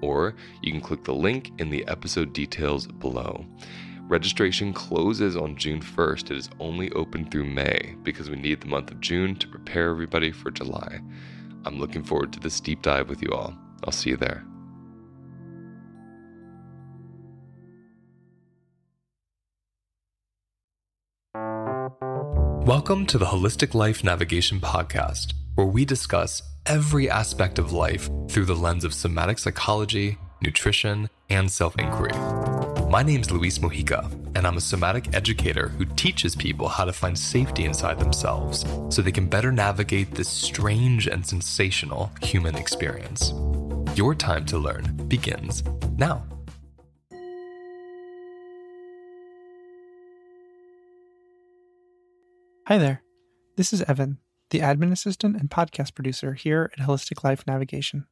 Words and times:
or 0.00 0.34
you 0.62 0.72
can 0.72 0.80
click 0.80 1.04
the 1.04 1.14
link 1.14 1.50
in 1.58 1.70
the 1.70 1.86
episode 1.88 2.32
details 2.32 2.86
below. 2.86 3.44
Registration 4.02 4.72
closes 4.72 5.36
on 5.36 5.56
June 5.56 5.80
1st. 5.80 6.32
It 6.32 6.36
is 6.36 6.50
only 6.58 6.90
open 6.92 7.30
through 7.30 7.44
May 7.44 7.94
because 8.02 8.28
we 8.28 8.36
need 8.36 8.60
the 8.60 8.66
month 8.66 8.90
of 8.90 9.00
June 9.00 9.36
to 9.36 9.46
prepare 9.46 9.90
everybody 9.90 10.32
for 10.32 10.50
July. 10.50 11.00
I'm 11.64 11.78
looking 11.78 12.02
forward 12.02 12.32
to 12.32 12.40
this 12.40 12.58
deep 12.58 12.82
dive 12.82 13.08
with 13.08 13.22
you 13.22 13.30
all. 13.30 13.56
I'll 13.84 13.92
see 13.92 14.10
you 14.10 14.16
there. 14.16 14.44
Welcome 22.66 23.06
to 23.06 23.18
the 23.18 23.26
Holistic 23.26 23.74
Life 23.74 24.04
Navigation 24.04 24.60
Podcast, 24.60 25.32
where 25.54 25.66
we 25.66 25.84
discuss 25.84 26.42
every 26.66 27.10
aspect 27.10 27.58
of 27.58 27.72
life 27.72 28.08
through 28.28 28.44
the 28.44 28.54
lens 28.54 28.84
of 28.84 28.94
somatic 28.94 29.38
psychology, 29.38 30.18
nutrition, 30.42 31.08
and 31.28 31.50
self 31.50 31.78
inquiry. 31.78 32.12
My 32.90 33.02
name's 33.02 33.30
Luis 33.30 33.58
Mojica, 33.58 34.10
and 34.34 34.46
I'm 34.46 34.56
a 34.56 34.60
somatic 34.60 35.14
educator 35.14 35.68
who 35.68 35.84
teaches 35.84 36.34
people 36.34 36.68
how 36.68 36.84
to 36.84 36.92
find 36.92 37.18
safety 37.18 37.64
inside 37.64 37.98
themselves 37.98 38.64
so 38.88 39.00
they 39.00 39.12
can 39.12 39.28
better 39.28 39.52
navigate 39.52 40.10
this 40.12 40.28
strange 40.28 41.06
and 41.06 41.24
sensational 41.24 42.10
human 42.22 42.56
experience. 42.56 43.32
Your 43.94 44.14
time 44.14 44.44
to 44.46 44.58
learn 44.58 44.96
begins 45.08 45.62
now. 45.96 46.24
Hi 52.66 52.78
there. 52.78 53.02
This 53.56 53.72
is 53.72 53.82
Evan 53.82 54.18
the 54.50 54.60
admin 54.60 54.92
assistant 54.92 55.36
and 55.36 55.48
podcast 55.48 55.94
producer 55.94 56.34
here 56.34 56.70
at 56.76 56.86
Holistic 56.86 57.24
Life 57.24 57.46
Navigation. 57.46 58.06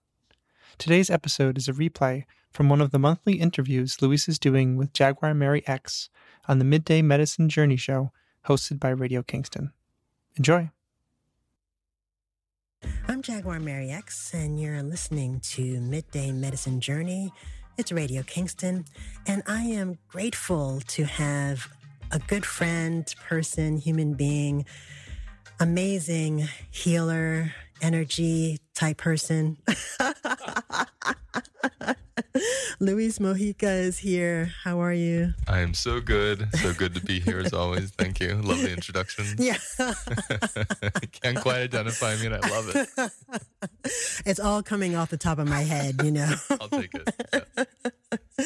Today's 0.79 1.11
episode 1.11 1.59
is 1.59 1.69
a 1.69 1.73
replay 1.73 2.25
from 2.53 2.69
one 2.69 2.81
of 2.81 2.93
the 2.93 2.99
monthly 2.99 3.35
interviews 3.35 4.01
Luis 4.01 4.29
is 4.29 4.39
doing 4.39 4.77
with 4.77 4.93
Jaguar 4.93 5.35
Mary 5.35 5.67
X 5.67 6.09
on 6.47 6.59
the 6.59 6.65
Midday 6.65 7.03
Medicine 7.03 7.49
Journey 7.49 7.77
Show 7.77 8.13
hosted 8.47 8.79
by 8.79 8.91
Radio 8.91 9.23
Kingston. 9.23 9.73
Enjoy. 10.37 10.71
I'm 13.09 13.23
Jaguar 13.23 13.59
Mary 13.59 13.91
X, 13.91 14.33
and 14.33 14.61
you're 14.61 14.83
listening 14.85 15.41
to 15.41 15.81
Midday 15.81 16.31
Medicine 16.31 16.81
Journey. 16.81 17.33
It's 17.77 17.91
Radio 17.91 18.23
Kingston, 18.23 18.85
and 19.27 19.43
I 19.47 19.63
am 19.63 19.99
grateful 20.09 20.81
to 20.87 21.05
have 21.05 21.69
a 22.13 22.21
good 22.21 22.47
friend, 22.47 23.13
person, 23.27 23.79
human 23.79 24.15
being 24.15 24.65
amazing 25.61 26.49
healer, 26.71 27.53
energy 27.81 28.59
type 28.75 28.97
person. 28.97 29.57
Luis 32.81 33.19
Mojica 33.19 33.81
is 33.81 33.99
here. 33.99 34.53
How 34.63 34.81
are 34.81 34.93
you? 34.93 35.35
I 35.49 35.61
am 35.61 35.75
so 35.75 36.01
good. 36.01 36.49
So 36.57 36.73
good 36.73 36.95
to 36.95 37.01
be 37.01 37.19
here 37.21 37.41
as 37.41 37.53
always. 37.53 37.91
Thank 37.91 38.21
you. 38.21 38.35
Love 38.37 38.61
the 38.61 38.73
introduction. 38.73 39.25
Yeah. 39.39 39.57
Can't 41.23 41.41
quite 41.41 41.63
identify 41.63 42.17
me 42.17 42.27
and 42.27 42.35
I 42.37 42.49
love 42.49 42.73
it. 42.75 43.13
It's 44.27 44.41
all 44.41 44.63
coming 44.63 44.95
off 44.95 45.11
the 45.11 45.17
top 45.17 45.39
of 45.39 45.49
my 45.49 45.63
head, 45.63 46.01
you 46.05 46.11
know. 46.11 46.33
I'll 46.61 46.69
take 46.69 46.91
it. 46.95 47.69
Yeah. 48.39 48.45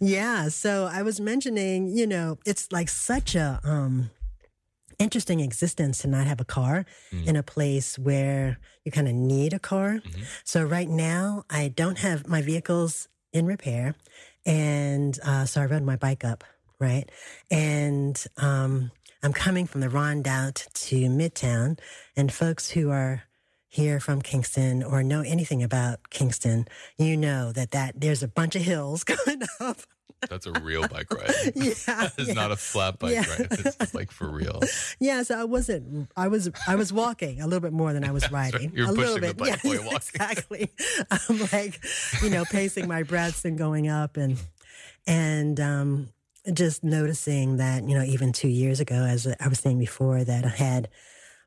yeah. 0.00 0.48
So 0.48 0.88
I 0.90 1.02
was 1.02 1.20
mentioning, 1.20 1.88
you 1.88 2.06
know, 2.06 2.38
it's 2.46 2.70
like 2.72 2.88
such 2.88 3.34
a 3.34 3.60
um 3.64 4.10
interesting 4.98 5.40
existence 5.40 5.98
to 5.98 6.08
not 6.08 6.26
have 6.26 6.40
a 6.40 6.44
car 6.44 6.84
mm. 7.12 7.26
in 7.26 7.36
a 7.36 7.42
place 7.42 7.98
where 7.98 8.58
you 8.84 8.92
kind 8.92 9.08
of 9.08 9.14
need 9.14 9.52
a 9.52 9.58
car. 9.58 10.00
Mm-hmm. 10.04 10.22
So 10.44 10.64
right 10.64 10.88
now, 10.88 11.44
I 11.50 11.68
don't 11.68 11.98
have 11.98 12.26
my 12.26 12.42
vehicles 12.42 13.08
in 13.32 13.46
repair, 13.46 13.94
and 14.46 15.18
uh, 15.24 15.44
so 15.44 15.62
I 15.62 15.66
rode 15.66 15.82
my 15.82 15.96
bike 15.96 16.24
up, 16.24 16.44
right, 16.80 17.08
and 17.50 18.22
um, 18.38 18.90
I'm 19.22 19.32
coming 19.32 19.66
from 19.66 19.80
the 19.80 19.88
Rondout 19.88 20.72
to 20.86 20.96
Midtown, 21.08 21.78
and 22.16 22.32
folks 22.32 22.70
who 22.70 22.90
are 22.90 23.24
here 23.68 24.00
from 24.00 24.22
Kingston 24.22 24.82
or 24.82 25.02
know 25.02 25.20
anything 25.20 25.62
about 25.62 26.08
Kingston, 26.10 26.66
you 26.96 27.16
know 27.16 27.52
that 27.52 27.72
that 27.72 28.00
there's 28.00 28.22
a 28.22 28.28
bunch 28.28 28.56
of 28.56 28.62
hills 28.62 29.04
going 29.04 29.42
up 29.60 29.82
that's 30.28 30.46
a 30.46 30.52
real 30.52 30.86
bike 30.88 31.12
ride. 31.12 31.30
yeah, 31.54 31.72
it's 32.18 32.28
yeah. 32.28 32.34
not 32.34 32.50
a 32.50 32.56
flat 32.56 32.98
bike 32.98 33.12
yeah. 33.12 33.30
ride. 33.30 33.48
It's 33.50 33.94
like 33.94 34.10
for 34.10 34.28
real. 34.28 34.60
Yeah, 35.00 35.22
so 35.22 35.38
I 35.38 35.44
wasn't. 35.44 36.10
I 36.16 36.28
was. 36.28 36.50
I 36.66 36.74
was 36.74 36.92
walking 36.92 37.40
a 37.40 37.44
little 37.44 37.60
bit 37.60 37.72
more 37.72 37.92
than 37.92 38.04
I 38.04 38.10
was 38.10 38.30
riding. 38.32 38.72
You're 38.74 38.86
a 38.86 38.94
pushing 38.94 39.04
little 39.04 39.20
bit. 39.20 39.38
the 39.38 39.44
bike 39.44 39.64
yeah, 39.64 39.70
while 39.70 39.84
walking. 39.84 39.96
Exactly. 39.96 40.70
I'm 41.10 41.40
like, 41.52 41.80
you 42.22 42.30
know, 42.30 42.44
pacing 42.44 42.88
my 42.88 43.02
breaths 43.02 43.44
and 43.44 43.56
going 43.56 43.88
up 43.88 44.16
and 44.16 44.38
and 45.06 45.60
um, 45.60 46.08
just 46.52 46.82
noticing 46.82 47.58
that 47.58 47.88
you 47.88 47.96
know 47.96 48.02
even 48.02 48.32
two 48.32 48.48
years 48.48 48.80
ago, 48.80 48.94
as 48.94 49.26
I 49.40 49.48
was 49.48 49.60
saying 49.60 49.78
before, 49.78 50.24
that 50.24 50.44
I 50.44 50.48
had 50.48 50.88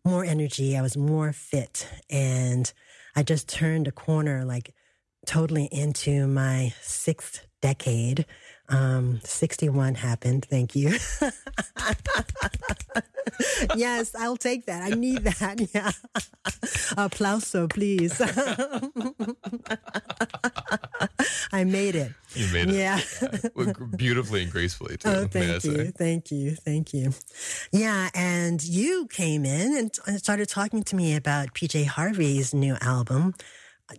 more 0.06 0.24
energy. 0.24 0.78
I 0.78 0.82
was 0.82 0.96
more 0.96 1.34
fit, 1.34 1.88
and 2.10 2.72
I 3.16 3.24
just 3.24 3.50
turned 3.50 3.88
a 3.88 3.92
corner 3.92 4.46
like 4.46 4.74
totally 5.26 5.66
into 5.72 6.28
my 6.28 6.74
sixth 6.82 7.46
decade 7.62 8.26
um, 8.72 9.20
61 9.24 9.96
happened. 9.96 10.46
Thank 10.50 10.76
you. 10.76 10.90
yes, 13.76 14.16
I'll 14.16 14.38
take 14.38 14.66
that. 14.66 14.82
I 14.84 14.90
need 14.96 15.24
that. 15.26 15.60
Yeah. 15.74 15.92
Applauso, 16.98 17.70
please. 17.70 18.20
I 21.52 21.64
made 21.64 21.96
it. 21.96 22.12
You 22.34 22.48
made 22.52 22.70
it. 22.70 22.76
Yeah. 22.76 23.00
Gr- 23.54 23.84
Beautifully 23.86 24.44
and 24.44 24.52
gracefully, 24.52 24.98
too. 24.98 25.10
Oh, 25.10 25.28
thank 25.28 25.64
you. 25.64 25.92
Thank 25.92 26.32
you. 26.32 26.56
Thank 26.56 26.94
you. 26.94 27.14
Yeah. 27.72 28.10
And 28.16 28.64
you 28.64 29.08
came 29.12 29.46
in 29.46 29.78
and 29.78 29.96
started 30.22 30.50
talking 30.50 30.84
to 30.84 30.96
me 30.96 31.16
about 31.16 31.54
PJ 31.54 31.86
Harvey's 31.86 32.54
new 32.54 32.76
album. 32.82 33.36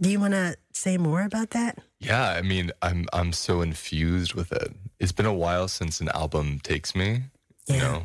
Do 0.01 0.11
you 0.11 0.21
want 0.21 0.35
to 0.35 0.57
say 0.73 0.97
more 0.97 1.23
about 1.23 1.51
that? 1.51 1.79
Yeah, 1.99 2.31
I 2.31 2.43
mean, 2.43 2.71
I'm 2.83 3.07
I'm 3.13 3.33
so 3.33 3.61
infused 3.61 4.35
with 4.35 4.53
it. 4.53 4.75
It's 4.99 5.13
been 5.13 5.27
a 5.27 5.35
while 5.35 5.69
since 5.69 6.01
an 6.01 6.09
album 6.11 6.61
takes 6.61 6.95
me. 6.95 7.23
You 7.69 7.79
know, 7.79 8.05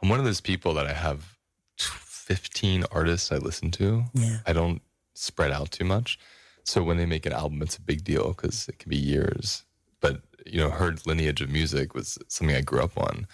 I'm 0.00 0.08
one 0.08 0.18
of 0.18 0.24
those 0.24 0.40
people 0.40 0.72
that 0.74 0.86
I 0.86 0.92
have 0.92 1.36
15 1.78 2.84
artists 2.92 3.32
I 3.32 3.36
listen 3.36 3.70
to. 3.72 4.04
Yeah. 4.14 4.38
I 4.46 4.52
don't 4.52 4.80
spread 5.14 5.50
out 5.50 5.70
too 5.72 5.84
much. 5.84 6.18
So 6.64 6.82
when 6.82 6.96
they 6.96 7.06
make 7.06 7.26
an 7.26 7.32
album, 7.32 7.62
it's 7.62 7.76
a 7.76 7.80
big 7.80 8.04
deal 8.04 8.28
because 8.28 8.68
it 8.68 8.78
can 8.78 8.90
be 8.90 8.96
years. 8.96 9.64
But 10.00 10.20
you 10.44 10.58
know, 10.60 10.70
her 10.70 10.94
lineage 11.04 11.40
of 11.40 11.50
music 11.50 11.94
was 11.94 12.18
something 12.28 12.56
I 12.56 12.60
grew 12.60 12.80
up 12.80 12.96
on. 12.96 13.26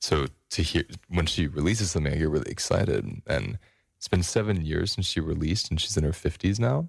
So 0.00 0.26
to 0.50 0.62
hear 0.62 0.84
when 1.08 1.26
she 1.26 1.46
releases 1.48 1.90
something, 1.90 2.12
I 2.12 2.16
get 2.16 2.30
really 2.30 2.50
excited. 2.50 3.22
And 3.26 3.58
it's 3.96 4.08
been 4.08 4.22
seven 4.22 4.64
years 4.64 4.92
since 4.92 5.06
she 5.06 5.20
released, 5.20 5.70
and 5.70 5.80
she's 5.80 5.96
in 5.96 6.04
her 6.04 6.12
50s 6.12 6.58
now 6.58 6.88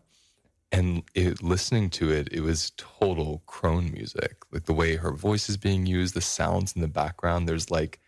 and 0.71 1.03
it, 1.13 1.43
listening 1.43 1.89
to 1.91 2.11
it, 2.11 2.29
it 2.31 2.41
was 2.41 2.71
total 2.77 3.43
crone 3.45 3.91
music. 3.91 4.37
Like 4.51 4.65
the 4.65 4.73
way 4.73 4.95
her 4.95 5.11
voice 5.11 5.49
is 5.49 5.57
being 5.57 5.85
used, 5.85 6.13
the 6.13 6.21
sounds 6.21 6.73
in 6.75 6.81
the 6.81 6.87
background. 6.87 7.47
There's 7.47 7.69
like, 7.69 7.99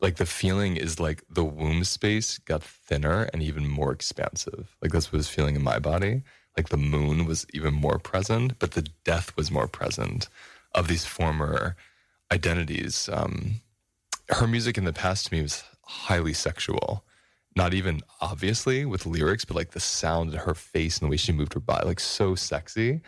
like 0.00 0.16
the 0.16 0.26
feeling 0.26 0.76
is 0.76 0.98
like 0.98 1.22
the 1.30 1.44
womb 1.44 1.84
space 1.84 2.38
got 2.38 2.62
thinner 2.62 3.28
and 3.32 3.42
even 3.42 3.68
more 3.68 3.92
expansive. 3.92 4.76
Like 4.82 4.92
that's 4.92 5.12
what 5.12 5.18
was 5.18 5.28
feeling 5.28 5.56
in 5.56 5.62
my 5.62 5.78
body. 5.78 6.22
Like 6.56 6.70
the 6.70 6.76
moon 6.76 7.24
was 7.24 7.46
even 7.54 7.74
more 7.74 7.98
present, 7.98 8.58
but 8.58 8.72
the 8.72 8.88
death 9.04 9.36
was 9.36 9.50
more 9.50 9.68
present 9.68 10.28
of 10.72 10.88
these 10.88 11.04
former 11.04 11.76
identities. 12.32 13.08
Um, 13.12 13.60
her 14.30 14.46
music 14.46 14.76
in 14.76 14.84
the 14.84 14.92
past 14.92 15.26
to 15.26 15.34
me 15.34 15.42
was 15.42 15.62
highly 15.82 16.32
sexual 16.32 17.04
not 17.58 17.74
even 17.74 18.00
obviously 18.20 18.86
with 18.86 19.04
lyrics, 19.04 19.44
but 19.44 19.56
like 19.56 19.72
the 19.72 19.80
sound 19.80 20.32
of 20.32 20.40
her 20.40 20.54
face 20.54 20.98
and 20.98 21.06
the 21.06 21.10
way 21.10 21.18
she 21.18 21.32
moved 21.32 21.52
her 21.54 21.60
body, 21.60 21.86
like 21.86 22.00
so 22.00 22.34
sexy. 22.34 23.00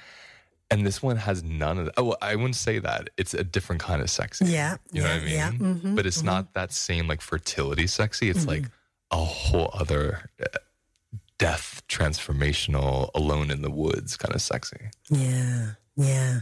And 0.73 0.87
this 0.87 1.02
one 1.02 1.17
has 1.17 1.43
none 1.43 1.79
of 1.79 1.85
that. 1.87 1.94
Oh, 1.97 2.05
well, 2.05 2.19
I 2.20 2.37
wouldn't 2.37 2.56
say 2.56 2.79
that. 2.81 3.11
It's 3.17 3.32
a 3.32 3.43
different 3.43 3.81
kind 3.81 4.02
of 4.02 4.11
sexy. 4.11 4.47
Yeah. 4.47 4.76
You 4.93 5.02
know 5.02 5.08
yeah, 5.08 5.14
what 5.14 5.23
I 5.23 5.25
mean? 5.25 5.35
Yeah. 5.35 5.50
mhm, 5.52 5.97
But 5.97 6.06
it's 6.06 6.23
mhm. 6.23 6.26
not 6.26 6.55
that 6.55 6.73
same 6.73 7.08
like 7.08 7.20
fertility 7.23 7.87
sexy. 7.87 8.29
It's 8.29 8.47
like 8.47 8.64
a 9.11 9.17
whole 9.17 9.70
other 9.73 10.31
uh, 10.41 10.58
death, 11.38 11.82
transformational, 11.88 13.11
alone 13.14 13.50
in 13.50 13.62
the 13.62 13.70
woods 13.70 14.17
kind 14.17 14.35
of 14.35 14.43
sexy. 14.43 14.91
Yeah, 15.08 15.73
yeah. 15.97 16.41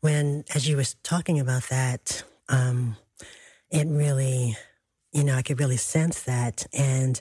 When 0.00 0.44
as 0.54 0.68
you 0.68 0.76
was 0.76 0.94
talking 1.02 1.40
about 1.40 1.64
that, 1.68 2.22
um, 2.48 2.96
it 3.70 3.86
really, 3.88 4.56
you 5.16 5.24
know, 5.24 5.34
I 5.34 5.42
could 5.42 5.58
really 5.58 5.78
sense 5.78 6.22
that, 6.24 6.66
and 6.74 7.20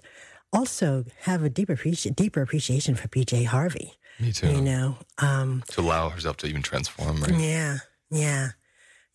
also 0.52 1.06
have 1.22 1.44
a 1.44 1.50
deeper 1.50 1.78
appreci- 1.78 2.14
deeper 2.14 2.42
appreciation 2.42 2.96
for 2.96 3.08
PJ 3.08 3.46
Harvey. 3.46 3.94
Me 4.20 4.34
too. 4.34 4.50
You 4.50 4.62
know, 4.62 4.98
um, 5.18 5.64
to 5.70 5.82
allow 5.82 6.10
herself 6.10 6.36
to 6.38 6.48
even 6.48 6.62
transform, 6.62 7.22
right? 7.22 7.40
yeah, 7.40 7.78
yeah, 8.12 8.50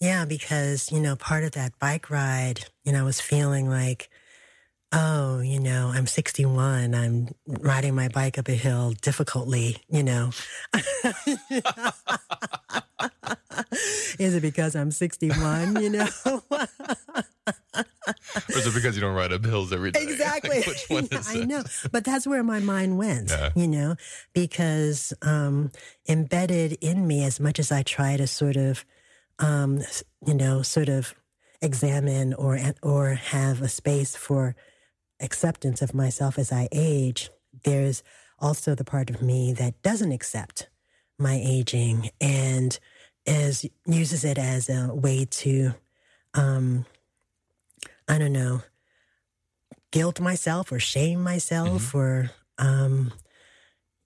yeah. 0.01 0.25
Because 0.25 0.91
you 0.91 1.01
know, 1.01 1.15
part 1.15 1.45
of 1.45 1.53
that 1.53 1.79
bike 1.79 2.09
ride, 2.09 2.65
you 2.85 2.93
know, 2.93 3.01
I 3.01 3.05
was 3.05 3.21
feeling 3.21 3.69
like. 3.69 4.09
Oh, 4.93 5.39
you 5.39 5.61
know, 5.61 5.93
I'm 5.95 6.09
61. 6.09 6.97
I'm 6.97 7.29
riding 7.47 7.95
my 7.95 8.09
bike 8.09 8.39
up 8.39 8.49
a 8.49 8.55
hill 8.55 8.91
difficultly, 9.01 9.77
you 9.89 10.03
know. 10.03 10.33
Is 14.19 14.35
it 14.35 14.43
because 14.43 14.75
I'm 14.75 14.91
61, 14.91 15.81
you 15.81 15.91
know? 15.91 16.09
Or 17.77 17.85
is 18.49 18.67
it 18.67 18.75
because 18.75 18.95
you 18.97 19.01
don't 19.01 19.15
ride 19.15 19.33
up 19.33 19.45
hills 19.45 19.73
every 19.73 19.91
day? 19.91 20.03
exactly. 20.09 20.59
Like, 20.59 20.67
which 20.67 20.85
one 20.89 21.05
is 21.11 21.29
I 21.29 21.39
it? 21.41 21.47
know. 21.49 21.63
But 21.93 22.05
that's 22.05 22.27
where 22.27 22.43
my 22.43 22.61
mind 22.61 22.99
went, 22.99 23.31
Yeah. 23.31 23.51
you 23.55 23.69
know, 23.69 23.97
because 24.35 25.13
um, 25.23 25.71
embedded 26.09 26.79
in 26.81 27.07
me, 27.07 27.25
as 27.25 27.41
much 27.41 27.59
as 27.59 27.71
I 27.73 27.83
try 27.83 28.17
to 28.17 28.27
sort 28.27 28.57
of, 28.57 28.85
um, 29.39 29.81
you 30.27 30.35
know, 30.35 30.63
sort 30.63 30.89
of 30.89 31.15
examine 31.63 32.33
or 32.35 32.59
or 32.83 33.15
have 33.15 33.61
a 33.63 33.69
space 33.69 34.17
for 34.17 34.57
acceptance 35.21 35.83
of 35.83 35.95
myself 35.95 36.39
as 36.39 36.51
I 36.53 36.69
age, 36.73 37.31
there's 37.65 38.03
also 38.39 38.75
the 38.75 38.85
part 38.85 39.11
of 39.11 39.21
me 39.21 39.53
that 39.53 39.83
doesn't 39.83 40.13
accept 40.13 40.69
my 41.19 41.35
aging 41.45 42.09
and 42.21 42.79
is 43.27 43.67
uses 43.87 44.25
it 44.25 44.39
as 44.39 44.71
a 44.71 44.89
way 44.95 45.27
to 45.27 45.75
um 46.33 46.87
I 48.11 48.19
don't 48.19 48.33
know 48.33 48.63
guilt 49.93 50.19
myself 50.19 50.73
or 50.73 50.81
shame 50.81 51.23
myself 51.23 51.95
or 51.95 52.31
um 52.59 53.13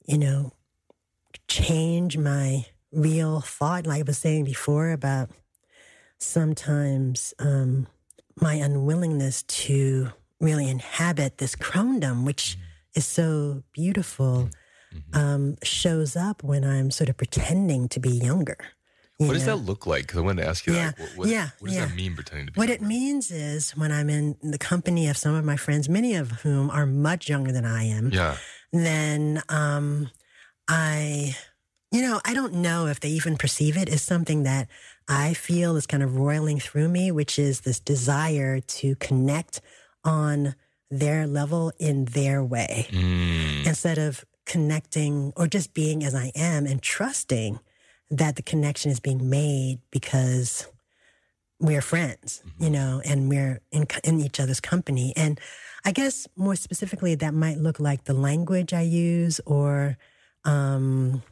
you 0.06 0.18
know 0.18 0.52
change 1.48 2.18
my 2.18 2.66
real 2.92 3.40
thought 3.40 3.86
like 3.86 4.00
I 4.00 4.02
was 4.02 4.18
saying 4.18 4.44
before 4.44 4.90
about 4.92 5.30
sometimes 6.18 7.32
um 7.38 7.86
my 8.38 8.54
unwillingness 8.54 9.42
to 9.44 10.10
really 10.38 10.68
inhabit 10.68 11.38
this 11.38 11.56
crondom 11.56 12.24
which 12.24 12.58
is 12.94 13.06
so 13.06 13.62
beautiful 13.72 14.50
um 15.14 15.56
shows 15.62 16.14
up 16.14 16.44
when 16.44 16.62
I'm 16.62 16.90
sort 16.90 17.08
of 17.08 17.16
pretending 17.16 17.88
to 17.88 18.00
be 18.00 18.10
younger 18.10 18.58
What 19.18 19.34
does 19.34 19.46
that 19.46 19.56
look 19.56 19.86
like? 19.86 20.06
Because 20.06 20.18
I 20.18 20.22
wanted 20.22 20.42
to 20.42 20.48
ask 20.48 20.66
you, 20.66 20.74
Yeah, 20.74 20.86
like, 20.86 20.98
what, 20.98 21.08
what, 21.16 21.28
yeah, 21.28 21.50
what 21.60 21.68
does 21.68 21.76
yeah. 21.76 21.86
that 21.86 21.94
mean 21.94 22.14
pretending 22.14 22.46
to 22.46 22.52
be? 22.52 22.58
What 22.58 22.68
it 22.70 22.82
means 22.82 23.30
is 23.30 23.70
when 23.76 23.92
I'm 23.92 24.10
in 24.10 24.36
the 24.42 24.58
company 24.58 25.08
of 25.08 25.16
some 25.16 25.34
of 25.34 25.44
my 25.44 25.56
friends, 25.56 25.88
many 25.88 26.14
of 26.16 26.30
whom 26.42 26.68
are 26.70 26.84
much 26.84 27.28
younger 27.28 27.52
than 27.52 27.64
I 27.64 27.84
am, 27.84 28.10
yeah, 28.12 28.36
then 28.72 29.40
um, 29.48 30.10
I, 30.68 31.36
you 31.92 32.02
know, 32.02 32.20
I 32.24 32.34
don't 32.34 32.54
know 32.54 32.86
if 32.86 32.98
they 32.98 33.10
even 33.10 33.36
perceive 33.36 33.76
it 33.76 33.88
as 33.88 34.02
something 34.02 34.42
that 34.42 34.68
I 35.08 35.34
feel 35.34 35.76
is 35.76 35.86
kind 35.86 36.02
of 36.02 36.16
roiling 36.16 36.58
through 36.58 36.88
me, 36.88 37.12
which 37.12 37.38
is 37.38 37.60
this 37.60 37.78
desire 37.78 38.60
to 38.60 38.96
connect 38.96 39.60
on 40.02 40.54
their 40.90 41.26
level 41.26 41.72
in 41.78 42.06
their 42.06 42.42
way 42.44 42.88
Mm, 42.90 43.66
instead 43.66 43.98
of 43.98 44.24
connecting 44.46 45.32
or 45.36 45.46
just 45.46 45.72
being 45.72 46.04
as 46.04 46.14
I 46.14 46.30
am 46.34 46.66
and 46.66 46.82
trusting 46.82 47.58
that 48.16 48.36
the 48.36 48.42
connection 48.42 48.90
is 48.92 49.00
being 49.00 49.28
made 49.28 49.80
because 49.90 50.68
we're 51.58 51.82
friends, 51.82 52.42
you 52.60 52.70
know, 52.70 53.02
and 53.04 53.28
we're 53.28 53.60
in, 53.72 53.86
in 54.04 54.20
each 54.20 54.38
other's 54.38 54.60
company. 54.60 55.12
And 55.16 55.40
I 55.84 55.90
guess 55.90 56.28
more 56.36 56.54
specifically, 56.54 57.16
that 57.16 57.34
might 57.34 57.58
look 57.58 57.80
like 57.80 58.04
the 58.04 58.14
language 58.14 58.72
I 58.72 58.82
use, 58.82 59.40
or 59.46 59.96
um, 60.44 61.22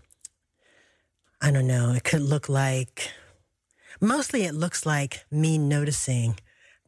I 1.41 1.53
don't 1.53 1.69
know, 1.69 1.93
it 1.93 2.03
could 2.03 2.23
look 2.23 2.49
like 2.49 3.11
mostly 4.01 4.43
it 4.43 4.55
looks 4.55 4.85
like 4.85 5.25
me 5.31 5.59
noticing 5.59 6.39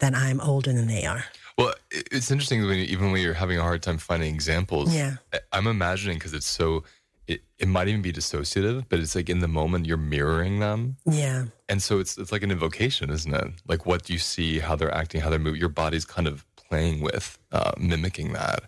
that 0.00 0.14
I'm 0.14 0.40
older 0.40 0.72
than 0.72 0.88
they 0.88 1.06
are. 1.06 1.24
Well, 1.56 1.74
it's 1.92 2.32
interesting 2.32 2.66
when 2.66 2.78
even 2.78 3.12
when 3.12 3.22
you're 3.22 3.32
having 3.32 3.58
a 3.58 3.62
hard 3.62 3.82
time 3.82 3.98
finding 3.98 4.34
examples. 4.34 4.92
Yeah. 4.92 5.16
I'm 5.52 5.68
imagining 5.68 6.18
because 6.18 6.34
it's 6.34 6.48
so. 6.48 6.82
It, 7.26 7.42
it 7.58 7.68
might 7.68 7.88
even 7.88 8.02
be 8.02 8.12
dissociative, 8.12 8.84
but 8.90 9.00
it's 9.00 9.14
like 9.14 9.30
in 9.30 9.38
the 9.40 9.48
moment 9.48 9.86
you're 9.86 9.96
mirroring 9.96 10.58
them, 10.60 10.96
Yeah. 11.06 11.46
and 11.70 11.82
so 11.82 11.98
it's 11.98 12.18
it's 12.18 12.30
like 12.32 12.42
an 12.42 12.50
invocation, 12.50 13.08
isn't 13.10 13.32
it? 13.34 13.50
Like 13.66 13.86
what 13.86 14.10
you 14.10 14.18
see, 14.18 14.58
how 14.58 14.76
they're 14.76 14.94
acting, 14.94 15.22
how 15.22 15.30
they 15.30 15.38
move. 15.38 15.56
Your 15.56 15.70
body's 15.70 16.04
kind 16.04 16.28
of 16.28 16.44
playing 16.54 17.00
with, 17.00 17.38
uh, 17.50 17.72
mimicking 17.78 18.32
that. 18.34 18.64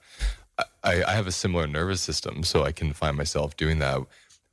I, 0.82 1.02
I 1.04 1.12
have 1.12 1.26
a 1.26 1.32
similar 1.32 1.66
nervous 1.66 2.00
system, 2.00 2.42
so 2.44 2.64
I 2.64 2.72
can 2.72 2.94
find 2.94 3.14
myself 3.16 3.56
doing 3.58 3.78
that, 3.80 3.98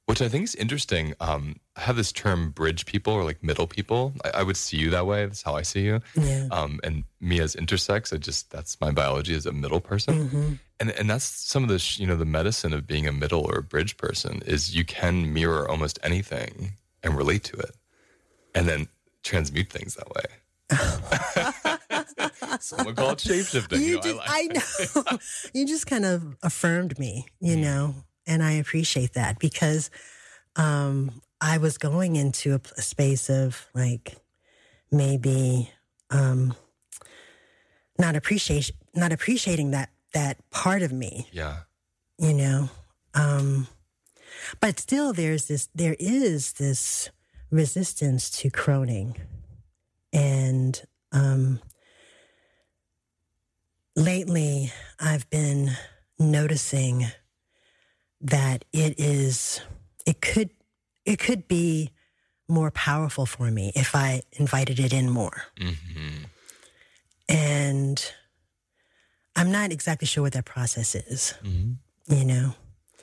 which 0.06 0.22
I 0.22 0.28
think 0.30 0.44
is 0.44 0.56
interesting. 0.56 1.14
Um, 1.20 1.56
I 1.78 1.82
have 1.82 1.96
this 1.96 2.12
term 2.12 2.52
bridge 2.52 2.86
people 2.86 3.14
or 3.14 3.24
like 3.24 3.42
middle 3.44 3.68
people. 3.68 4.14
I, 4.26 4.30
I 4.40 4.44
would 4.44 4.58
see 4.58 4.78
you 4.78 4.90
that 4.92 5.06
way. 5.08 5.26
That's 5.26 5.42
how 5.42 5.56
I 5.56 5.62
see 5.62 5.82
you. 5.82 6.02
Yeah. 6.20 6.48
Um, 6.52 6.80
and 6.84 7.04
me 7.22 7.40
as 7.40 7.56
intersex, 7.56 8.14
I 8.14 8.18
just 8.18 8.52
that's 8.52 8.80
my 8.82 8.92
biology 8.92 9.34
as 9.36 9.46
a 9.46 9.52
middle 9.54 9.80
person, 9.82 10.30
Mhm. 10.30 10.60
and 10.80 10.92
and 10.92 11.10
that's 11.10 11.26
some 11.26 11.64
of 11.64 11.70
the 11.70 11.80
sh- 11.80 12.00
you 12.00 12.08
know 12.08 12.16
the 12.18 12.26
medicine 12.26 12.74
of 12.74 12.86
being 12.86 13.08
a 13.08 13.12
middle 13.14 13.42
or 13.42 13.58
a 13.60 13.64
bridge 13.64 13.96
person 13.98 14.42
is 14.46 14.76
you 14.76 14.84
can 14.86 15.34
mirror 15.34 15.68
almost 15.70 15.98
anything 16.04 16.74
and 17.02 17.16
relate 17.18 17.44
to 17.46 17.58
it, 17.58 17.76
and 18.54 18.68
then 18.68 18.88
transmute 19.24 19.70
things 19.70 19.96
that 19.96 20.10
way. 20.16 20.26
Someone 22.60 22.96
call 22.96 23.12
it 23.12 23.18
shapeshifting. 23.20 23.80
You 23.80 23.86
You 23.86 23.96
know, 23.96 24.02
just, 24.02 24.20
I, 24.26 24.48
I, 24.50 25.02
know. 25.12 25.18
you 25.54 25.66
just 25.68 25.88
kind 25.88 26.06
of 26.06 26.36
affirmed 26.44 26.98
me, 27.00 27.26
you 27.40 27.56
know, 27.58 27.96
and 28.28 28.44
I 28.44 28.54
appreciate 28.54 29.14
that 29.14 29.40
because 29.40 29.90
um, 30.56 31.22
I 31.42 31.58
was 31.58 31.78
going 31.78 32.16
into 32.16 32.60
a 32.78 32.82
space 32.82 33.30
of 33.30 33.68
like 33.74 34.16
maybe, 34.92 35.70
um, 36.10 36.56
not 38.00 38.16
appreciate 38.16 38.72
not 38.96 39.12
appreciating 39.12 39.72
that 39.72 39.90
that 40.14 40.38
part 40.52 40.82
of 40.82 40.92
me. 40.92 41.28
Yeah. 41.32 41.58
you 42.18 42.34
know? 42.34 42.70
Um 43.14 43.68
but 44.60 44.80
still 44.80 45.14
there's 45.14 45.48
this 45.48 45.70
there 45.76 45.96
is 46.00 46.54
this 46.54 47.10
resistance 47.52 48.30
to 48.32 48.50
croning 48.50 49.16
and 50.12 50.82
um 51.12 51.60
lately 53.96 54.72
i've 55.00 55.30
been 55.30 55.72
noticing 56.18 57.06
that 58.24 58.66
it 58.74 59.00
is 59.00 59.62
it 60.06 60.22
could 60.22 60.50
it 61.06 61.20
could 61.20 61.48
be 61.48 61.92
more 62.48 62.72
powerful 62.72 63.26
for 63.26 63.52
me 63.52 63.72
if 63.76 63.96
i 63.96 64.22
invited 64.34 64.80
it 64.80 64.94
in 64.94 65.10
more 65.10 65.44
hmm 65.60 66.24
and 67.30 68.14
i'm 69.36 69.52
not 69.52 69.72
exactly 69.72 70.06
sure 70.08 70.24
what 70.24 70.34
that 70.34 70.46
process 70.46 70.96
is 70.96 71.34
hmm 71.42 71.74
you 72.08 72.26
know 72.26 72.54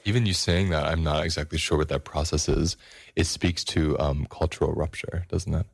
Even 0.05 0.25
you 0.27 0.33
saying 0.33 0.71
that, 0.71 0.87
I'm 0.87 1.05
not 1.05 1.25
exactly 1.25 1.59
sure 1.59 1.77
what 1.77 1.89
that 1.91 2.05
process 2.05 2.49
is. 2.49 2.77
It 3.17 3.27
speaks 3.27 3.63
to 3.65 3.99
um, 3.99 4.27
cultural 4.31 4.73
rupture, 4.73 5.27
doesn't 5.29 5.53
it? 5.53 5.67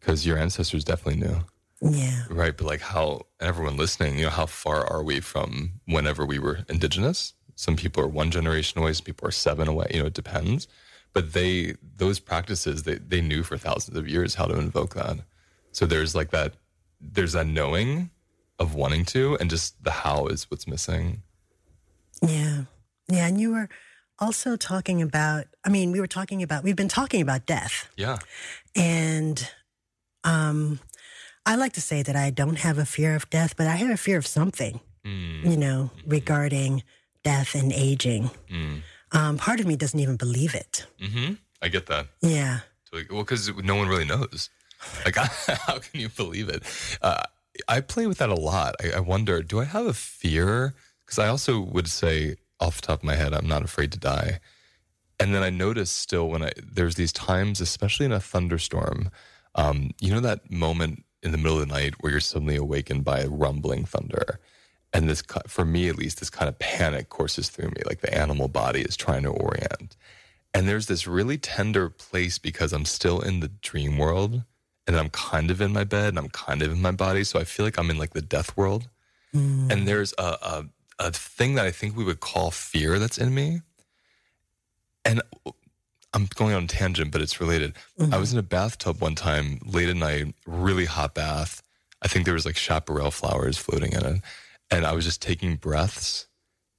Because 0.00 0.26
your 0.26 0.36
ancestors 0.36 0.82
definitely 0.84 1.20
knew, 1.22 1.38
yeah 1.80 2.24
right? 2.28 2.56
But 2.56 2.66
like 2.66 2.80
how 2.82 3.26
everyone 3.38 3.76
listening, 3.76 4.18
you 4.18 4.24
know, 4.26 4.34
how 4.34 4.46
far 4.46 4.84
are 4.84 5.02
we 5.02 5.20
from 5.20 5.78
whenever 5.86 6.26
we 6.26 6.38
were 6.40 6.64
indigenous? 6.68 7.34
Some 7.56 7.76
people 7.76 8.02
are 8.02 8.08
one 8.08 8.30
generation 8.30 8.80
away, 8.80 8.92
some 8.92 9.04
people 9.04 9.26
are 9.26 9.32
seven 9.32 9.66
away. 9.66 9.88
You 9.92 10.00
know, 10.00 10.06
it 10.06 10.14
depends. 10.14 10.68
But 11.12 11.32
they 11.32 11.74
those 11.96 12.20
practices 12.20 12.82
they 12.84 12.96
they 12.96 13.20
knew 13.20 13.42
for 13.42 13.56
thousands 13.56 13.96
of 13.96 14.08
years 14.08 14.34
how 14.34 14.46
to 14.46 14.58
invoke 14.58 14.94
that. 14.94 15.18
So 15.72 15.86
there's 15.86 16.14
like 16.14 16.30
that 16.30 16.54
there's 17.00 17.32
that 17.32 17.46
knowing 17.46 18.10
of 18.58 18.74
wanting 18.74 19.04
to, 19.06 19.36
and 19.38 19.50
just 19.50 19.82
the 19.82 19.90
how 19.90 20.26
is 20.26 20.50
what's 20.50 20.66
missing. 20.66 21.22
Yeah. 22.22 22.64
Yeah. 23.08 23.26
And 23.26 23.40
you 23.40 23.52
were 23.52 23.68
also 24.18 24.56
talking 24.56 25.02
about, 25.02 25.44
I 25.64 25.68
mean, 25.68 25.92
we 25.92 26.00
were 26.00 26.06
talking 26.06 26.42
about, 26.42 26.64
we've 26.64 26.76
been 26.76 26.88
talking 26.88 27.20
about 27.20 27.44
death. 27.46 27.88
Yeah. 27.96 28.18
And 28.74 29.48
um, 30.24 30.80
I 31.44 31.56
like 31.56 31.74
to 31.74 31.80
say 31.80 32.02
that 32.02 32.16
I 32.16 32.30
don't 32.30 32.58
have 32.58 32.78
a 32.78 32.86
fear 32.86 33.14
of 33.14 33.28
death, 33.30 33.56
but 33.56 33.66
I 33.66 33.76
have 33.76 33.90
a 33.90 33.96
fear 33.96 34.18
of 34.18 34.26
something, 34.26 34.80
Mm, 35.04 35.48
you 35.48 35.56
know, 35.56 35.90
regarding 36.04 36.82
death 37.26 37.54
and 37.60 37.72
aging. 37.72 38.30
mm, 38.48 38.82
Um, 39.12 39.36
part 39.36 39.58
of 39.60 39.66
me 39.66 39.74
doesn't 39.76 39.98
even 40.00 40.16
believe 40.16 40.54
it. 40.54 40.86
hmm 41.00 41.34
I 41.60 41.68
get 41.68 41.86
that. 41.86 42.06
Yeah. 42.22 42.60
Well, 43.10 43.24
because 43.24 43.48
no 43.72 43.74
one 43.80 43.88
really 43.88 44.04
knows. 44.04 44.50
Like, 45.04 45.16
how 45.66 45.78
can 45.84 46.00
you 46.00 46.08
believe 46.08 46.48
it? 46.48 46.62
Uh, 47.02 47.24
I 47.68 47.80
play 47.80 48.06
with 48.06 48.18
that 48.18 48.28
a 48.28 48.34
lot. 48.52 48.74
I, 48.82 48.96
I 48.98 49.00
wonder, 49.00 49.42
do 49.42 49.60
I 49.60 49.64
have 49.64 49.86
a 49.86 49.92
fear? 49.94 50.74
Because 51.04 51.18
I 51.18 51.28
also 51.28 51.60
would 51.60 51.88
say, 51.88 52.36
off 52.60 52.80
the 52.80 52.86
top 52.86 53.00
of 53.00 53.04
my 53.04 53.16
head, 53.16 53.32
I'm 53.34 53.48
not 53.48 53.64
afraid 53.64 53.90
to 53.92 53.98
die. 53.98 54.38
And 55.18 55.34
then 55.34 55.42
I 55.42 55.50
notice 55.50 55.90
still 55.90 56.28
when 56.28 56.42
I 56.42 56.52
there's 56.76 56.94
these 56.96 57.12
times, 57.12 57.60
especially 57.60 58.06
in 58.06 58.12
a 58.12 58.20
thunderstorm, 58.20 59.10
um, 59.54 59.90
you 60.00 60.10
know 60.12 60.20
that 60.20 60.50
moment 60.50 61.04
in 61.22 61.32
the 61.32 61.38
middle 61.38 61.58
of 61.60 61.66
the 61.66 61.74
night 61.74 61.94
where 62.00 62.12
you're 62.12 62.20
suddenly 62.20 62.56
awakened 62.56 63.02
by 63.04 63.20
a 63.20 63.28
rumbling 63.28 63.84
thunder, 63.86 64.38
and 64.96 65.10
this, 65.10 65.22
for 65.46 65.66
me 65.66 65.90
at 65.90 65.98
least, 65.98 66.20
this 66.20 66.30
kind 66.30 66.48
of 66.48 66.58
panic 66.58 67.10
courses 67.10 67.50
through 67.50 67.68
me, 67.68 67.82
like 67.84 68.00
the 68.00 68.16
animal 68.16 68.48
body 68.48 68.80
is 68.80 68.96
trying 68.96 69.24
to 69.24 69.28
orient. 69.28 69.94
And 70.54 70.66
there's 70.66 70.86
this 70.86 71.06
really 71.06 71.36
tender 71.36 71.90
place 71.90 72.38
because 72.38 72.72
I'm 72.72 72.86
still 72.86 73.20
in 73.20 73.40
the 73.40 73.48
dream 73.48 73.98
world 73.98 74.44
and 74.86 74.96
I'm 74.96 75.10
kind 75.10 75.50
of 75.50 75.60
in 75.60 75.74
my 75.74 75.84
bed 75.84 76.08
and 76.08 76.18
I'm 76.18 76.30
kind 76.30 76.62
of 76.62 76.72
in 76.72 76.80
my 76.80 76.92
body. 76.92 77.24
So 77.24 77.38
I 77.38 77.44
feel 77.44 77.66
like 77.66 77.78
I'm 77.78 77.90
in 77.90 77.98
like 77.98 78.14
the 78.14 78.22
death 78.22 78.56
world. 78.56 78.88
Mm. 79.34 79.70
And 79.70 79.86
there's 79.86 80.14
a, 80.16 80.22
a, 80.22 80.64
a 80.98 81.12
thing 81.12 81.56
that 81.56 81.66
I 81.66 81.72
think 81.72 81.94
we 81.94 82.04
would 82.04 82.20
call 82.20 82.50
fear 82.50 82.98
that's 82.98 83.18
in 83.18 83.34
me. 83.34 83.60
And 85.04 85.20
I'm 86.14 86.26
going 86.36 86.54
on 86.54 86.64
a 86.64 86.68
tangent, 86.68 87.12
but 87.12 87.20
it's 87.20 87.38
related. 87.38 87.74
I 88.10 88.16
was 88.16 88.32
in 88.32 88.38
a 88.38 88.42
bathtub 88.42 89.02
one 89.02 89.14
time 89.14 89.60
late 89.62 89.90
at 89.90 89.96
night, 89.96 90.34
really 90.46 90.86
hot 90.86 91.14
bath. 91.14 91.62
I 92.00 92.08
think 92.08 92.24
there 92.24 92.32
was 92.32 92.46
like 92.46 92.56
chaparral 92.56 93.10
flowers 93.10 93.58
floating 93.58 93.92
in 93.92 94.06
it. 94.06 94.22
And 94.70 94.84
I 94.84 94.92
was 94.92 95.04
just 95.04 95.22
taking 95.22 95.56
breaths. 95.56 96.26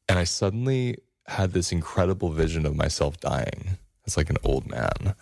And 0.10 0.18
I 0.20 0.24
suddenly 0.24 0.98
had 1.28 1.52
this 1.52 1.72
incredible 1.72 2.30
vision 2.30 2.66
of 2.66 2.76
myself 2.76 3.20
dying 3.20 3.78
as 4.06 4.18
like 4.18 4.30
an 4.30 4.38
old 4.44 4.68
man. 4.68 5.16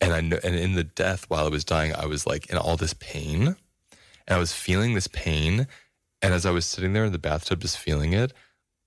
And 0.00 0.12
I 0.12 0.20
know, 0.20 0.38
and 0.42 0.54
in 0.54 0.74
the 0.74 0.84
death 0.84 1.26
while 1.28 1.46
I 1.46 1.50
was 1.50 1.64
dying, 1.64 1.94
I 1.94 2.06
was 2.06 2.26
like 2.26 2.48
in 2.50 2.56
all 2.56 2.76
this 2.76 2.94
pain. 2.94 3.56
And 4.26 4.36
I 4.36 4.38
was 4.38 4.52
feeling 4.52 4.94
this 4.94 5.08
pain. 5.08 5.66
And 6.22 6.34
as 6.34 6.46
I 6.46 6.50
was 6.50 6.66
sitting 6.66 6.92
there 6.92 7.04
in 7.04 7.12
the 7.12 7.18
bathtub 7.18 7.60
just 7.60 7.78
feeling 7.78 8.12
it, 8.12 8.32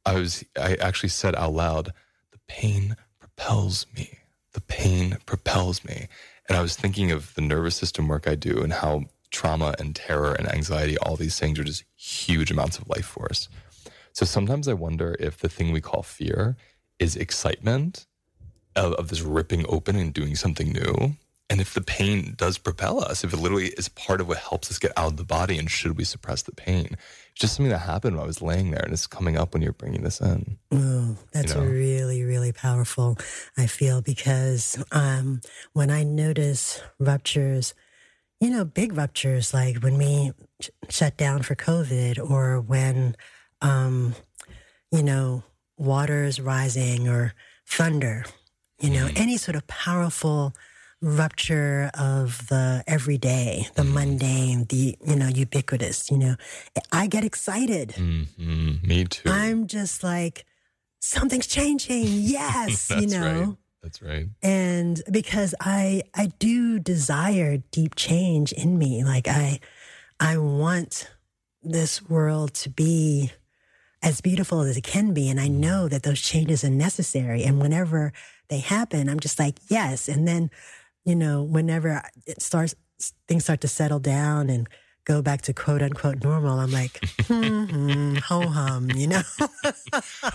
I 0.05 0.15
was 0.15 0.43
I 0.60 0.75
actually 0.75 1.10
said 1.10 1.36
out 1.36 1.53
loud, 1.53 1.93
the 2.32 2.39
pain 2.48 2.96
propels 3.20 3.86
me. 3.96 4.20
The 4.53 4.62
pain 4.62 5.17
propels 5.25 5.84
me. 5.84 6.08
And 6.48 6.58
I 6.58 6.62
was 6.62 6.75
thinking 6.75 7.12
of 7.12 7.34
the 7.36 7.41
nervous 7.41 7.75
system 7.75 8.08
work 8.08 8.27
I 8.27 8.36
do 8.36 8.62
and 8.62 8.74
how 8.74 9.05
trauma 9.33 9.75
and 9.79 9.95
terror 9.95 10.33
and 10.33 10.47
anxiety, 10.47 10.97
all 10.99 11.17
these 11.17 11.37
things 11.37 11.59
are 11.59 11.65
just 11.65 11.83
huge 11.95 12.51
amounts 12.51 12.77
of 12.77 12.87
life 12.87 13.05
force. 13.05 13.49
So 14.13 14.25
sometimes 14.25 14.67
I 14.67 14.73
wonder 14.73 15.17
if 15.19 15.37
the 15.39 15.49
thing 15.49 15.73
we 15.73 15.81
call 15.81 16.03
fear 16.03 16.55
is 16.99 17.15
excitement 17.17 18.05
of, 18.75 18.93
of 18.93 19.09
this 19.09 19.21
ripping 19.21 19.65
open 19.67 19.95
and 19.97 20.13
doing 20.13 20.35
something 20.35 20.71
new. 20.71 21.17
And 21.49 21.59
if 21.59 21.73
the 21.73 21.81
pain 21.81 22.35
does 22.37 22.57
propel 22.57 23.03
us, 23.03 23.23
if 23.23 23.33
it 23.33 23.37
literally 23.37 23.67
is 23.77 23.89
part 23.89 24.21
of 24.21 24.27
what 24.27 24.37
helps 24.37 24.71
us 24.71 24.79
get 24.79 24.93
out 24.95 25.11
of 25.11 25.17
the 25.17 25.25
body, 25.25 25.57
and 25.59 25.69
should 25.69 25.97
we 25.97 26.03
suppress 26.03 26.41
the 26.41 26.53
pain? 26.53 26.87
It's 26.91 27.41
just 27.41 27.55
something 27.55 27.69
that 27.69 27.79
happened 27.79 28.15
when 28.15 28.23
I 28.23 28.27
was 28.27 28.41
laying 28.41 28.71
there, 28.71 28.81
and 28.81 28.93
it's 28.93 29.07
coming 29.07 29.37
up 29.37 29.53
when 29.53 29.61
you're 29.61 29.73
bringing 29.73 30.03
this 30.03 30.21
in. 30.21 30.57
Oh, 30.71 31.17
that's 31.31 31.53
You 31.53 31.61
know? 31.61 31.67
really, 31.67 32.23
really 32.23 32.53
powerful, 32.53 33.17
I 33.57 33.67
feel, 33.67 34.01
because 34.01 34.83
um, 34.91 35.41
when 35.73 35.91
I 35.91 36.03
notice 36.03 36.81
ruptures, 36.97 37.73
you 38.43 38.50
know, 38.50 38.65
big 38.65 38.91
ruptures, 38.97 39.53
like 39.53 39.77
when 39.77 39.97
we 39.97 40.31
sh- 40.62 40.69
shut 40.89 41.15
down 41.15 41.41
for 41.43 41.55
COVID 41.55 42.19
or 42.29 42.59
when, 42.59 43.15
um, 43.62 44.15
you 44.91 45.01
know, 45.01 45.43
water 45.77 46.25
is 46.25 46.41
rising 46.41 47.07
or 47.07 47.33
thunder, 47.65 48.25
you 48.81 48.89
know, 48.89 49.07
any 49.15 49.38
sort 49.38 49.55
of 49.55 49.65
powerful 49.67 50.53
rupture 51.01 51.89
of 51.97 52.47
the 52.47 52.83
everyday, 52.85 53.67
the 53.75 53.83
mundane, 53.83 54.65
the, 54.65 54.97
you 55.05 55.15
know, 55.15 55.27
ubiquitous, 55.27 56.12
you 56.12 56.17
know, 56.17 56.35
I 56.91 57.07
get 57.07 57.23
excited. 57.23 57.93
hmm 57.93 58.73
Me 58.83 59.05
too. 59.05 59.29
I'm 59.29 59.67
just 59.67 60.03
like, 60.03 60.45
something's 61.00 61.47
changing. 61.47 62.07
Yes, 62.07 62.89
you 62.89 63.07
know. 63.07 63.21
right. 63.47 63.57
That's 63.83 64.01
right. 64.01 64.27
And 64.41 65.01
because 65.11 65.53
I 65.59 66.03
I 66.15 66.27
do 66.39 66.79
desire 66.79 67.57
deep 67.71 67.95
change 67.95 68.53
in 68.53 68.77
me. 68.77 69.03
Like 69.03 69.27
I 69.27 69.59
I 70.19 70.37
want 70.37 71.11
this 71.61 72.01
world 72.01 72.53
to 72.53 72.69
be 72.69 73.31
as 74.01 74.21
beautiful 74.21 74.61
as 74.61 74.77
it 74.77 74.83
can 74.83 75.13
be. 75.13 75.29
And 75.29 75.39
I 75.39 75.47
mm. 75.47 75.57
know 75.57 75.87
that 75.89 76.03
those 76.03 76.21
changes 76.21 76.63
are 76.63 76.69
necessary. 76.69 77.43
And 77.43 77.61
whenever 77.61 78.13
they 78.49 78.59
happen, 78.59 79.09
I'm 79.09 79.19
just 79.19 79.39
like, 79.39 79.59
yes. 79.69 80.07
And 80.07 80.27
then, 80.27 80.49
you 81.05 81.15
know, 81.15 81.43
whenever 81.43 82.03
it 82.25 82.41
starts, 82.41 82.75
things 83.27 83.43
start 83.43 83.61
to 83.61 83.67
settle 83.67 83.99
down 83.99 84.49
and 84.49 84.67
go 85.05 85.22
back 85.22 85.41
to 85.43 85.53
quote 85.53 85.81
unquote 85.81 86.24
normal, 86.24 86.60
I'm 86.60 86.72
like, 86.72 87.03
hmm, 87.27 87.63
hmm, 87.65 88.17
ho 88.17 88.48
hum, 88.48 88.89
you 88.91 89.07
know? 89.07 89.22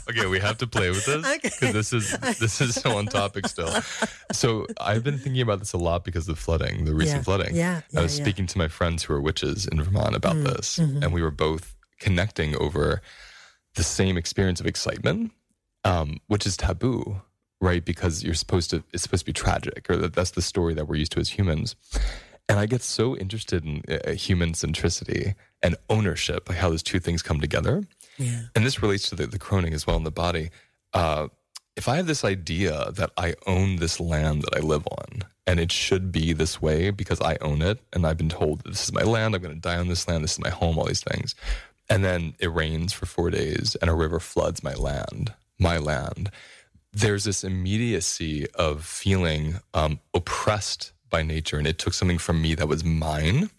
Okay, 0.08 0.26
we 0.26 0.38
have 0.40 0.56
to 0.58 0.66
play 0.66 0.90
with 0.90 1.04
this 1.04 1.26
Okay. 1.26 1.50
because 1.50 1.72
this 1.72 1.92
is 1.92 2.10
this 2.38 2.60
is 2.60 2.75
so 2.75 2.96
on 2.96 3.06
topic 3.06 3.46
still. 3.46 3.70
So 4.32 4.66
I've 4.80 5.02
been 5.04 5.18
thinking 5.18 5.42
about 5.42 5.58
this 5.58 5.72
a 5.72 5.78
lot 5.78 6.04
because 6.04 6.28
of 6.28 6.37
the 6.37 6.40
flooding, 6.40 6.84
the 6.84 6.94
recent 6.94 7.18
Yeah. 7.18 7.22
flooding. 7.25 7.54
Yeah, 7.56 7.80
I 7.96 8.00
was 8.02 8.12
yeah, 8.14 8.18
yeah. 8.18 8.25
speaking 8.25 8.46
to 8.46 8.58
my 8.58 8.68
friends 8.68 9.02
who 9.02 9.14
are 9.14 9.20
witches 9.20 9.66
in 9.66 9.82
Vermont 9.82 10.14
about 10.16 10.37
Mm, 10.37 10.44
this, 10.44 10.78
mhm. 10.78 11.02
and 11.02 11.12
we 11.12 11.22
were 11.22 11.30
both 11.30 11.75
connecting 12.00 12.56
over 12.56 13.02
the 13.75 13.82
same 13.82 14.16
experience 14.16 14.60
of 14.60 14.66
excitement, 14.66 15.32
um, 15.84 16.18
which 16.28 16.46
is 16.46 16.56
taboo, 16.56 17.20
right? 17.60 17.84
Because 17.84 18.22
you're 18.25 18.34
supposed 18.34 18.70
to, 18.70 18.82
it's 18.92 19.02
supposed 19.02 19.22
to 19.22 19.26
be 19.26 19.32
tragic, 19.32 19.87
or 19.90 19.96
that 19.96 20.14
that's 20.14 20.30
the 20.32 20.42
story 20.42 20.75
that 20.75 20.87
we're 20.88 20.96
used 20.96 21.12
to 21.12 21.20
as 21.20 21.30
humans. 21.30 21.75
And 22.48 22.58
I 22.58 22.66
get 22.66 22.82
so 22.82 23.16
interested 23.16 23.64
in 23.64 23.82
uh, 23.88 24.12
human 24.12 24.52
centricity 24.52 25.34
and 25.62 25.76
ownership, 25.90 26.48
like 26.48 26.58
how 26.58 26.70
those 26.70 26.82
two 26.82 26.98
things 26.98 27.22
come 27.22 27.40
together. 27.40 27.84
Yeah. 28.16 28.42
And 28.54 28.64
this 28.64 28.82
relates 28.82 29.08
to 29.10 29.14
the, 29.14 29.26
the 29.26 29.38
croning 29.38 29.74
as 29.74 29.86
well 29.86 29.96
in 29.96 30.04
the 30.04 30.10
body. 30.10 30.50
Uh, 30.94 31.28
if 31.76 31.88
I 31.88 31.96
have 31.96 32.06
this 32.06 32.24
idea 32.24 32.90
that 32.92 33.10
I 33.16 33.34
own 33.46 33.76
this 33.76 34.00
land 34.00 34.42
that 34.42 34.56
I 34.56 34.60
live 34.60 34.86
on, 34.90 35.22
and 35.46 35.60
it 35.60 35.70
should 35.70 36.10
be 36.10 36.32
this 36.32 36.60
way 36.60 36.90
because 36.90 37.20
I 37.20 37.36
own 37.40 37.62
it, 37.62 37.78
and 37.92 38.06
I've 38.06 38.16
been 38.16 38.28
told 38.28 38.64
this 38.64 38.84
is 38.84 38.92
my 38.92 39.02
land, 39.02 39.34
I'm 39.34 39.42
going 39.42 39.54
to 39.54 39.60
die 39.60 39.76
on 39.76 39.88
this 39.88 40.08
land, 40.08 40.24
this 40.24 40.32
is 40.32 40.40
my 40.40 40.50
home, 40.50 40.78
all 40.78 40.86
these 40.86 41.04
things. 41.04 41.34
And 41.88 42.04
then 42.04 42.34
it 42.38 42.52
rains 42.52 42.92
for 42.92 43.06
four 43.06 43.30
days, 43.30 43.76
and 43.76 43.88
a 43.88 43.94
river 43.94 44.20
floods 44.20 44.62
my 44.62 44.74
land, 44.74 45.32
my 45.58 45.78
land. 45.78 46.30
There's 46.92 47.24
this 47.24 47.44
immediacy 47.44 48.46
of 48.54 48.84
feeling 48.84 49.60
um, 49.72 50.00
oppressed 50.12 50.92
by 51.10 51.22
nature, 51.22 51.58
and 51.58 51.66
it 51.66 51.78
took 51.78 51.94
something 51.94 52.18
from 52.18 52.42
me 52.42 52.54
that 52.54 52.68
was 52.68 52.84
mine. 52.84 53.50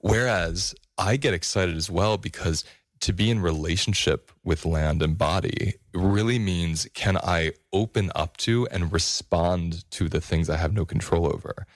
Whereas 0.00 0.74
I 0.98 1.16
get 1.16 1.34
excited 1.34 1.76
as 1.76 1.90
well 1.90 2.18
because 2.18 2.64
to 3.00 3.12
be 3.12 3.30
in 3.30 3.40
relationship 3.40 4.30
with 4.44 4.64
land 4.64 5.02
and 5.02 5.18
body 5.18 5.74
really 5.92 6.38
means 6.38 6.86
can 6.94 7.16
I 7.16 7.52
open 7.72 8.10
up 8.14 8.36
to 8.38 8.66
and 8.70 8.92
respond 8.92 9.90
to 9.92 10.08
the 10.08 10.20
things 10.20 10.48
I 10.48 10.56
have 10.56 10.72
no 10.72 10.84
control 10.84 11.26
over? 11.26 11.66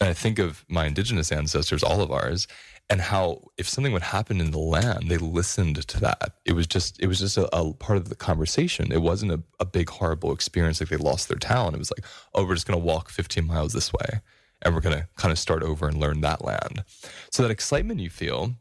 And 0.00 0.08
I 0.08 0.12
think 0.12 0.38
of 0.38 0.64
my 0.68 0.86
indigenous 0.86 1.32
ancestors, 1.32 1.82
all 1.82 2.00
of 2.00 2.10
ours, 2.12 2.46
and 2.88 3.00
how 3.00 3.42
if 3.58 3.68
something 3.68 3.92
would 3.92 4.02
happen 4.02 4.40
in 4.40 4.50
the 4.50 4.58
land, 4.58 5.10
they 5.10 5.18
listened 5.18 5.86
to 5.88 6.00
that. 6.00 6.34
It 6.44 6.52
was 6.52 6.66
just 6.66 7.00
it 7.00 7.06
was 7.06 7.18
just 7.18 7.36
a, 7.36 7.54
a 7.54 7.72
part 7.74 7.98
of 7.98 8.08
the 8.08 8.14
conversation. 8.14 8.92
It 8.92 9.02
wasn't 9.02 9.32
a, 9.32 9.42
a 9.60 9.64
big 9.64 9.90
horrible 9.90 10.32
experience 10.32 10.80
like 10.80 10.88
they 10.88 10.96
lost 10.96 11.28
their 11.28 11.38
town. 11.38 11.74
It 11.74 11.78
was 11.78 11.90
like, 11.90 12.04
oh, 12.34 12.44
we're 12.46 12.54
just 12.54 12.66
gonna 12.66 12.78
walk 12.78 13.10
15 13.10 13.46
miles 13.46 13.72
this 13.72 13.92
way 13.92 14.20
and 14.62 14.74
we're 14.74 14.80
gonna 14.80 15.08
kind 15.16 15.32
of 15.32 15.38
start 15.38 15.62
over 15.62 15.88
and 15.88 15.98
learn 15.98 16.20
that 16.22 16.44
land. 16.44 16.84
So 17.30 17.42
that 17.42 17.50
excitement 17.50 18.00
you 18.00 18.10
feel, 18.10 18.54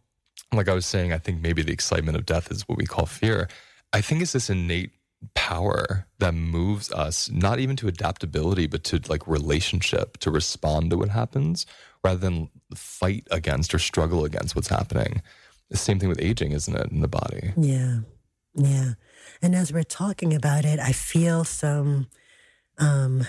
like 0.54 0.70
I 0.70 0.74
was 0.74 0.86
saying, 0.86 1.14
I 1.14 1.18
think 1.18 1.42
maybe 1.42 1.62
the 1.62 1.74
excitement 1.74 2.18
of 2.18 2.26
death 2.26 2.52
is 2.52 2.68
what 2.68 2.78
we 2.78 2.86
call 2.86 3.06
fear. 3.06 3.48
I 3.94 4.02
think 4.02 4.22
it's 4.22 4.34
this 4.34 4.50
innate 4.50 4.92
power 5.34 6.08
that 6.20 6.34
moves 6.34 6.92
us 6.92 7.30
not 7.32 7.60
even 7.60 7.76
to 7.76 7.88
adaptability 7.88 8.68
but 8.68 8.84
to 8.84 9.02
like 9.10 9.28
relationship 9.28 10.18
to 10.18 10.30
respond 10.30 10.92
to 10.92 10.98
what 10.98 11.10
happens 11.10 11.66
rather 12.04 12.20
than 12.20 12.50
fight 12.76 13.28
against 13.32 13.74
or 13.74 13.80
struggle 13.80 14.26
against 14.26 14.56
what's 14.56 14.68
happening. 14.68 15.22
The 15.70 15.78
same 15.78 16.00
thing 16.00 16.10
with 16.10 16.22
aging, 16.22 16.52
isn't 16.52 16.76
it, 16.76 16.92
in 16.92 17.02
the 17.02 17.08
body? 17.08 17.54
Yeah. 17.58 18.00
Yeah. 18.54 18.94
And 19.42 19.56
as 19.56 19.74
we're 19.74 19.84
talking 19.84 20.34
about 20.34 20.66
it, 20.66 20.80
I 20.80 20.92
feel 20.92 21.44
some, 21.44 22.08
um, 22.78 23.26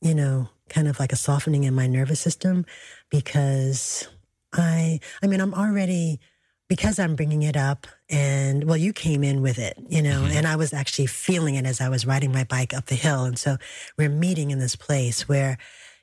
you 0.00 0.14
know, 0.14 0.48
kind 0.68 0.88
of 0.88 0.98
like 0.98 1.12
a 1.12 1.16
softening 1.16 1.64
in 1.64 1.74
my 1.74 1.86
nervous 1.86 2.20
system 2.20 2.66
because 3.10 4.08
I, 4.52 5.00
I 5.22 5.26
mean, 5.26 5.40
I'm 5.40 5.54
already, 5.54 6.20
because 6.68 6.98
I'm 6.98 7.16
bringing 7.16 7.42
it 7.42 7.56
up 7.56 7.86
and 8.10 8.64
well, 8.64 8.76
you 8.76 8.92
came 8.92 9.24
in 9.24 9.42
with 9.42 9.58
it, 9.58 9.78
you 9.88 10.02
know, 10.02 10.22
mm-hmm. 10.22 10.36
and 10.36 10.46
I 10.46 10.56
was 10.56 10.72
actually 10.72 11.06
feeling 11.06 11.54
it 11.54 11.64
as 11.64 11.80
I 11.80 11.88
was 11.88 12.06
riding 12.06 12.32
my 12.32 12.44
bike 12.44 12.74
up 12.74 12.86
the 12.86 12.94
hill. 12.94 13.24
And 13.24 13.38
so 13.38 13.56
we're 13.96 14.08
meeting 14.08 14.50
in 14.50 14.58
this 14.58 14.76
place 14.76 15.28
where, 15.28 15.58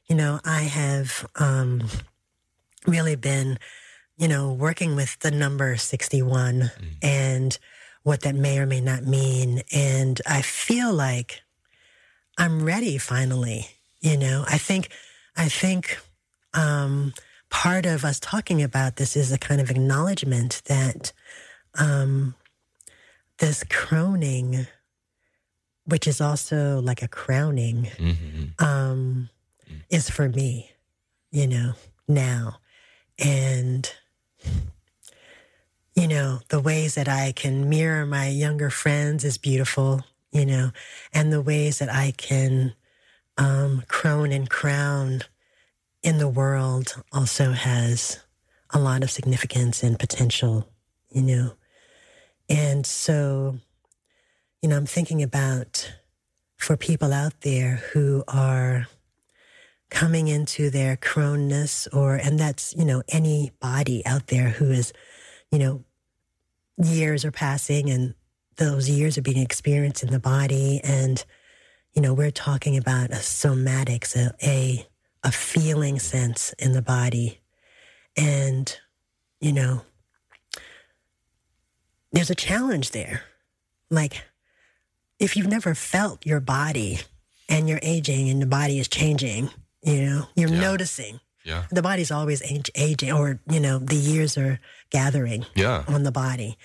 you 0.07 0.15
know, 0.15 0.39
I 0.43 0.61
have 0.61 1.27
um, 1.35 1.83
really 2.87 3.15
been, 3.15 3.59
you 4.17 4.27
know, 4.27 4.53
working 4.53 4.95
with 4.95 5.19
the 5.19 5.31
number 5.31 5.75
61 5.77 6.59
mm. 6.59 6.71
and 7.01 7.57
what 8.03 8.21
that 8.21 8.35
may 8.35 8.59
or 8.59 8.65
may 8.65 8.81
not 8.81 9.03
mean. 9.03 9.63
And 9.73 10.21
I 10.27 10.41
feel 10.41 10.93
like 10.93 11.41
I'm 12.37 12.63
ready 12.63 12.97
finally, 12.97 13.67
you 14.05 14.17
know. 14.17 14.45
I 14.47 14.57
think, 14.57 14.89
I 15.35 15.49
think, 15.49 15.97
um, 16.53 17.13
part 17.49 17.85
of 17.85 18.05
us 18.05 18.19
talking 18.19 18.61
about 18.61 18.97
this 18.97 19.17
is 19.17 19.31
a 19.31 19.37
kind 19.37 19.59
of 19.59 19.71
acknowledgement 19.71 20.61
that 20.65 21.11
um, 21.73 22.35
this 23.39 23.63
croning, 23.63 24.67
which 25.85 26.07
is 26.07 26.21
also 26.21 26.79
like 26.81 27.01
a 27.01 27.07
crowning, 27.07 27.89
mm-hmm. 27.97 28.63
um, 28.63 29.29
is 29.89 30.09
for 30.09 30.29
me, 30.29 30.71
you 31.31 31.47
know, 31.47 31.73
now. 32.07 32.57
And, 33.17 33.89
you 35.95 36.07
know, 36.07 36.39
the 36.49 36.59
ways 36.59 36.95
that 36.95 37.07
I 37.07 37.31
can 37.31 37.69
mirror 37.69 38.05
my 38.05 38.27
younger 38.27 38.69
friends 38.69 39.23
is 39.23 39.37
beautiful, 39.37 40.03
you 40.31 40.45
know, 40.45 40.71
and 41.11 41.33
the 41.33 41.41
ways 41.41 41.79
that 41.79 41.89
I 41.89 42.13
can 42.15 42.75
um, 43.37 43.83
crone 43.87 44.31
and 44.31 44.49
crown 44.49 45.21
in 46.03 46.17
the 46.17 46.27
world 46.27 47.01
also 47.11 47.51
has 47.51 48.19
a 48.71 48.79
lot 48.79 49.03
of 49.03 49.11
significance 49.11 49.83
and 49.83 49.99
potential, 49.99 50.67
you 51.09 51.21
know. 51.21 51.53
And 52.49 52.85
so, 52.85 53.57
you 54.61 54.69
know, 54.69 54.77
I'm 54.77 54.85
thinking 54.85 55.23
about 55.23 55.91
for 56.57 56.77
people 56.77 57.13
out 57.13 57.41
there 57.41 57.83
who 57.93 58.23
are 58.27 58.87
coming 59.89 60.27
into 60.27 60.69
their 60.69 60.97
croneness 60.97 61.87
or 61.93 62.15
and 62.15 62.39
that's 62.39 62.75
you 62.75 62.83
know 62.83 63.03
any 63.09 63.51
body 63.59 64.05
out 64.05 64.27
there 64.27 64.49
who 64.49 64.71
is 64.71 64.91
you 65.51 65.59
know 65.59 65.83
years 66.83 67.23
are 67.23 67.31
passing 67.31 67.89
and 67.89 68.15
those 68.57 68.89
years 68.89 69.17
are 69.17 69.21
being 69.21 69.41
experienced 69.41 70.03
in 70.03 70.11
the 70.11 70.19
body 70.19 70.81
and 70.83 71.23
you 71.95 72.01
know 72.01 72.13
we're 72.13 72.31
talking 72.31 72.77
about 72.77 73.11
a 73.11 73.15
somatics, 73.15 74.07
so 74.07 74.29
a 74.43 74.85
a 75.23 75.31
feeling 75.31 75.97
sense 75.99 76.53
in 76.59 76.73
the 76.73 76.81
body 76.81 77.39
and 78.15 78.77
you 79.39 79.51
know 79.51 79.81
there's 82.11 82.29
a 82.29 82.35
challenge 82.35 82.91
there 82.91 83.23
like 83.89 84.23
if 85.19 85.35
you've 85.35 85.47
never 85.47 85.73
felt 85.73 86.25
your 86.25 86.39
body 86.39 86.99
and 87.49 87.67
you're 87.67 87.79
aging 87.81 88.29
and 88.29 88.39
the 88.41 88.45
body 88.45 88.77
is 88.77 88.87
changing 88.87 89.49
you 89.85 90.01
know, 90.01 90.27
you're 90.35 90.49
yeah. 90.49 90.61
noticing. 90.61 91.19
Yeah. 91.43 91.65
The 91.71 91.83
body's 91.83 92.09
always 92.09 92.41
age, 92.41 92.71
aging, 92.73 93.11
or, 93.11 93.39
you 93.47 93.59
know, 93.59 93.77
the 93.77 93.95
years 93.95 94.35
are 94.35 94.59
gathering 94.89 95.45
yeah. 95.53 95.83
on 95.87 96.01
the 96.01 96.11
body. 96.11 96.57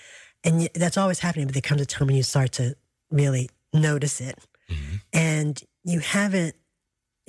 And 0.43 0.67
that's 0.73 0.97
always 0.97 1.19
happening, 1.19 1.45
but 1.45 1.53
there 1.53 1.61
comes 1.61 1.81
a 1.81 1.85
time 1.85 2.07
when 2.07 2.15
you 2.15 2.23
start 2.23 2.51
to 2.53 2.75
really 3.11 3.51
notice 3.71 4.19
it. 4.19 4.39
Mm-hmm. 4.71 4.95
And 5.13 5.61
you 5.83 5.99
haven't, 5.99 6.55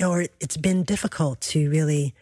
or 0.02 0.22
it's 0.40 0.56
been 0.56 0.82
difficult 0.82 1.40
to 1.40 1.70
really 1.70 2.14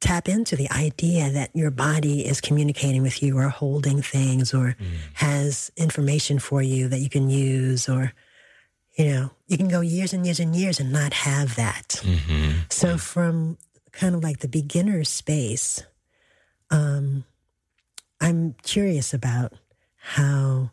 tap 0.00 0.28
into 0.28 0.56
the 0.56 0.70
idea 0.70 1.30
that 1.30 1.50
your 1.54 1.70
body 1.70 2.26
is 2.26 2.40
communicating 2.40 3.02
with 3.02 3.22
you 3.22 3.36
or 3.36 3.48
holding 3.48 4.00
things 4.00 4.54
or 4.54 4.76
mm. 4.80 4.86
has 5.14 5.70
information 5.76 6.38
for 6.38 6.62
you 6.62 6.88
that 6.88 7.00
you 7.00 7.10
can 7.10 7.28
use 7.28 7.88
or 7.88 8.12
you 8.96 9.04
know, 9.06 9.30
you 9.46 9.56
can 9.56 9.68
go 9.68 9.80
years 9.80 10.12
and 10.12 10.26
years 10.26 10.40
and 10.40 10.54
years 10.54 10.80
and 10.80 10.92
not 10.92 11.12
have 11.12 11.56
that. 11.56 12.00
Mm-hmm. 12.02 12.58
So 12.70 12.98
from 12.98 13.56
kind 13.92 14.14
of 14.14 14.22
like 14.22 14.40
the 14.40 14.48
beginner 14.48 15.04
space, 15.04 15.82
um, 16.70 17.24
I'm 18.20 18.54
curious 18.62 19.14
about 19.14 19.54
how 19.96 20.70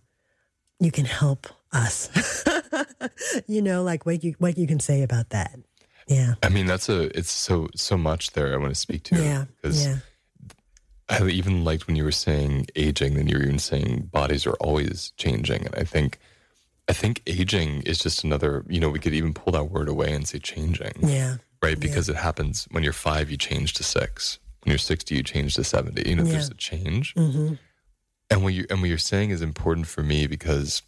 you 0.79 0.91
can 0.91 1.05
help 1.05 1.47
us. 1.71 2.43
you 3.47 3.61
know, 3.61 3.83
like 3.83 4.05
what 4.05 4.23
you 4.23 4.35
what 4.39 4.57
you 4.57 4.67
can 4.67 4.79
say 4.79 5.03
about 5.03 5.29
that. 5.29 5.57
Yeah. 6.07 6.35
I 6.41 6.49
mean, 6.49 6.65
that's 6.65 6.89
a 6.89 7.15
it's 7.17 7.31
so 7.31 7.67
so 7.75 7.97
much 7.97 8.31
there 8.31 8.53
I 8.53 8.57
want 8.57 8.71
to 8.71 8.79
speak 8.79 9.03
to. 9.03 9.21
Yeah. 9.21 9.45
Because 9.61 9.85
yeah. 9.85 9.97
I 11.09 11.27
even 11.27 11.63
liked 11.63 11.87
when 11.87 11.95
you 11.95 12.03
were 12.03 12.11
saying 12.11 12.67
aging, 12.75 13.15
then 13.15 13.27
you 13.27 13.37
were 13.37 13.43
even 13.43 13.59
saying 13.59 14.09
bodies 14.11 14.45
are 14.45 14.55
always 14.55 15.13
changing. 15.17 15.65
And 15.65 15.75
I 15.75 15.83
think 15.83 16.19
I 16.87 16.93
think 16.93 17.21
aging 17.27 17.81
is 17.83 17.99
just 17.99 18.23
another, 18.23 18.63
you 18.67 18.79
know, 18.79 18.89
we 18.89 18.99
could 18.99 19.13
even 19.13 19.33
pull 19.33 19.53
that 19.53 19.65
word 19.65 19.89
away 19.89 20.13
and 20.13 20.27
say 20.27 20.39
changing. 20.39 20.93
Yeah. 21.01 21.37
Right? 21.61 21.79
Because 21.79 22.07
yeah. 22.07 22.15
it 22.15 22.19
happens 22.19 22.67
when 22.71 22.83
you're 22.83 22.93
five, 22.93 23.29
you 23.29 23.37
change 23.37 23.73
to 23.73 23.83
six. 23.83 24.39
When 24.63 24.71
you're 24.71 24.79
60, 24.79 25.15
you 25.15 25.23
change 25.23 25.55
to 25.55 25.63
70. 25.63 26.09
You 26.09 26.15
know, 26.15 26.23
yeah. 26.23 26.33
there's 26.33 26.49
a 26.49 26.53
change. 26.53 27.15
Mm-hmm. 27.15 27.53
And 28.29 28.43
what 28.43 28.53
you 28.53 28.65
and 28.69 28.81
what 28.81 28.89
you're 28.89 28.97
saying 28.97 29.29
is 29.29 29.41
important 29.41 29.87
for 29.87 30.03
me 30.03 30.27
because 30.27 30.81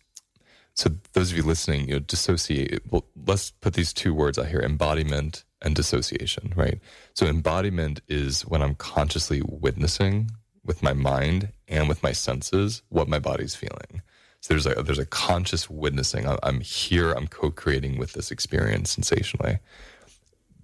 so 0.80 0.92
those 1.12 1.30
of 1.30 1.36
you 1.36 1.44
listening, 1.44 1.89
you 1.89 1.96
know, 1.96 2.00
dissociate. 2.00 2.82
Well, 2.89 3.04
let's 3.28 3.52
put 3.52 3.74
these 3.74 3.92
two 3.92 4.13
words 4.13 4.39
out 4.39 4.48
here: 4.48 4.62
embodiment 4.62 5.44
and 5.62 5.76
dissociation. 5.76 6.54
Right. 6.56 6.80
So 7.13 7.26
embodiment 7.26 8.00
is 8.08 8.44
when 8.44 8.62
I'm 8.62 8.76
consciously 8.76 9.42
witnessing 9.46 10.32
with 10.63 10.82
my 10.82 10.94
mind 10.94 11.52
and 11.68 11.89
with 11.89 12.02
my 12.02 12.13
senses 12.13 12.82
what 12.88 13.10
my 13.10 13.20
body's 13.20 13.56
feeling. 13.56 14.02
So 14.39 14.54
there's 14.54 14.65
a 14.68 14.82
there's 14.82 15.00
a 15.00 15.06
conscious 15.06 15.70
witnessing. 15.70 16.26
I'm 16.44 16.62
here. 16.62 17.12
I'm 17.12 17.28
co-creating 17.28 17.98
with 17.98 18.13
this 18.13 18.32
experience 18.32 18.89
sensationally. 18.89 19.60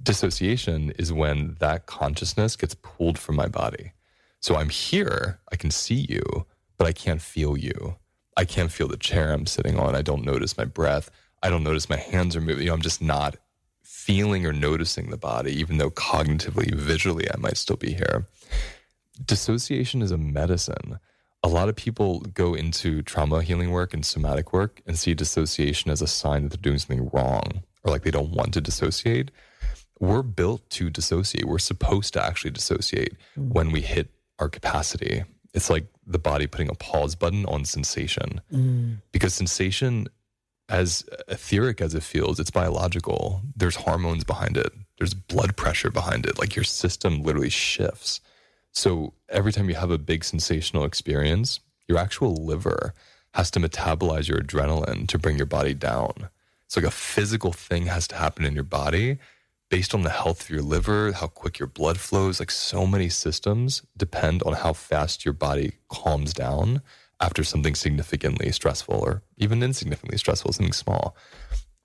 Dissociation 0.02 0.92
is 0.92 1.12
when 1.12 1.58
that 1.60 1.88
consciousness 1.88 2.56
gets 2.56 2.76
pulled 2.76 3.20
from 3.20 3.36
my 3.36 3.50
body. 3.50 3.92
So 4.40 4.56
I'm 4.56 4.70
here. 4.70 5.42
I 5.52 5.58
can 5.58 5.72
see 5.72 6.06
you, 6.08 6.46
but 6.78 6.88
I 6.88 6.94
can't 6.94 7.22
feel 7.22 7.58
you. 7.58 7.98
I 8.38 8.46
can't 8.46 8.72
feel 8.72 8.88
the 8.88 8.98
chair 8.98 9.32
I'm 9.32 9.46
sitting 9.46 9.80
on. 9.80 9.96
I 9.96 10.02
don't 10.02 10.26
notice 10.26 10.58
my 10.58 10.66
breath. 10.66 11.10
I 11.42 11.50
don't 11.50 11.64
notice 11.64 11.90
my 11.90 11.98
hands 11.98 12.36
are 12.36 12.42
moving. 12.42 12.64
You 12.64 12.70
know, 12.70 12.74
I'm 12.74 12.82
just 12.82 13.02
not 13.02 13.38
feeling 13.84 14.46
or 14.46 14.54
noticing 14.54 15.10
the 15.10 15.18
body, 15.18 15.52
even 15.60 15.78
though 15.78 15.92
cognitively, 15.92 16.74
visually, 16.74 17.30
I 17.32 17.38
might 17.38 17.58
still 17.58 17.78
be 17.78 17.94
here. 17.94 18.26
Dissociation 19.26 20.02
is 20.02 20.12
a 20.12 20.18
medicine 20.18 21.00
a 21.46 21.48
lot 21.48 21.70
of 21.70 21.76
people 21.76 22.22
go 22.22 22.56
into 22.56 23.04
trauma 23.04 23.44
healing 23.44 23.70
work 23.70 23.94
and 23.94 24.04
somatic 24.04 24.52
work 24.52 24.82
and 24.88 24.98
see 24.98 25.14
dissociation 25.14 25.92
as 25.92 26.02
a 26.02 26.08
sign 26.08 26.42
that 26.42 26.50
they're 26.50 26.58
doing 26.58 26.80
something 26.80 27.08
wrong 27.14 27.62
or 27.84 27.92
like 27.92 28.02
they 28.02 28.10
don't 28.10 28.32
want 28.32 28.52
to 28.56 28.62
dissociate. 28.62 29.30
We're 30.00 30.24
built 30.24 30.68
to 30.72 30.90
dissociate. 30.90 31.46
We're 31.46 31.60
supposed 31.60 32.14
to 32.14 32.24
actually 32.24 32.50
dissociate 32.50 33.14
mm. 33.38 33.54
when 33.54 33.72
we 33.72 33.82
hit 33.82 34.10
our 34.40 34.50
capacity. 34.50 35.24
It's 35.54 35.70
like 35.70 35.86
the 36.06 36.20
body 36.20 36.48
putting 36.48 36.70
a 36.70 36.76
pause 36.76 37.16
button 37.16 37.46
on 37.46 37.66
sensation 37.66 38.42
mm. 38.52 38.98
because 39.12 39.34
sensation, 39.34 40.08
as 40.70 41.06
etheric 41.28 41.82
as 41.82 41.96
it 41.96 42.04
feels, 42.04 42.40
it's 42.40 42.52
biological. 42.52 43.42
There's 43.56 43.76
hormones 43.76 44.24
behind 44.24 44.58
it, 44.58 44.72
there's 44.98 45.14
blood 45.14 45.58
pressure 45.58 45.92
behind 45.92 46.26
it. 46.26 46.40
Like 46.40 46.56
your 46.56 46.66
system 46.66 47.24
literally 47.24 47.50
shifts. 47.50 48.22
So 48.72 49.14
every 49.30 49.52
time 49.52 49.70
you 49.70 49.76
have 49.76 49.92
a 49.92 49.98
big 49.98 50.24
sensational 50.24 50.86
experience, 50.86 51.60
your 51.88 51.98
actual 51.98 52.36
liver 52.36 52.94
has 53.34 53.52
to 53.52 53.60
metabolize 53.60 54.28
your 54.28 54.40
adrenaline 54.40 55.08
to 55.08 55.18
bring 55.18 55.38
your 55.38 55.46
body 55.46 55.74
down. 55.74 56.30
It's 56.66 56.76
like 56.76 56.86
a 56.86 56.92
physical 56.92 57.52
thing 57.52 57.86
has 57.86 58.08
to 58.10 58.16
happen 58.16 58.46
in 58.46 58.56
your 58.56 58.64
body 58.64 59.20
based 59.70 59.94
on 59.94 60.04
the 60.04 60.10
health 60.10 60.44
of 60.44 60.50
your 60.50 60.62
liver, 60.62 61.12
how 61.12 61.28
quick 61.28 61.60
your 61.60 61.68
blood 61.68 62.00
flows. 62.00 62.40
Like 62.40 62.52
so 62.52 62.86
many 62.86 63.10
systems 63.10 63.82
depend 63.98 64.44
on 64.44 64.54
how 64.54 64.74
fast 64.74 65.26
your 65.26 65.34
body 65.34 65.74
calms 65.90 66.34
down 66.34 66.82
after 67.20 67.44
something 67.44 67.76
significantly 67.76 68.52
stressful 68.52 68.96
or 68.96 69.24
even 69.38 69.64
insignificantly 69.64 70.18
stressful, 70.18 70.54
something 70.54 70.74
small. 70.74 71.16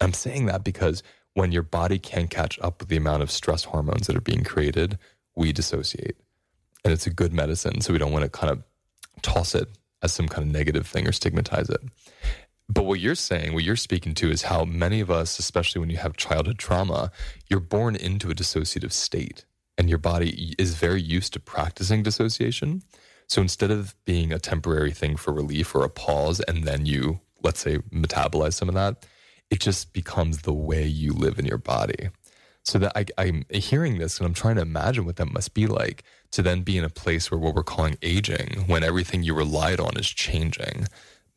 I'm 0.00 0.12
saying 0.12 0.46
that 0.46 0.64
because 0.64 1.02
when 1.34 1.52
your 1.52 1.62
body 1.62 1.98
can't 1.98 2.30
catch 2.30 2.58
up 2.60 2.80
with 2.80 2.88
the 2.88 2.96
amount 2.96 3.22
of 3.22 3.30
stress 3.30 3.64
hormones 3.64 4.06
that 4.06 4.16
are 4.16 4.20
being 4.20 4.44
created, 4.44 4.98
we 5.36 5.52
dissociate. 5.52 6.16
And 6.84 6.92
it's 6.92 7.06
a 7.06 7.10
good 7.10 7.32
medicine. 7.32 7.80
So 7.80 7.92
we 7.92 7.98
don't 7.98 8.12
want 8.12 8.24
to 8.24 8.30
kind 8.30 8.50
of 8.50 8.62
toss 9.22 9.54
it 9.54 9.68
as 10.02 10.12
some 10.12 10.28
kind 10.28 10.46
of 10.46 10.52
negative 10.52 10.86
thing 10.86 11.06
or 11.06 11.12
stigmatize 11.12 11.68
it. 11.68 11.80
But 12.72 12.84
what 12.84 13.00
you're 13.00 13.16
saying, 13.16 13.52
what 13.52 13.64
you're 13.64 13.74
speaking 13.74 14.14
to 14.14 14.30
is 14.30 14.42
how 14.42 14.64
many 14.64 15.00
of 15.00 15.10
us, 15.10 15.40
especially 15.40 15.80
when 15.80 15.90
you 15.90 15.96
have 15.96 16.16
childhood 16.16 16.58
trauma, 16.58 17.10
you're 17.48 17.58
born 17.58 17.96
into 17.96 18.30
a 18.30 18.34
dissociative 18.34 18.92
state 18.92 19.44
and 19.76 19.88
your 19.88 19.98
body 19.98 20.54
is 20.56 20.76
very 20.76 21.02
used 21.02 21.32
to 21.32 21.40
practicing 21.40 22.04
dissociation. 22.04 22.82
So 23.26 23.40
instead 23.40 23.72
of 23.72 23.96
being 24.04 24.32
a 24.32 24.38
temporary 24.38 24.92
thing 24.92 25.16
for 25.16 25.32
relief 25.32 25.74
or 25.74 25.84
a 25.84 25.90
pause, 25.90 26.38
and 26.40 26.62
then 26.62 26.86
you, 26.86 27.20
let's 27.42 27.58
say, 27.58 27.78
metabolize 27.92 28.54
some 28.54 28.68
of 28.68 28.76
that, 28.76 29.04
it 29.50 29.58
just 29.58 29.92
becomes 29.92 30.42
the 30.42 30.52
way 30.52 30.86
you 30.86 31.12
live 31.12 31.40
in 31.40 31.46
your 31.46 31.58
body. 31.58 32.10
So 32.62 32.78
that 32.78 32.92
I, 32.94 33.06
I'm 33.18 33.46
hearing 33.50 33.98
this 33.98 34.18
and 34.18 34.26
I'm 34.28 34.34
trying 34.34 34.56
to 34.56 34.62
imagine 34.62 35.06
what 35.06 35.16
that 35.16 35.32
must 35.32 35.54
be 35.54 35.66
like 35.66 36.04
to 36.30 36.42
then 36.42 36.62
be 36.62 36.78
in 36.78 36.84
a 36.84 36.90
place 36.90 37.30
where 37.30 37.40
what 37.40 37.56
we're 37.56 37.64
calling 37.64 37.96
aging, 38.00 38.64
when 38.68 38.84
everything 38.84 39.24
you 39.24 39.34
relied 39.34 39.80
on 39.80 39.96
is 39.96 40.08
changing. 40.08 40.86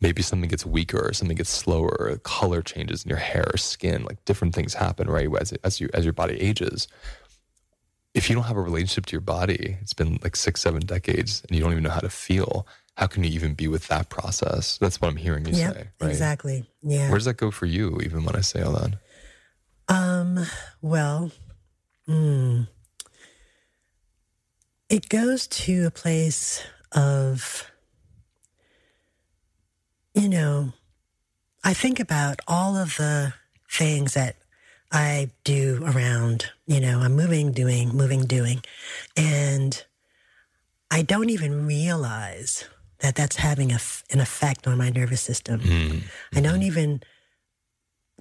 Maybe 0.03 0.21
something 0.21 0.49
gets 0.49 0.65
weaker 0.65 0.99
or 1.07 1.13
something 1.13 1.37
gets 1.37 1.49
slower, 1.49 1.95
or 1.99 2.17
color 2.17 2.61
changes 2.61 3.03
in 3.03 3.09
your 3.09 3.17
hair 3.17 3.45
or 3.53 3.57
skin, 3.57 4.03
like 4.03 4.23
different 4.25 4.53
things 4.53 4.73
happen, 4.73 5.09
right? 5.09 5.29
As, 5.39 5.53
as 5.63 5.79
you 5.79 5.89
as 5.93 6.03
your 6.03 6.13
body 6.13 6.35
ages. 6.49 6.87
If 8.13 8.29
you 8.29 8.35
don't 8.35 8.43
have 8.45 8.57
a 8.57 8.61
relationship 8.61 9.05
to 9.07 9.13
your 9.13 9.21
body, 9.21 9.77
it's 9.81 9.93
been 9.93 10.19
like 10.21 10.35
six, 10.35 10.61
seven 10.61 10.81
decades, 10.81 11.41
and 11.47 11.55
you 11.55 11.63
don't 11.63 11.71
even 11.71 11.83
know 11.83 11.89
how 11.89 12.01
to 12.01 12.09
feel, 12.09 12.67
how 12.95 13.07
can 13.07 13.23
you 13.23 13.31
even 13.31 13.55
be 13.55 13.67
with 13.67 13.87
that 13.87 14.09
process? 14.09 14.77
That's 14.77 15.01
what 15.01 15.07
I'm 15.07 15.15
hearing 15.15 15.45
you 15.47 15.55
Yep, 15.55 15.73
say. 15.73 15.87
Right? 15.99 16.09
exactly. 16.11 16.65
Yeah. 16.83 17.09
Where 17.09 17.17
does 17.17 17.25
that 17.25 17.37
go 17.37 17.49
for 17.49 17.65
you, 17.65 17.99
even 18.03 18.23
when 18.23 18.35
I 18.35 18.41
say 18.41 18.61
all 18.61 18.73
that? 18.73 18.99
Um, 19.87 20.45
well, 20.81 21.31
mm, 22.07 22.67
it 24.89 25.09
goes 25.09 25.47
to 25.47 25.85
a 25.87 25.91
place 25.91 26.61
of, 26.91 27.71
you 30.13 30.29
know, 30.29 30.73
I 31.63 31.73
think 31.73 31.99
about 31.99 32.39
all 32.47 32.75
of 32.75 32.97
the 32.97 33.33
things 33.69 34.13
that 34.13 34.35
I 34.91 35.31
do 35.43 35.81
around, 35.83 36.51
you 36.67 36.79
know, 36.79 36.99
I'm 36.99 37.15
moving, 37.15 37.51
doing, 37.51 37.89
moving, 37.89 38.25
doing. 38.25 38.63
And 39.17 39.83
I 40.91 41.01
don't 41.01 41.29
even 41.29 41.65
realize 41.65 42.65
that 42.99 43.15
that's 43.15 43.37
having 43.37 43.71
a, 43.71 43.79
an 44.11 44.19
effect 44.19 44.67
on 44.67 44.77
my 44.77 44.89
nervous 44.89 45.21
system. 45.21 45.59
Mm. 45.61 46.03
I 46.35 46.41
don't 46.41 46.61
even 46.61 47.01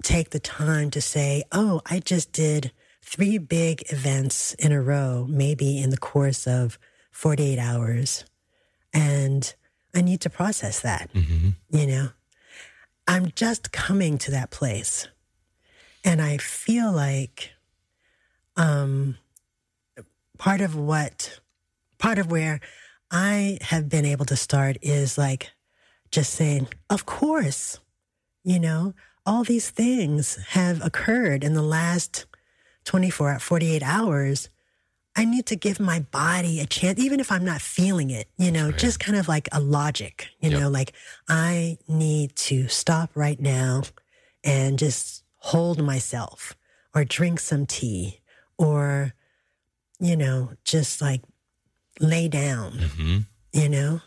take 0.01 0.31
the 0.31 0.39
time 0.39 0.89
to 0.91 1.01
say, 1.01 1.43
oh, 1.51 1.81
I 1.85 1.99
just 1.99 2.31
did 2.31 2.71
three 3.03 3.37
big 3.37 3.83
events 3.91 4.55
in 4.55 4.71
a 4.71 4.81
row, 4.81 5.27
maybe 5.29 5.81
in 5.81 5.91
the 5.91 5.97
course 5.97 6.47
of 6.47 6.79
48 7.11 7.59
hours. 7.59 8.25
And 8.93 9.53
I 9.93 10.01
need 10.01 10.21
to 10.21 10.29
process 10.29 10.79
that, 10.81 11.09
hmm 11.13 11.49
you 11.69 11.87
know? 11.87 12.09
I'm 13.07 13.31
just 13.35 13.71
coming 13.71 14.17
to 14.19 14.31
that 14.31 14.49
place. 14.49 15.07
And 16.05 16.21
I 16.21 16.37
feel 16.37 16.91
like 16.91 17.51
um, 18.55 19.17
part 20.37 20.61
of 20.61 20.75
what, 20.75 21.39
part 21.97 22.17
of 22.17 22.31
where 22.31 22.59
I 23.11 23.57
have 23.61 23.89
been 23.89 24.05
able 24.05 24.25
to 24.25 24.35
start 24.35 24.77
is 24.81 25.17
like 25.17 25.51
just 26.11 26.33
saying, 26.33 26.67
of 26.89 27.05
course, 27.05 27.79
you 28.43 28.59
know, 28.59 28.93
all 29.25 29.43
these 29.43 29.69
things 29.69 30.35
have 30.49 30.83
occurred 30.85 31.43
in 31.43 31.53
the 31.53 31.61
last 31.61 32.25
24, 32.85 33.39
48 33.39 33.83
hours. 33.83 34.49
I 35.15 35.25
need 35.25 35.45
to 35.47 35.55
give 35.55 35.79
my 35.79 35.99
body 35.99 36.59
a 36.59 36.65
chance, 36.65 36.99
even 36.99 37.19
if 37.19 37.31
I'm 37.31 37.45
not 37.45 37.61
feeling 37.61 38.09
it, 38.09 38.27
you 38.37 38.51
know, 38.51 38.67
Right. 38.67 38.77
just 38.77 38.99
kind 38.99 39.17
of 39.17 39.27
like 39.27 39.47
a 39.51 39.59
logic, 39.59 40.27
you 40.39 40.49
Yep. 40.49 40.59
know, 40.59 40.69
like 40.69 40.93
I 41.29 41.77
need 41.87 42.35
to 42.37 42.67
stop 42.67 43.11
right 43.15 43.39
now 43.39 43.83
and 44.43 44.79
just 44.79 45.23
hold 45.37 45.81
myself 45.83 46.55
or 46.95 47.03
drink 47.05 47.39
some 47.39 47.65
tea 47.67 48.21
or, 48.57 49.13
you 49.99 50.15
know, 50.17 50.53
just 50.63 51.01
like 51.01 51.21
lay 51.99 52.27
down, 52.27 52.71
hmm 52.95 53.19
you 53.51 53.69
know? 53.69 54.01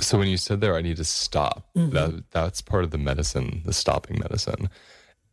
So 0.00 0.18
when 0.18 0.26
you 0.28 0.38
said 0.38 0.60
there, 0.62 0.74
I 0.74 0.80
need 0.80 0.96
to 0.96 1.04
stop. 1.04 1.68
Mhm. 1.76 1.90
That 1.92 2.30
that's 2.30 2.62
part 2.62 2.82
of 2.82 2.90
the 2.92 2.98
medicine, 2.98 3.60
the 3.64 3.74
stopping 3.74 4.18
medicine. 4.18 4.70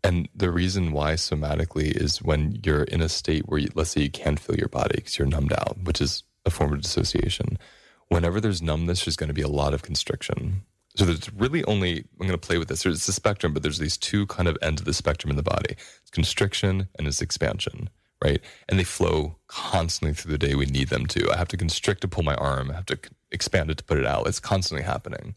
And 0.07 0.29
the 0.33 0.51
reason 0.51 0.93
why 0.93 1.15
somatically 1.15 1.91
is 1.91 2.21
when 2.21 2.61
you're 2.63 2.83
in 2.83 3.01
a 3.01 3.09
state 3.09 3.49
where, 3.49 3.59
you, 3.59 3.67
let's 3.75 3.89
say, 3.89 4.03
you 4.03 4.09
can't 4.09 4.39
feel 4.39 4.55
your 4.55 4.69
body 4.69 4.93
because 4.95 5.19
you're 5.19 5.27
numbed 5.27 5.51
out, 5.51 5.79
which 5.83 5.99
is 5.99 6.23
a 6.45 6.49
form 6.49 6.71
of 6.71 6.81
dissociation. 6.81 7.57
Whenever 8.07 8.39
there's 8.39 8.61
numbness, 8.61 9.03
there's 9.03 9.17
going 9.17 9.27
to 9.27 9.33
be 9.33 9.41
a 9.41 9.49
lot 9.49 9.73
of 9.73 9.81
constriction. 9.81 10.61
So 10.95 11.03
there's 11.03 11.29
really 11.33 11.61
only 11.65 12.05
I'm 12.21 12.25
going 12.25 12.39
to 12.39 12.47
play 12.47 12.57
with 12.57 12.69
this. 12.69 12.83
There's 12.83 13.05
a 13.05 13.11
spectrum, 13.11 13.53
but 13.53 13.63
there's 13.63 13.79
these 13.79 13.97
two 13.97 14.25
kind 14.27 14.47
of 14.47 14.57
ends 14.61 14.79
of 14.79 14.85
the 14.85 14.93
spectrum 14.93 15.29
in 15.29 15.35
the 15.35 15.43
body: 15.43 15.75
it's 16.01 16.09
constriction 16.09 16.87
and 16.97 17.05
it's 17.05 17.21
expansion, 17.21 17.89
right? 18.23 18.39
And 18.69 18.79
they 18.79 18.85
flow 18.85 19.35
constantly 19.47 20.13
through 20.13 20.31
the 20.31 20.37
day. 20.37 20.55
We 20.55 20.67
need 20.67 20.87
them 20.87 21.05
to. 21.07 21.29
I 21.33 21.35
have 21.35 21.49
to 21.49 21.57
constrict 21.57 21.99
to 22.01 22.07
pull 22.07 22.23
my 22.23 22.35
arm. 22.35 22.71
I 22.71 22.75
have 22.75 22.85
to 22.85 22.99
expand 23.33 23.71
it 23.71 23.77
to 23.79 23.83
put 23.83 23.97
it 23.97 24.05
out. 24.05 24.25
It's 24.25 24.39
constantly 24.39 24.85
happening. 24.85 25.35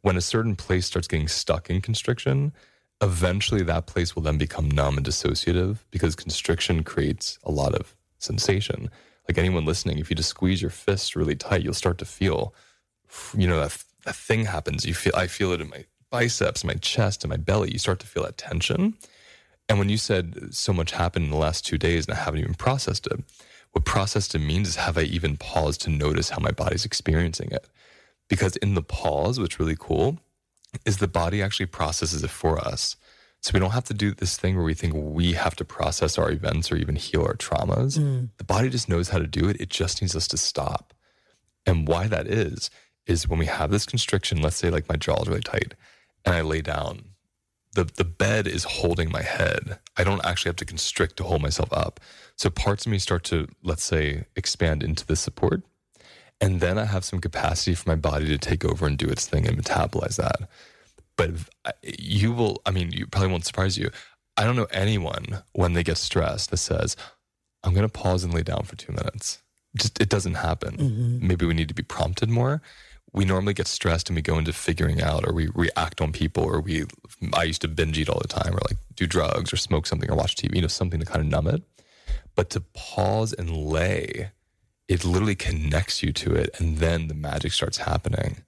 When 0.00 0.16
a 0.16 0.22
certain 0.22 0.56
place 0.56 0.86
starts 0.86 1.06
getting 1.06 1.28
stuck 1.28 1.68
in 1.68 1.82
constriction, 1.82 2.54
eventually 3.02 3.62
that 3.62 3.86
place 3.86 4.14
will 4.14 4.22
then 4.22 4.38
become 4.38 4.70
numb 4.70 4.96
and 4.96 5.06
dissociative 5.06 5.78
because 5.90 6.14
constriction 6.14 6.82
creates 6.82 7.38
a 7.44 7.50
lot 7.50 7.74
of 7.74 7.94
sensation. 8.18 8.90
Like 9.28 9.38
anyone 9.38 9.64
listening, 9.64 9.98
if 9.98 10.08
you 10.08 10.16
just 10.16 10.30
squeeze 10.30 10.62
your 10.62 10.70
fist 10.70 11.16
really 11.16 11.34
tight, 11.34 11.62
you'll 11.62 11.74
start 11.74 11.98
to 11.98 12.04
feel, 12.04 12.54
you 13.36 13.46
know, 13.46 13.60
that, 13.60 13.84
that 14.04 14.14
thing 14.14 14.46
happens. 14.46 14.84
You 14.84 14.94
feel, 14.94 15.12
I 15.14 15.26
feel 15.26 15.52
it 15.52 15.60
in 15.60 15.68
my 15.68 15.84
biceps, 16.10 16.64
my 16.64 16.74
chest, 16.74 17.24
and 17.24 17.30
my 17.30 17.36
belly. 17.36 17.72
You 17.72 17.78
start 17.78 17.98
to 18.00 18.06
feel 18.06 18.22
that 18.22 18.38
tension. 18.38 18.94
And 19.68 19.78
when 19.78 19.88
you 19.88 19.98
said 19.98 20.54
so 20.54 20.72
much 20.72 20.92
happened 20.92 21.26
in 21.26 21.30
the 21.32 21.36
last 21.36 21.66
two 21.66 21.76
days 21.76 22.06
and 22.06 22.14
I 22.14 22.20
haven't 22.20 22.40
even 22.40 22.54
processed 22.54 23.06
it, 23.08 23.20
what 23.72 23.84
processed 23.84 24.34
it 24.34 24.38
means 24.38 24.68
is 24.68 24.76
have 24.76 24.96
I 24.96 25.02
even 25.02 25.36
paused 25.36 25.82
to 25.82 25.90
notice 25.90 26.30
how 26.30 26.38
my 26.38 26.52
body's 26.52 26.84
experiencing 26.84 27.50
it? 27.50 27.66
Because 28.28 28.56
in 28.56 28.74
the 28.74 28.82
pause, 28.82 29.38
what's 29.38 29.60
really 29.60 29.76
cool 29.78 30.18
is 30.84 30.98
the 30.98 31.08
body 31.08 31.42
actually 31.42 31.66
processes 31.66 32.22
it 32.22 32.30
for 32.30 32.58
us. 32.58 32.96
So 33.42 33.52
we 33.54 33.60
don't 33.60 33.70
have 33.70 33.84
to 33.84 33.94
do 33.94 34.12
this 34.12 34.36
thing 34.36 34.56
where 34.56 34.64
we 34.64 34.74
think 34.74 34.94
we 34.96 35.34
have 35.34 35.54
to 35.56 35.64
process 35.64 36.18
our 36.18 36.30
events 36.30 36.72
or 36.72 36.76
even 36.76 36.96
heal 36.96 37.22
our 37.22 37.34
traumas. 37.34 37.98
Mm. 37.98 38.30
The 38.38 38.44
body 38.44 38.68
just 38.68 38.88
knows 38.88 39.10
how 39.10 39.18
to 39.18 39.26
do 39.26 39.48
it. 39.48 39.60
It 39.60 39.68
just 39.68 40.02
needs 40.02 40.16
us 40.16 40.26
to 40.28 40.36
stop. 40.36 40.94
And 41.64 41.86
why 41.86 42.08
that 42.08 42.26
is, 42.26 42.70
is 43.06 43.28
when 43.28 43.38
we 43.38 43.46
have 43.46 43.70
this 43.70 43.86
constriction, 43.86 44.42
let's 44.42 44.56
say 44.56 44.70
like 44.70 44.88
my 44.88 44.96
jaw 44.96 45.20
is 45.22 45.28
really 45.28 45.42
tight 45.42 45.74
and 46.24 46.34
I 46.34 46.40
lay 46.40 46.60
down, 46.60 47.10
the, 47.74 47.84
the 47.84 48.04
bed 48.04 48.46
is 48.46 48.64
holding 48.64 49.12
my 49.12 49.22
head. 49.22 49.78
I 49.96 50.02
don't 50.02 50.24
actually 50.24 50.48
have 50.48 50.56
to 50.56 50.64
constrict 50.64 51.16
to 51.18 51.24
hold 51.24 51.42
myself 51.42 51.72
up. 51.72 52.00
So 52.34 52.50
parts 52.50 52.86
of 52.86 52.92
me 52.92 52.98
start 52.98 53.22
to, 53.24 53.46
let's 53.62 53.84
say, 53.84 54.24
expand 54.34 54.82
into 54.82 55.06
the 55.06 55.14
support. 55.14 55.62
And 56.40 56.60
then 56.60 56.78
I 56.78 56.84
have 56.84 57.04
some 57.04 57.20
capacity 57.20 57.74
for 57.74 57.88
my 57.88 57.96
body 57.96 58.26
to 58.26 58.38
take 58.38 58.64
over 58.64 58.86
and 58.86 58.98
do 58.98 59.06
its 59.08 59.26
thing 59.26 59.46
and 59.46 59.56
metabolize 59.56 60.16
that. 60.16 60.48
But 61.16 61.30
you 61.82 62.32
will, 62.32 62.60
I 62.66 62.70
mean, 62.70 62.92
you 62.92 63.06
probably 63.06 63.30
won't 63.30 63.46
surprise 63.46 63.78
you. 63.78 63.90
I 64.36 64.44
don't 64.44 64.56
know 64.56 64.66
anyone 64.70 65.42
when 65.52 65.72
they 65.72 65.82
get 65.82 65.96
stressed 65.96 66.50
that 66.50 66.58
says, 66.58 66.94
I'm 67.64 67.72
going 67.72 67.86
to 67.88 67.92
pause 67.92 68.22
and 68.22 68.34
lay 68.34 68.42
down 68.42 68.64
for 68.64 68.76
two 68.76 68.92
minutes. 68.92 69.40
Just, 69.76 69.98
it 70.00 70.10
doesn't 70.10 70.34
happen. 70.34 70.76
Mhm. 70.76 71.20
Maybe 71.22 71.46
we 71.46 71.54
need 71.54 71.68
to 71.68 71.74
be 71.74 71.82
prompted 71.82 72.28
more. 72.28 72.60
We 73.12 73.24
normally 73.24 73.54
get 73.54 73.66
stressed 73.66 74.10
and 74.10 74.16
we 74.16 74.20
go 74.20 74.36
into 74.36 74.52
figuring 74.52 75.00
out 75.00 75.26
or 75.26 75.32
we 75.32 75.48
react 75.54 76.02
on 76.02 76.12
people 76.12 76.44
or 76.44 76.60
we, 76.60 76.84
I 77.32 77.44
used 77.44 77.62
to 77.62 77.68
binge 77.68 77.98
eat 77.98 78.10
all 78.10 78.20
the 78.20 78.28
time 78.28 78.52
or 78.54 78.60
like 78.68 78.76
do 78.94 79.06
drugs 79.06 79.54
or 79.54 79.56
smoke 79.56 79.86
something 79.86 80.10
or 80.10 80.16
watch 80.16 80.36
TV, 80.36 80.56
you 80.56 80.60
know, 80.62 80.68
something 80.68 81.00
to 81.00 81.06
kind 81.06 81.20
of 81.22 81.26
numb 81.28 81.46
it. 81.46 81.62
But 82.34 82.50
to 82.50 82.60
pause 82.60 83.32
and 83.32 83.50
lay, 83.56 84.32
it 84.88 85.04
literally 85.04 85.34
connects 85.34 86.02
you 86.02 86.12
to 86.12 86.34
it 86.34 86.50
and 86.58 86.78
then 86.78 87.08
the 87.08 87.14
magic 87.14 87.52
starts 87.52 87.78
happening. 87.78 88.44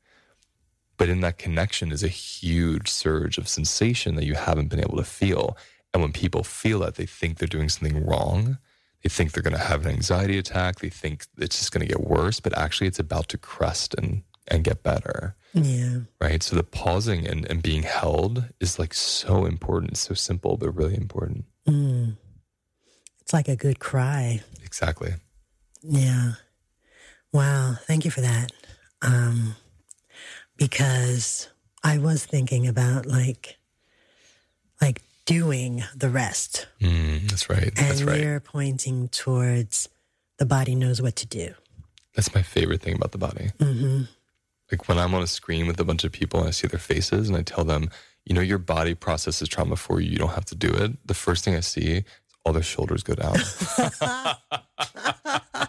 But 0.96 1.08
in 1.08 1.20
that 1.20 1.38
connection 1.38 1.92
is 1.92 2.02
a 2.02 2.08
huge 2.08 2.88
surge 2.90 3.38
of 3.38 3.48
sensation 3.48 4.16
that 4.16 4.24
you 4.24 4.34
haven't 4.34 4.68
been 4.68 4.80
able 4.80 4.96
to 4.96 5.04
feel. 5.04 5.56
And 5.94 6.02
when 6.02 6.12
people 6.12 6.42
feel 6.42 6.80
that, 6.80 6.96
they 6.96 7.06
think 7.06 7.38
they're 7.38 7.48
doing 7.48 7.68
something 7.68 8.04
wrong. 8.04 8.58
they 9.02 9.08
think 9.08 9.30
they're 9.32 9.42
going 9.42 9.56
to 9.56 9.58
have 9.58 9.86
an 9.86 9.92
anxiety 9.92 10.38
attack. 10.38 10.80
They 10.80 10.88
think 10.90 11.26
it's 11.38 11.58
just 11.58 11.72
going 11.72 11.86
to 11.86 11.92
get 11.92 12.00
worse, 12.04 12.40
but 12.40 12.56
actually 12.58 12.88
it's 12.88 12.98
about 12.98 13.28
to 13.28 13.38
crest 13.38 13.94
and, 13.94 14.22
and 14.48 14.64
get 14.64 14.82
better. 14.82 15.36
Yeah. 15.54 16.00
Right. 16.20 16.42
So 16.42 16.56
the 16.56 16.64
pausing 16.64 17.26
and, 17.26 17.46
and 17.48 17.62
being 17.62 17.84
held 17.84 18.44
is 18.60 18.78
like 18.78 18.92
so 18.92 19.46
important, 19.46 19.96
so 19.96 20.14
simple, 20.14 20.56
but 20.56 20.70
really 20.72 20.96
important. 20.96 21.44
Mm. 21.66 22.16
It's 23.20 23.32
like 23.32 23.48
a 23.48 23.56
good 23.56 23.78
cry. 23.78 24.42
Exactly. 24.64 25.14
Yeah. 25.82 26.32
Wow. 27.32 27.74
Thank 27.86 28.04
you 28.04 28.10
for 28.10 28.20
that. 28.20 28.52
Um, 29.02 29.54
because 30.56 31.48
I 31.84 31.98
was 31.98 32.24
thinking 32.26 32.66
about 32.66 33.06
like, 33.06 33.56
like 34.80 35.02
doing 35.26 35.84
the 35.94 36.08
rest. 36.08 36.66
Mm, 36.80 37.28
that's 37.30 37.48
right. 37.50 37.66
And 37.66 37.76
That's 37.76 38.02
right. 38.02 38.20
you're 38.20 38.40
pointing 38.40 39.08
towards 39.08 39.88
the 40.38 40.46
body 40.46 40.74
knows 40.74 41.02
what 41.02 41.16
to 41.16 41.26
do. 41.26 41.54
That's 42.14 42.34
my 42.34 42.42
favorite 42.42 42.80
thing 42.80 42.94
about 42.94 43.12
the 43.12 43.18
body. 43.18 43.50
hmm 43.60 44.02
Like 44.70 44.88
when 44.88 44.98
I'm 44.98 45.14
on 45.14 45.22
a 45.22 45.26
screen 45.26 45.66
with 45.66 45.78
a 45.78 45.84
bunch 45.84 46.04
of 46.04 46.12
people 46.12 46.40
and 46.40 46.48
I 46.48 46.52
see 46.52 46.66
their 46.66 46.80
faces 46.80 47.28
and 47.28 47.36
I 47.36 47.42
tell 47.42 47.64
them, 47.64 47.90
you 48.24 48.34
know, 48.34 48.40
your 48.40 48.58
body 48.58 48.94
processes 48.94 49.48
trauma 49.48 49.76
for 49.76 50.00
you. 50.00 50.10
You 50.10 50.18
don't 50.18 50.30
have 50.30 50.44
to 50.46 50.54
do 50.54 50.70
it. 50.70 50.92
The 51.06 51.14
first 51.14 51.44
thing 51.44 51.54
I 51.54 51.60
see 51.60 51.98
is 51.98 52.04
all 52.44 52.52
their 52.52 52.62
shoulders 52.62 53.02
go 53.02 53.14
down. 53.14 53.36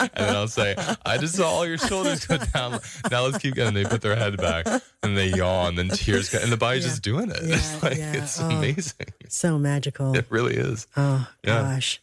and 0.00 0.10
then 0.14 0.34
I'll 0.36 0.48
say, 0.48 0.74
I 1.04 1.18
just 1.18 1.34
saw 1.36 1.48
all 1.48 1.66
your 1.66 1.78
shoulders 1.78 2.26
go 2.26 2.38
down. 2.38 2.80
Now 3.10 3.22
let's 3.24 3.38
keep 3.38 3.54
going. 3.54 3.74
They 3.74 3.84
put 3.84 4.00
their 4.02 4.16
head 4.16 4.36
back 4.36 4.66
and 5.02 5.16
they 5.16 5.28
yawn, 5.28 5.76
then 5.76 5.88
tears 5.88 6.28
go, 6.30 6.38
and 6.38 6.50
the 6.52 6.56
body's 6.56 6.84
Yeah. 6.84 6.88
just 6.90 7.02
doing 7.02 7.30
it. 7.30 7.38
Yeah, 7.42 7.54
it's 7.56 7.82
like, 7.82 7.96
yeah. 7.98 8.12
it's 8.14 8.40
Oh. 8.40 8.48
amazing. 8.50 9.06
So 9.28 9.58
magical. 9.58 10.14
It 10.16 10.26
really 10.30 10.54
is. 10.56 10.86
Oh 10.96 11.28
gosh, 11.44 12.00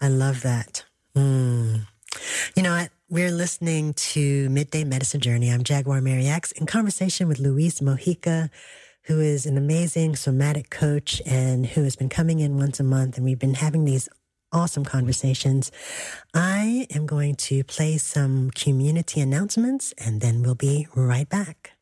I 0.00 0.08
love 0.08 0.42
that. 0.42 0.84
Mm. 1.16 1.86
You 2.54 2.62
know 2.62 2.74
what? 2.76 2.90
We're 3.08 3.30
listening 3.30 3.94
to 3.94 4.48
Midday 4.50 4.82
Medicine 4.84 5.20
Journey. 5.20 5.48
I'm 5.50 5.62
Jaguar 5.62 6.00
Mary 6.00 6.26
X 6.26 6.50
in 6.52 6.66
conversation 6.66 7.28
with 7.28 7.38
Luis 7.38 7.80
Mojica, 7.80 8.50
who 9.02 9.20
is 9.20 9.46
an 9.46 9.56
amazing 9.56 10.16
somatic 10.16 10.68
coach 10.70 11.22
and 11.24 11.64
who 11.66 11.84
has 11.84 11.94
been 11.94 12.08
coming 12.08 12.40
in 12.40 12.56
once 12.56 12.80
a 12.80 12.82
month. 12.82 13.16
And 13.16 13.24
we've 13.24 13.38
been 13.38 13.54
having 13.54 13.84
these 13.84 14.08
awesome 14.56 14.84
conversations. 14.84 15.70
I 16.32 16.86
am 16.94 17.04
going 17.04 17.34
to 17.36 17.62
play 17.62 17.98
some 17.98 18.50
community 18.52 19.20
announcements 19.20 19.92
and 19.98 20.22
then 20.22 20.42
we'll 20.42 20.54
be 20.54 20.88
right 20.96 21.28
back. 21.28 21.72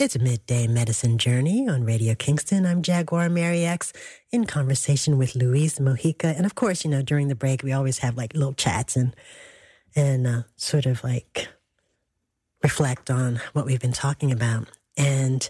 It's 0.00 0.18
Midday 0.18 0.66
Medicine 0.66 1.16
Journey 1.16 1.68
on 1.68 1.84
Radio 1.84 2.16
Kingston. 2.16 2.66
I'm 2.66 2.82
Jaguar 2.82 3.28
Mary 3.28 3.64
X 3.64 3.92
in 4.32 4.46
conversation 4.46 5.16
with 5.16 5.36
Luis 5.36 5.78
Mojica. 5.78 6.36
And 6.36 6.44
of 6.44 6.56
course, 6.56 6.84
you 6.84 6.90
know, 6.90 7.02
during 7.02 7.28
the 7.28 7.36
break, 7.36 7.62
we 7.62 7.72
always 7.72 7.98
have 7.98 8.16
like 8.16 8.34
little 8.34 8.54
chats 8.54 8.96
and, 8.96 9.14
and 9.94 10.26
uh, 10.26 10.42
sort 10.56 10.86
of 10.86 11.04
like 11.04 11.48
reflect 12.64 13.10
on 13.10 13.40
what 13.52 13.64
we've 13.64 13.80
been 13.80 13.92
talking 13.92 14.32
about. 14.32 14.66
And 14.96 15.48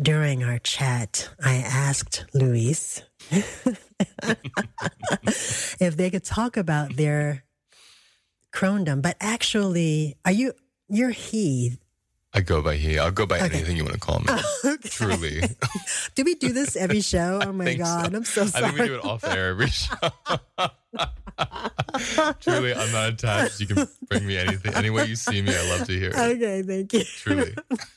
during 0.00 0.42
our 0.42 0.58
chat, 0.58 1.28
I 1.44 1.56
asked 1.56 2.24
Luis 2.34 3.02
if 5.80 5.96
they 5.96 6.10
could 6.10 6.24
talk 6.24 6.56
about 6.56 6.96
their 6.96 7.44
crondom, 8.52 9.02
but 9.02 9.16
actually, 9.20 10.16
are 10.24 10.32
you, 10.32 10.52
you're 10.88 11.10
he. 11.10 11.78
I 12.34 12.40
go 12.40 12.62
by 12.62 12.76
he. 12.76 12.98
I'll 12.98 13.10
go 13.10 13.26
by 13.26 13.36
Okay. 13.40 13.56
anything 13.56 13.76
you 13.76 13.84
want 13.84 13.94
to 13.94 14.00
call 14.00 14.20
me. 14.20 14.26
Okay. 14.64 14.88
Truly. 14.88 15.42
Do 16.14 16.24
we 16.24 16.34
do 16.34 16.52
this 16.52 16.76
every 16.76 17.00
show? 17.02 17.40
Oh 17.46 17.52
my 17.52 17.64
think 17.66 17.80
so. 17.80 17.84
God. 17.84 18.14
I'm 18.14 18.24
so 18.24 18.46
sorry. 18.46 18.64
I 18.64 18.68
think 18.68 18.80
we 18.80 18.86
do 18.86 18.94
it 18.94 19.04
off 19.04 19.24
air 19.24 19.48
every 19.50 19.68
show. 19.68 19.94
Truly, 22.40 22.74
I'm 22.74 22.92
not 22.92 23.08
attached. 23.10 23.60
You 23.60 23.66
can 23.66 23.88
bring 24.08 24.26
me 24.26 24.36
anything. 24.36 24.74
Any 24.74 24.90
way 24.90 25.06
you 25.06 25.16
see 25.16 25.40
me, 25.42 25.54
I 25.54 25.62
love 25.70 25.86
to 25.86 25.92
hear 25.98 26.10
it. 26.10 26.16
Okay, 26.16 26.62
thank 26.62 26.92
you. 26.92 27.04
Truly. 27.04 27.54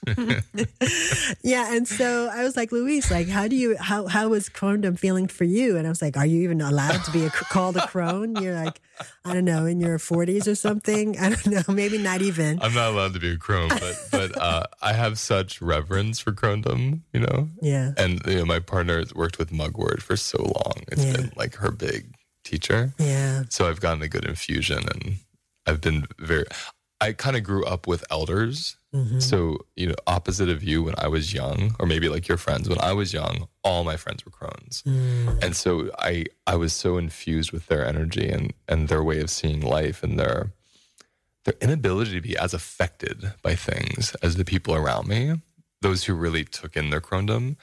yeah, 1.43 1.73
and 1.75 1.87
so 1.87 2.29
I 2.31 2.43
was 2.43 2.55
like, 2.55 2.71
Luis, 2.71 3.11
like, 3.11 3.27
how 3.27 3.47
do 3.47 3.55
you, 3.55 3.77
how, 3.77 4.07
how 4.07 4.29
was 4.29 4.49
crondom 4.49 4.97
feeling 4.97 5.27
for 5.27 5.43
you? 5.43 5.77
And 5.77 5.85
I 5.85 5.89
was 5.89 6.01
like, 6.01 6.17
are 6.17 6.25
you 6.25 6.41
even 6.43 6.61
allowed 6.61 7.03
to 7.05 7.11
be 7.11 7.25
a, 7.25 7.29
called 7.29 7.77
a 7.77 7.87
crone? 7.87 8.35
You're 8.35 8.55
like, 8.55 8.79
I 9.25 9.33
don't 9.33 9.45
know, 9.45 9.65
in 9.65 9.79
your 9.81 9.97
40s 9.97 10.47
or 10.47 10.55
something. 10.55 11.17
I 11.19 11.29
don't 11.29 11.47
know, 11.47 11.61
maybe 11.73 11.97
not 11.97 12.21
even. 12.21 12.61
I'm 12.61 12.73
not 12.73 12.91
allowed 12.91 13.13
to 13.13 13.19
be 13.19 13.31
a 13.31 13.37
crone, 13.37 13.69
but 13.69 13.97
but 14.11 14.37
uh, 14.41 14.63
I 14.81 14.93
have 14.93 15.19
such 15.19 15.61
reverence 15.61 16.19
for 16.19 16.31
crondom, 16.31 17.01
you 17.11 17.19
know. 17.19 17.49
Yeah, 17.61 17.91
And 17.97 18.21
you 18.25 18.35
know, 18.37 18.45
my 18.45 18.59
partner 18.59 18.97
has 18.99 19.13
worked 19.13 19.37
with 19.37 19.51
Mugwort 19.51 20.01
for 20.01 20.15
so 20.15 20.41
long. 20.41 20.83
It's 20.91 21.03
Yeah. 21.03 21.13
been 21.17 21.31
like 21.35 21.55
her 21.55 21.71
big 21.71 22.14
teacher. 22.45 22.93
yeah, 22.97 23.43
So 23.49 23.67
I've 23.67 23.81
gotten 23.81 24.01
a 24.01 24.07
good 24.07 24.25
infusion, 24.25 24.79
and 24.93 25.17
I've 25.65 25.81
been 25.81 26.05
very. 26.19 26.45
I 27.01 27.11
kind 27.11 27.35
of 27.35 27.43
grew 27.43 27.65
up 27.65 27.87
with 27.87 28.05
elders. 28.09 28.77
hmm 28.93 29.19
So, 29.19 29.65
you 29.75 29.87
know, 29.87 29.95
opposite 30.07 30.47
of 30.47 30.63
you 30.63 30.81
when 30.83 30.95
I 30.97 31.07
was 31.09 31.33
young, 31.33 31.75
or 31.79 31.85
maybe 31.85 32.07
like 32.07 32.29
your 32.29 32.37
friends, 32.37 32.69
when 32.69 32.79
I 32.79 32.93
was 32.93 33.11
young, 33.11 33.47
all 33.63 33.83
my 33.83 33.97
friends 33.97 34.23
were 34.25 34.31
crones. 34.31 34.81
Mm. 34.87 35.43
And 35.43 35.55
so 35.55 35.91
I 35.99 36.25
I 36.47 36.55
was 36.55 36.71
so 36.73 36.97
infused 36.97 37.51
with 37.51 37.65
their 37.67 37.85
energy 37.85 38.29
and 38.29 38.53
and 38.69 38.87
their 38.87 39.03
way 39.03 39.19
of 39.19 39.29
seeing 39.29 39.59
life 39.61 40.03
and 40.03 40.17
their 40.17 40.51
their 41.43 41.55
inability 41.61 42.13
to 42.13 42.21
be 42.21 42.37
as 42.37 42.53
affected 42.53 43.33
by 43.43 43.55
things 43.55 44.15
as 44.23 44.35
the 44.35 44.45
people 44.45 44.73
around 44.73 45.07
me, 45.07 45.41
those 45.81 46.05
who 46.05 46.13
really 46.15 46.43
took 46.45 46.75
in 46.77 46.89
their 46.89 47.01
crondom. 47.01 47.55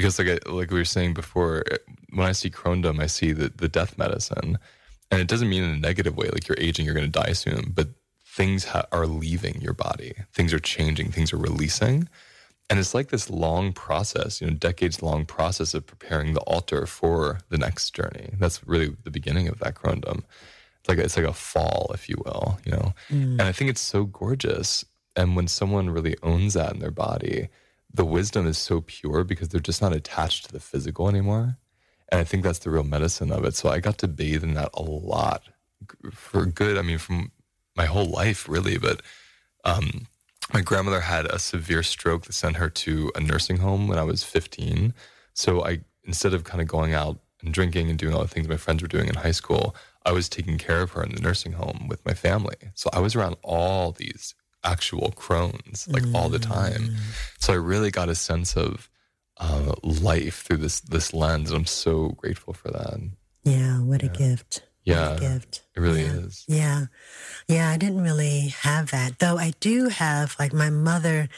Because 0.00 0.18
like 0.18 0.28
I, 0.28 0.50
like 0.50 0.70
we 0.70 0.78
were 0.78 0.84
saying 0.86 1.12
before, 1.12 1.62
eh, 1.70 1.76
when 2.14 2.26
I 2.26 2.32
see 2.32 2.48
crondom, 2.48 3.02
I 3.02 3.06
see 3.06 3.32
the, 3.32 3.50
the 3.54 3.68
death 3.68 3.98
medicine. 3.98 4.58
And 5.10 5.20
it 5.20 5.28
doesn't 5.28 5.50
mean 5.50 5.62
in 5.62 5.70
a 5.70 5.76
negative 5.76 6.16
way, 6.16 6.30
like 6.30 6.48
you're 6.48 6.56
aging, 6.58 6.86
you're 6.86 6.94
going 6.94 7.10
to 7.12 7.20
die 7.20 7.34
soon, 7.34 7.72
but 7.74 7.88
things 8.24 8.64
ha- 8.64 8.86
are 8.92 9.06
leaving 9.06 9.60
your 9.60 9.74
body. 9.74 10.14
Things 10.32 10.54
are 10.54 10.58
changing, 10.58 11.12
things 11.12 11.34
are 11.34 11.36
releasing. 11.36 12.08
And 12.70 12.78
it's 12.78 12.94
like 12.94 13.10
this 13.10 13.28
long 13.28 13.74
process, 13.74 14.40
you 14.40 14.46
know, 14.46 14.54
decades 14.54 15.02
long 15.02 15.26
process 15.26 15.74
of 15.74 15.86
preparing 15.86 16.32
the 16.32 16.40
altar 16.40 16.86
for 16.86 17.40
the 17.50 17.58
next 17.58 17.94
journey. 17.94 18.30
That's 18.38 18.66
really 18.66 18.96
the 19.04 19.10
beginning 19.10 19.48
of 19.48 19.58
that 19.58 19.74
crondom. 19.74 20.22
It's 20.78 20.88
like 20.88 20.96
it's 20.96 21.16
like 21.18 21.26
a 21.26 21.34
fall, 21.34 21.90
if 21.92 22.08
you 22.08 22.16
will, 22.24 22.58
you 22.64 22.72
know. 22.72 22.94
Mm. 23.10 23.32
And 23.32 23.42
I 23.42 23.52
think 23.52 23.68
it's 23.68 23.82
so 23.82 24.04
gorgeous. 24.04 24.82
And 25.14 25.36
when 25.36 25.46
someone 25.46 25.90
really 25.90 26.16
owns 26.22 26.54
that 26.54 26.72
in 26.72 26.78
their 26.78 26.90
body, 26.90 27.48
the 27.92 28.04
wisdom 28.04 28.46
is 28.46 28.58
so 28.58 28.80
pure 28.80 29.24
because 29.24 29.48
they're 29.48 29.60
just 29.60 29.82
not 29.82 29.94
attached 29.94 30.46
to 30.46 30.52
the 30.52 30.60
physical 30.60 31.08
anymore. 31.08 31.58
And 32.10 32.20
I 32.20 32.24
think 32.24 32.42
that's 32.42 32.60
the 32.60 32.70
real 32.70 32.84
medicine 32.84 33.30
of 33.30 33.44
it. 33.44 33.54
So 33.54 33.68
I 33.68 33.80
got 33.80 33.98
to 33.98 34.08
bathe 34.08 34.42
in 34.42 34.54
that 34.54 34.70
a 34.74 34.82
lot 34.82 35.42
for 36.12 36.46
good. 36.46 36.76
I 36.76 36.82
mean, 36.82 36.98
from 36.98 37.32
my 37.76 37.86
whole 37.86 38.06
life, 38.06 38.48
really. 38.48 38.78
But 38.78 39.02
um, 39.64 40.06
my 40.52 40.60
grandmother 40.60 41.00
had 41.00 41.26
a 41.26 41.38
severe 41.38 41.82
stroke 41.82 42.24
that 42.24 42.32
sent 42.32 42.56
her 42.56 42.68
to 42.68 43.12
a 43.14 43.20
nursing 43.20 43.58
home 43.58 43.88
when 43.88 43.98
I 43.98 44.02
was 44.02 44.24
15. 44.24 44.94
So 45.34 45.64
I, 45.64 45.80
instead 46.04 46.34
of 46.34 46.44
kind 46.44 46.60
of 46.60 46.68
going 46.68 46.94
out 46.94 47.20
and 47.42 47.54
drinking 47.54 47.88
and 47.88 47.98
doing 47.98 48.14
all 48.14 48.22
the 48.22 48.28
things 48.28 48.48
my 48.48 48.56
friends 48.56 48.82
were 48.82 48.88
doing 48.88 49.08
in 49.08 49.14
high 49.14 49.30
school, 49.30 49.74
I 50.04 50.12
was 50.12 50.28
taking 50.28 50.58
care 50.58 50.82
of 50.82 50.92
her 50.92 51.02
in 51.02 51.14
the 51.14 51.20
nursing 51.20 51.52
home 51.52 51.86
with 51.88 52.04
my 52.04 52.14
family. 52.14 52.56
So 52.74 52.90
I 52.92 53.00
was 53.00 53.14
around 53.14 53.36
all 53.42 53.92
these 53.92 54.34
actual 54.64 55.12
crones 55.12 55.88
like 55.88 56.04
all 56.14 56.28
the 56.28 56.38
time. 56.38 56.90
So 57.38 57.52
I 57.52 57.56
really 57.56 57.90
got 57.90 58.08
a 58.08 58.14
sense 58.14 58.56
of 58.56 58.88
uh, 59.38 59.72
life 59.82 60.42
through 60.42 60.58
this 60.58 60.80
this 60.80 61.14
lens, 61.14 61.50
and 61.50 61.58
I'm 61.60 61.66
so 61.66 62.10
grateful 62.10 62.52
for 62.54 62.70
that. 62.70 63.00
yeah, 63.44 63.80
what 63.80 64.02
a 64.02 64.08
gift. 64.08 64.64
Yeah, 64.84 65.16
a 65.16 65.20
gift. 65.20 65.62
it 65.74 65.80
really 65.80 66.02
Yeah. 66.02 66.12
is. 66.14 66.44
Yeah. 66.48 66.86
Yeah, 67.48 67.70
I 67.70 67.76
didn't 67.76 68.02
really 68.02 68.48
have 68.48 68.90
that. 68.90 69.18
Though 69.18 69.38
I 69.38 69.52
do 69.60 69.88
have, 69.88 70.36
like, 70.38 70.52
my 70.52 70.70
mother 70.70 71.28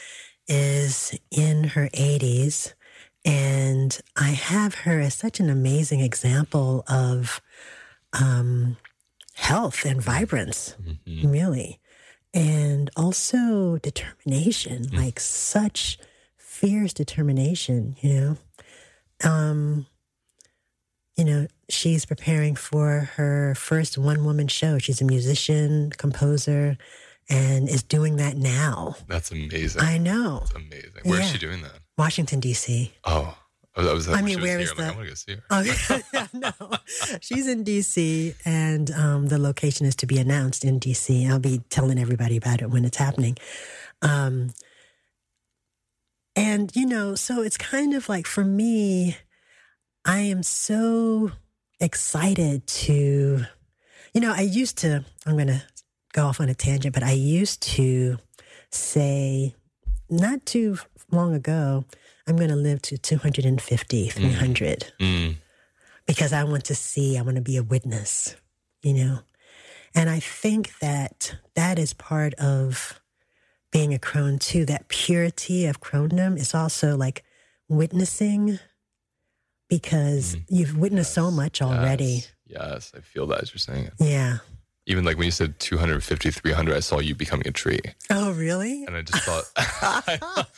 is 0.47 1.17
in 1.31 1.65
her 1.65 1.89
80s, 1.93 2.73
and 3.25 3.99
I 4.15 4.29
have 4.31 4.75
her 4.75 4.99
as 4.99 5.13
such 5.13 5.39
an 5.39 5.49
amazing 5.49 5.99
example 6.01 6.83
of 6.87 7.41
um, 8.13 8.77
health 9.35 9.85
and 9.85 10.01
vibrance, 10.01 10.75
Mhm. 11.07 11.31
really. 11.31 11.79
And 12.33 12.89
also 12.97 13.77
determination, 13.77 14.87
like 14.91 15.19
such 15.19 15.99
fierce 16.35 16.93
determination, 16.93 17.95
you 18.01 18.13
know. 18.13 18.37
Um, 19.29 19.85
you 21.15 21.23
know, 21.25 21.47
she's 21.69 22.05
preparing 22.05 22.55
for 22.55 23.11
her 23.15 23.53
first 23.55 23.97
one 23.99 24.25
woman 24.25 24.47
show. 24.47 24.79
She's 24.79 24.99
a 24.99 25.05
musician, 25.05 25.91
composer, 25.91 26.75
and 27.29 27.69
is 27.69 27.83
doing 27.83 28.15
that 28.15 28.35
now. 28.35 28.95
That's 29.07 29.31
amazing. 29.31 29.81
I 29.83 29.99
know. 29.99 30.39
That's 30.39 30.53
amazing. 30.55 30.91
Where 31.03 31.19
is 31.19 31.27
Yeah. 31.27 31.31
she 31.33 31.37
doing 31.37 31.61
that? 31.61 31.79
Washington, 31.99 32.39
D.C. 32.39 32.93
Oh, 33.03 33.37
I 33.75 33.93
was. 33.93 34.07
I, 34.07 34.19
I 34.19 34.21
mean, 34.21 34.39
where 34.41 34.59
is 34.59 34.71
I'm 34.71 34.77
like, 34.77 34.87
the- 34.87 34.93
I 34.93 34.95
want 34.95 35.05
to 35.05 35.09
go 35.09 35.15
see 35.15 35.35
her. 35.35 36.23
Oh, 36.23 36.27
no. 36.71 36.77
She's 37.21 37.47
in 37.47 37.63
D.C., 37.63 38.35
and 38.45 38.91
um, 38.91 39.27
the 39.27 39.39
location 39.39 39.85
is 39.87 39.95
to 39.97 40.05
be 40.05 40.19
announced 40.19 40.63
in 40.63 40.77
D.C. 40.79 41.27
I'll 41.27 41.39
be 41.39 41.61
telling 41.69 41.97
everybody 41.97 42.37
about 42.37 42.61
it 42.61 42.69
when 42.69 42.85
it's 42.85 42.97
happening. 42.97 43.35
Um, 44.03 44.53
and, 46.35 46.75
you 46.75 46.85
know, 46.85 47.15
so 47.15 47.41
it's 47.41 47.57
kind 47.57 47.93
of 47.93 48.09
like 48.09 48.27
for 48.27 48.43
me, 48.43 49.17
I 50.05 50.19
am 50.19 50.43
so 50.43 51.31
excited 51.79 52.65
to, 52.67 53.45
you 54.13 54.21
know, 54.21 54.33
I 54.35 54.41
used 54.41 54.77
to, 54.79 55.05
I'm 55.25 55.33
going 55.35 55.47
to 55.47 55.63
go 56.11 56.25
off 56.25 56.39
on 56.39 56.49
a 56.49 56.55
tangent, 56.55 56.93
but 56.93 57.03
I 57.03 57.11
used 57.11 57.61
to 57.73 58.17
say 58.71 59.55
not 60.09 60.45
too 60.45 60.77
long 61.11 61.33
ago, 61.33 61.85
I'm 62.27 62.37
going 62.37 62.49
to 62.49 62.55
live 62.55 62.81
to 62.83 62.97
250, 62.97 64.09
300 64.09 64.93
Mm. 64.99 65.35
because 66.05 66.33
I 66.33 66.43
want 66.43 66.65
to 66.65 66.75
see, 66.75 67.17
I 67.17 67.21
want 67.21 67.35
to 67.35 67.41
be 67.41 67.57
a 67.57 67.63
witness, 67.63 68.35
you 68.81 68.93
know? 68.93 69.19
And 69.95 70.09
I 70.09 70.19
think 70.19 70.79
that 70.79 71.35
that 71.55 71.77
is 71.77 71.93
part 71.93 72.33
of 72.35 72.99
being 73.71 73.93
a 73.93 73.99
crone 73.99 74.39
too. 74.39 74.65
That 74.65 74.87
purity 74.87 75.65
of 75.65 75.81
crondom 75.81 76.37
is 76.37 76.53
also 76.55 76.95
like 76.95 77.23
witnessing 77.67 78.59
because 79.69 80.37
you've 80.47 80.77
witnessed 80.77 81.13
so 81.13 81.31
much 81.31 81.61
already. 81.61 82.23
Yes. 82.45 82.91
yes, 82.91 82.91
I 82.95 83.01
feel 83.01 83.27
that 83.27 83.41
as 83.43 83.51
you're 83.53 83.59
saying 83.59 83.85
it. 83.85 83.93
Yeah. 83.99 84.37
Even 84.85 85.05
like 85.05 85.15
when 85.17 85.25
you 85.25 85.31
said 85.31 85.59
250, 85.59 86.29
300, 86.31 86.75
I 86.75 86.81
saw 86.81 86.99
you 86.99 87.15
becoming 87.15 87.47
a 87.47 87.51
tree. 87.51 87.79
Oh, 88.09 88.33
really? 88.33 88.83
And 88.83 88.97
I 88.97 89.01
just 89.01 89.23
thought, 89.23 89.45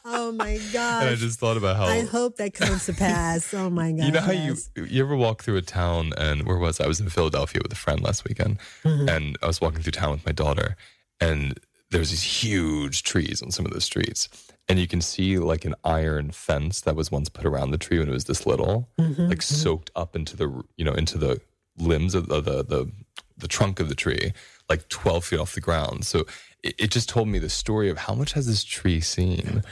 Oh 0.10 0.32
my 0.32 0.58
god 0.72 1.02
and 1.02 1.10
I 1.10 1.14
just 1.14 1.38
thought 1.38 1.56
about 1.56 1.76
how. 1.76 1.84
I 1.86 2.00
hope 2.00 2.36
that 2.36 2.54
comes 2.54 2.86
to 2.86 2.94
pass. 2.94 3.52
Oh 3.54 3.68
my 3.70 3.92
god 3.92 4.04
You 4.06 4.12
know 4.12 4.20
how 4.20 4.32
yes. 4.32 4.70
you 4.76 4.84
you 4.84 5.02
ever 5.04 5.14
walk 5.16 5.42
through 5.42 5.56
a 5.58 5.62
town 5.62 6.12
and 6.16 6.44
where 6.46 6.56
was 6.58 6.80
I? 6.80 6.84
I 6.84 6.88
was 6.88 6.98
in 7.00 7.08
Philadelphia 7.10 7.60
with 7.62 7.72
a 7.72 7.76
friend 7.76 8.00
last 8.00 8.24
weekend, 8.24 8.58
Mhm. 8.84 9.08
and 9.14 9.38
I 9.42 9.46
was 9.46 9.60
walking 9.60 9.82
through 9.82 9.92
town 9.92 10.12
with 10.12 10.24
my 10.26 10.32
daughter, 10.32 10.76
and 11.20 11.58
there's 11.90 12.10
these 12.10 12.22
huge 12.22 13.02
trees 13.02 13.42
on 13.42 13.50
some 13.50 13.66
of 13.66 13.72
the 13.72 13.80
streets, 13.80 14.28
and 14.68 14.78
you 14.78 14.86
can 14.88 15.00
see 15.02 15.38
like 15.38 15.64
an 15.64 15.74
iron 15.84 16.30
fence 16.30 16.80
that 16.82 16.96
was 16.96 17.10
once 17.12 17.28
put 17.28 17.44
around 17.44 17.70
the 17.70 17.78
tree 17.78 17.98
when 17.98 18.08
it 18.08 18.12
was 18.12 18.24
this 18.24 18.44
little, 18.46 18.88
Mhm, 18.98 19.28
like 19.28 19.38
mhm. 19.38 19.42
soaked 19.42 19.90
up 19.94 20.16
into 20.16 20.36
the 20.36 20.48
you 20.76 20.84
know 20.84 20.94
into 20.94 21.18
the 21.18 21.40
limbs 21.78 22.14
of 22.14 22.28
the 22.28 22.40
the 22.40 22.62
the, 22.64 22.92
the 23.36 23.48
trunk 23.48 23.80
of 23.80 23.88
the 23.88 23.94
tree, 23.94 24.32
like 24.68 24.88
twelve 24.88 25.24
feet 25.24 25.38
off 25.40 25.54
the 25.54 25.60
ground. 25.60 26.04
So 26.04 26.20
it, 26.62 26.74
it 26.78 26.90
just 26.90 27.08
told 27.08 27.28
me 27.28 27.38
the 27.38 27.48
story 27.48 27.88
of 27.90 27.98
how 27.98 28.14
much 28.14 28.32
has 28.32 28.46
this 28.46 28.64
tree 28.64 29.00
seen. 29.00 29.62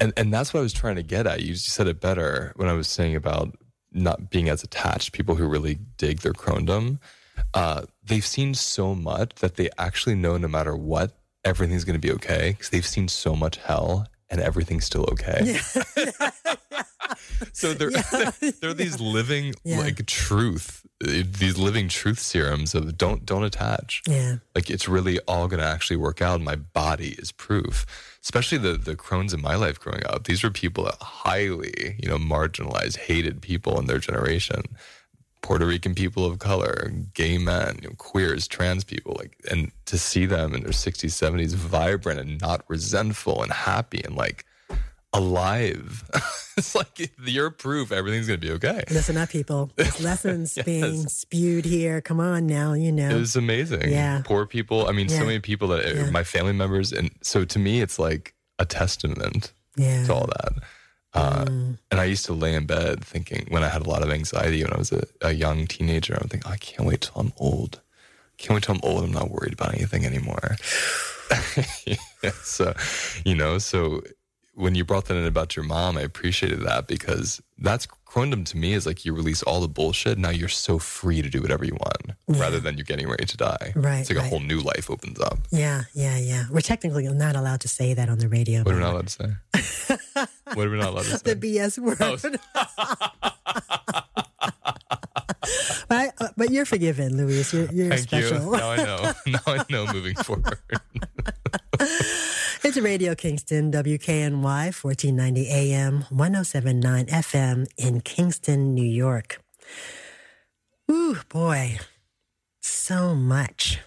And 0.00 0.12
and 0.16 0.32
that's 0.32 0.54
what 0.54 0.60
I 0.60 0.62
was 0.62 0.72
trying 0.72 0.96
to 0.96 1.02
get 1.02 1.26
at. 1.26 1.42
You 1.42 1.56
said 1.56 1.88
it 1.88 2.00
better 2.00 2.52
when 2.56 2.68
I 2.68 2.72
was 2.74 2.86
saying 2.88 3.16
about 3.16 3.56
not 3.92 4.30
being 4.30 4.48
as 4.48 4.62
attached. 4.62 5.12
People 5.12 5.34
who 5.34 5.48
really 5.48 5.78
dig 5.96 6.20
their 6.20 6.32
crondom, 6.32 7.00
uh, 7.54 7.82
they've 8.04 8.24
seen 8.24 8.54
so 8.54 8.94
much 8.94 9.34
that 9.40 9.56
they 9.56 9.68
actually 9.78 10.14
know 10.14 10.36
no 10.36 10.46
matter 10.46 10.76
what, 10.76 11.18
everything's 11.44 11.82
going 11.82 12.00
to 12.00 12.06
be 12.06 12.12
okay 12.12 12.50
because 12.52 12.70
they've 12.70 12.86
seen 12.86 13.08
so 13.08 13.34
much 13.34 13.56
hell 13.56 14.06
and 14.28 14.40
everything's 14.40 14.84
still 14.84 15.08
okay. 15.10 15.58
So 17.52 17.74
they're 17.74 17.90
Yeah. 17.90 18.30
they're 18.60 18.74
these 18.74 19.00
living 19.00 19.54
Yeah. 19.64 19.78
like 19.78 20.04
truth, 20.06 20.79
these 21.00 21.56
living 21.56 21.88
truth 21.88 22.18
serums 22.18 22.74
of 22.74 22.98
don't 22.98 23.24
don't 23.24 23.44
attach. 23.44 24.02
Yeah. 24.06 24.36
Like 24.54 24.70
it's 24.70 24.86
really 24.86 25.18
all 25.20 25.48
going 25.48 25.60
to 25.60 25.66
actually 25.66 25.96
work 25.96 26.20
out. 26.20 26.40
My 26.40 26.56
body 26.56 27.14
is 27.18 27.32
proof. 27.32 27.86
Especially 28.22 28.58
the 28.58 28.72
the 28.72 28.96
crones 28.96 29.32
in 29.32 29.40
my 29.40 29.56
life 29.56 29.80
growing 29.80 30.04
up. 30.06 30.24
These 30.24 30.42
were 30.42 30.50
people 30.50 30.84
that 30.84 30.98
highly, 31.00 31.96
you 31.98 32.08
know, 32.08 32.18
marginalized, 32.18 32.98
hated 32.98 33.40
people 33.40 33.78
in 33.78 33.86
their 33.86 33.98
generation. 33.98 34.62
Puerto 35.42 35.64
Rican 35.64 35.94
people 35.94 36.26
of 36.26 36.38
color, 36.38 36.92
gay 37.14 37.38
men, 37.38 37.78
you 37.80 37.88
know, 37.88 37.94
queers, 37.96 38.46
trans 38.46 38.84
people, 38.84 39.16
like, 39.18 39.38
and 39.50 39.72
to 39.86 39.96
see 39.96 40.26
them 40.26 40.54
in 40.54 40.62
their 40.64 40.72
60s, 40.72 41.06
70s, 41.06 41.54
vibrant 41.54 42.20
and 42.20 42.38
not 42.42 42.62
resentful 42.68 43.42
and 43.42 43.50
happy 43.50 44.02
and 44.04 44.16
like 44.16 44.44
alive. 45.12 46.04
it's 46.56 46.74
like 46.74 47.10
you're 47.24 47.50
proof 47.50 47.92
everything's 47.92 48.26
going 48.26 48.40
to 48.40 48.46
be 48.46 48.52
okay. 48.54 48.84
Listen 48.90 49.16
up, 49.16 49.28
people. 49.30 49.70
There's 49.76 50.00
lessons 50.04 50.58
being 50.64 51.08
spewed 51.08 51.64
here. 51.64 52.00
Come 52.00 52.20
on 52.20 52.46
now, 52.46 52.72
you 52.74 52.92
know. 52.92 53.10
It 53.10 53.18
was 53.18 53.36
amazing. 53.36 53.90
Yeah. 53.90 54.22
Poor 54.24 54.46
people. 54.46 54.86
I 54.88 54.92
mean, 54.92 55.08
Yeah. 55.08 55.18
so 55.18 55.24
many 55.24 55.40
people 55.40 55.68
that 55.68 55.94
Yeah. 55.94 56.10
my 56.10 56.24
family 56.24 56.52
members. 56.52 56.92
And 56.92 57.10
so 57.22 57.44
to 57.44 57.58
me, 57.58 57.80
it's 57.80 57.98
like 57.98 58.34
a 58.58 58.64
testament 58.64 59.52
yeah. 59.76 60.04
to 60.06 60.14
all 60.14 60.26
that. 60.26 60.52
Uh, 61.12 61.44
Mm. 61.46 61.78
and 61.90 62.00
I 62.00 62.04
used 62.04 62.24
to 62.26 62.32
lay 62.32 62.54
in 62.54 62.66
bed 62.66 63.04
thinking 63.04 63.46
when 63.50 63.64
I 63.64 63.68
had 63.68 63.84
a 63.84 63.88
lot 63.90 64.02
of 64.04 64.10
anxiety 64.10 64.62
when 64.62 64.72
I 64.72 64.78
was 64.78 64.92
a, 64.92 65.02
a 65.22 65.32
young 65.32 65.66
teenager, 65.66 66.14
I 66.14 66.18
would 66.22 66.30
think, 66.30 66.44
oh, 66.46 66.50
I 66.52 66.56
can't 66.56 66.86
wait 66.86 67.00
till 67.00 67.20
I'm 67.20 67.32
old. 67.36 67.80
Can't 68.38 68.54
wait 68.54 68.62
till 68.62 68.76
I'm 68.76 68.80
old. 68.84 69.02
I'm 69.04 69.10
not 69.12 69.28
worried 69.30 69.52
about 69.54 69.74
anything 69.74 70.06
anymore. 70.06 70.56
Yeah, 71.86 72.32
so, 72.42 72.74
you 73.24 73.34
know, 73.34 73.58
so 73.58 74.02
when 74.54 74.74
you 74.74 74.84
brought 74.84 75.06
that 75.06 75.16
in 75.16 75.24
about 75.24 75.56
your 75.56 75.64
mom, 75.64 75.96
I 75.96 76.02
appreciated 76.02 76.60
that 76.62 76.86
because 76.86 77.40
that's 77.58 77.86
crondom 78.06 78.44
to 78.46 78.56
me 78.56 78.72
is 78.72 78.86
like 78.86 79.04
you 79.04 79.14
release 79.14 79.42
all 79.44 79.60
the 79.60 79.68
bullshit. 79.68 80.18
Now 80.18 80.30
you're 80.30 80.48
so 80.48 80.78
free 80.78 81.22
to 81.22 81.28
do 81.28 81.40
whatever 81.40 81.64
you 81.64 81.74
want 81.74 82.16
rather 82.26 82.58
than 82.58 82.76
you're 82.76 82.84
getting 82.84 83.08
ready 83.08 83.24
to 83.24 83.36
die. 83.36 83.72
Right, 83.76 84.00
It's 84.00 84.10
like 84.10 84.18
a 84.18 84.28
whole 84.28 84.40
new 84.40 84.60
life 84.60 84.90
opens 84.90 85.20
up. 85.20 85.38
Yeah, 85.50 85.82
yeah, 85.94 86.18
yeah. 86.18 86.44
We're 86.50 86.60
technically 86.60 87.08
not 87.08 87.36
allowed 87.36 87.60
to 87.60 87.68
say 87.68 87.94
that 87.94 88.08
on 88.08 88.18
the 88.18 88.28
radio. 88.28 88.62
What 88.62 88.74
are 88.74 88.78
we 88.78 88.82
not 88.82 88.92
allowed 88.94 89.08
to 89.08 89.36
say? 89.54 89.96
what 90.54 90.66
are 90.66 90.70
we 90.70 90.78
not 90.78 90.90
allowed 90.90 91.04
to 91.04 91.18
say? 91.18 91.34
the 91.34 91.36
BS 91.36 91.78
word. 91.78 91.98
Oh, 92.00 92.16
but, 95.88 95.96
I, 95.96 96.10
uh, 96.18 96.28
but 96.36 96.50
you're 96.50 96.66
forgiven, 96.66 97.16
Luis. 97.16 97.52
You're, 97.52 97.70
you're 97.72 97.88
Thank 97.90 98.02
special. 98.02 98.44
you. 98.44 98.50
Now 98.52 98.70
I 98.70 98.76
know. 98.76 99.12
Now 99.26 99.40
I 99.46 99.64
know 99.70 99.86
moving 99.92 100.16
forward. 100.16 100.58
It's 102.62 102.76
Radio 102.76 103.14
Kingston, 103.14 103.72
WKNY, 103.72 104.34
1490 104.42 105.48
AM, 105.48 106.04
1079 106.10 107.06
FM 107.06 107.66
in 107.78 108.02
Kingston, 108.02 108.74
New 108.74 108.86
York. 108.86 109.42
Ooh, 110.90 111.16
boy. 111.30 111.78
So 112.60 113.14
much. 113.14 113.78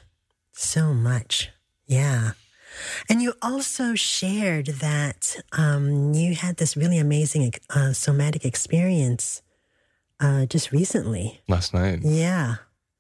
So 0.54 0.92
much. 0.92 1.52
Yeah. 1.86 2.32
And 3.08 3.22
you 3.22 3.34
also 3.44 3.94
shared 3.94 4.66
that 4.66 5.36
um, 5.52 6.16
you 6.16 6.34
had 6.34 6.58
this 6.58 6.76
really 6.76 6.98
amazing 6.98 7.54
uh, 7.70 7.94
somatic 7.94 8.44
experience 8.44 9.44
uh, 10.20 10.48
just 10.48 10.72
recently. 10.72 11.42
Last 11.48 11.76
night. 11.76 12.00
Yeah. 12.02 12.56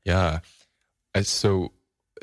Yeah. 0.05 0.39
So 1.23 1.71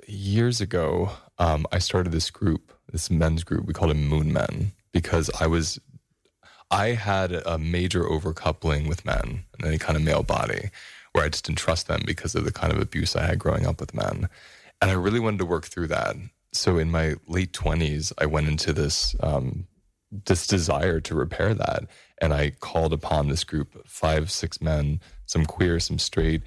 years 0.06 0.60
ago, 0.60 1.10
um, 1.38 1.66
I 1.72 1.78
started 1.78 2.12
this 2.12 2.30
group, 2.30 2.72
this 2.92 3.10
men's 3.10 3.44
group. 3.44 3.66
We 3.66 3.74
called 3.74 3.90
it 3.90 3.94
Moon 3.94 4.32
Men 4.32 4.72
because 4.92 5.30
I 5.40 5.46
was, 5.46 5.80
I 6.70 6.88
had 6.88 7.32
a 7.32 7.58
major 7.58 8.04
overcoupling 8.04 8.88
with 8.88 9.04
men 9.04 9.44
and 9.58 9.66
any 9.66 9.78
kind 9.78 9.96
of 9.96 10.02
male 10.02 10.22
body 10.22 10.70
where 11.12 11.24
I 11.24 11.28
just 11.28 11.46
didn't 11.46 11.58
trust 11.58 11.88
them 11.88 12.02
because 12.06 12.34
of 12.34 12.44
the 12.44 12.52
kind 12.52 12.72
of 12.72 12.80
abuse 12.80 13.16
I 13.16 13.26
had 13.26 13.38
growing 13.38 13.66
up 13.66 13.80
with 13.80 13.94
men. 13.94 14.28
And 14.80 14.90
I 14.90 14.94
really 14.94 15.20
wanted 15.20 15.38
to 15.38 15.46
work 15.46 15.66
through 15.66 15.88
that. 15.88 16.16
So 16.52 16.78
in 16.78 16.90
my 16.90 17.14
late 17.26 17.52
20s, 17.52 18.12
I 18.18 18.26
went 18.26 18.48
into 18.48 18.72
this, 18.72 19.14
um, 19.20 19.66
this 20.10 20.46
desire 20.46 21.00
to 21.00 21.14
repair 21.14 21.54
that. 21.54 21.84
And 22.20 22.32
I 22.32 22.50
called 22.60 22.92
upon 22.92 23.28
this 23.28 23.44
group, 23.44 23.86
five, 23.86 24.30
six 24.30 24.60
men, 24.60 25.00
some 25.26 25.46
queer, 25.46 25.80
some 25.80 25.98
straight, 25.98 26.42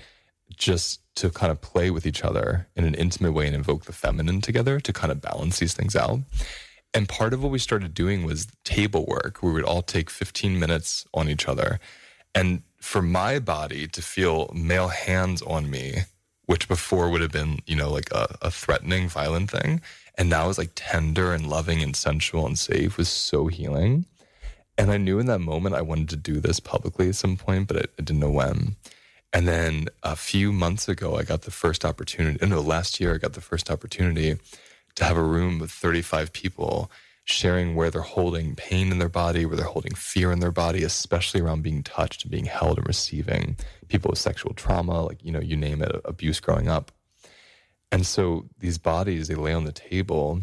just 0.56 1.02
to 1.16 1.30
kind 1.30 1.52
of 1.52 1.62
play 1.62 1.92
with 1.92 2.06
each 2.06 2.24
other 2.24 2.68
in 2.76 2.86
an 2.86 2.96
intimate 2.96 3.34
way 3.34 3.46
and 3.48 3.56
invoke 3.56 3.86
the 3.86 3.94
feminine 3.94 4.42
together 4.42 4.80
to 4.80 4.94
kind 4.94 5.12
of 5.12 5.22
balance 5.22 5.60
these 5.60 5.74
things 5.74 5.96
out. 5.96 6.20
And 6.94 7.10
part 7.10 7.34
of 7.34 7.42
what 7.42 7.52
we 7.52 7.60
started 7.60 7.94
doing 7.94 8.24
was 8.24 8.48
table 8.64 9.06
work, 9.08 9.42
where 9.42 9.54
we'd 9.54 9.64
all 9.64 9.82
take 9.82 10.10
15 10.10 10.60
minutes 10.60 11.06
on 11.14 11.28
each 11.28 11.48
other. 11.48 11.80
And 12.36 12.62
for 12.80 13.02
my 13.02 13.40
body 13.40 13.88
to 13.88 14.02
feel 14.02 14.52
male 14.54 14.90
hands 14.90 15.42
on 15.42 15.70
me, 15.70 16.02
which 16.46 16.68
before 16.68 17.10
would 17.10 17.22
have 17.22 17.32
been, 17.32 17.60
you 17.66 17.76
know, 17.76 17.90
like 17.90 18.12
a, 18.12 18.36
a 18.42 18.52
threatening, 18.52 19.08
violent 19.08 19.50
thing, 19.50 19.82
and 20.18 20.30
now 20.30 20.50
is 20.50 20.58
like 20.58 20.72
tender 20.76 21.34
and 21.34 21.50
loving 21.50 21.82
and 21.82 21.96
sensual 21.96 22.46
and 22.46 22.60
safe, 22.60 22.98
was 22.98 23.10
so 23.10 23.48
healing. 23.48 24.06
And 24.78 24.92
I 24.92 24.98
knew 24.98 25.20
in 25.20 25.28
that 25.28 25.40
moment 25.40 25.76
I 25.76 25.82
wanted 25.82 26.10
to 26.10 26.16
do 26.16 26.40
this 26.40 26.60
publicly 26.60 27.10
at 27.10 27.16
some 27.16 27.38
point, 27.38 27.68
but 27.68 27.78
I, 27.78 27.82
I 27.82 28.04
didn't 28.04 28.20
know 28.20 28.32
when. 28.32 28.76
And 29.34 29.48
then 29.48 29.88
a 30.04 30.16
few 30.16 30.54
months 30.54 30.88
ago, 30.88 31.16
I 31.16 31.24
got 31.24 31.42
the 31.42 31.52
first 31.52 31.84
opportunity. 31.84 32.46
No, 32.46 32.62
last 32.62 33.00
year, 33.00 33.16
I 33.16 33.18
got 33.18 33.34
the 33.34 33.42
first 33.42 33.72
opportunity 33.72 34.38
to 34.96 35.04
have 35.04 35.18
a 35.18 35.24
room 35.24 35.58
with 35.58 35.72
35 35.72 36.32
people 36.34 36.92
sharing 37.26 37.74
where 37.74 37.90
they're 37.90 38.02
holding 38.02 38.54
pain 38.54 38.92
in 38.92 39.00
their 39.00 39.10
body, 39.10 39.46
where 39.46 39.56
they're 39.56 39.66
holding 39.66 39.96
fear 39.96 40.32
in 40.32 40.40
their 40.40 40.52
body, 40.52 40.84
especially 40.84 41.42
around 41.42 41.64
being 41.64 41.82
touched 41.82 42.24
and 42.24 42.32
being 42.32 42.46
held 42.46 42.78
and 42.78 42.88
receiving 42.88 43.56
people 43.88 44.10
with 44.10 44.20
sexual 44.20 44.54
trauma, 44.54 45.02
like, 45.02 45.24
you 45.24 45.32
know, 45.32 45.40
you 45.40 45.56
name 45.56 45.82
it, 45.82 46.00
abuse 46.06 46.40
growing 46.40 46.68
up. 46.68 46.92
And 47.92 48.06
so 48.06 48.50
these 48.60 48.78
bodies, 48.78 49.30
they 49.30 49.36
lay 49.36 49.54
on 49.54 49.64
the 49.64 49.72
table 49.72 50.42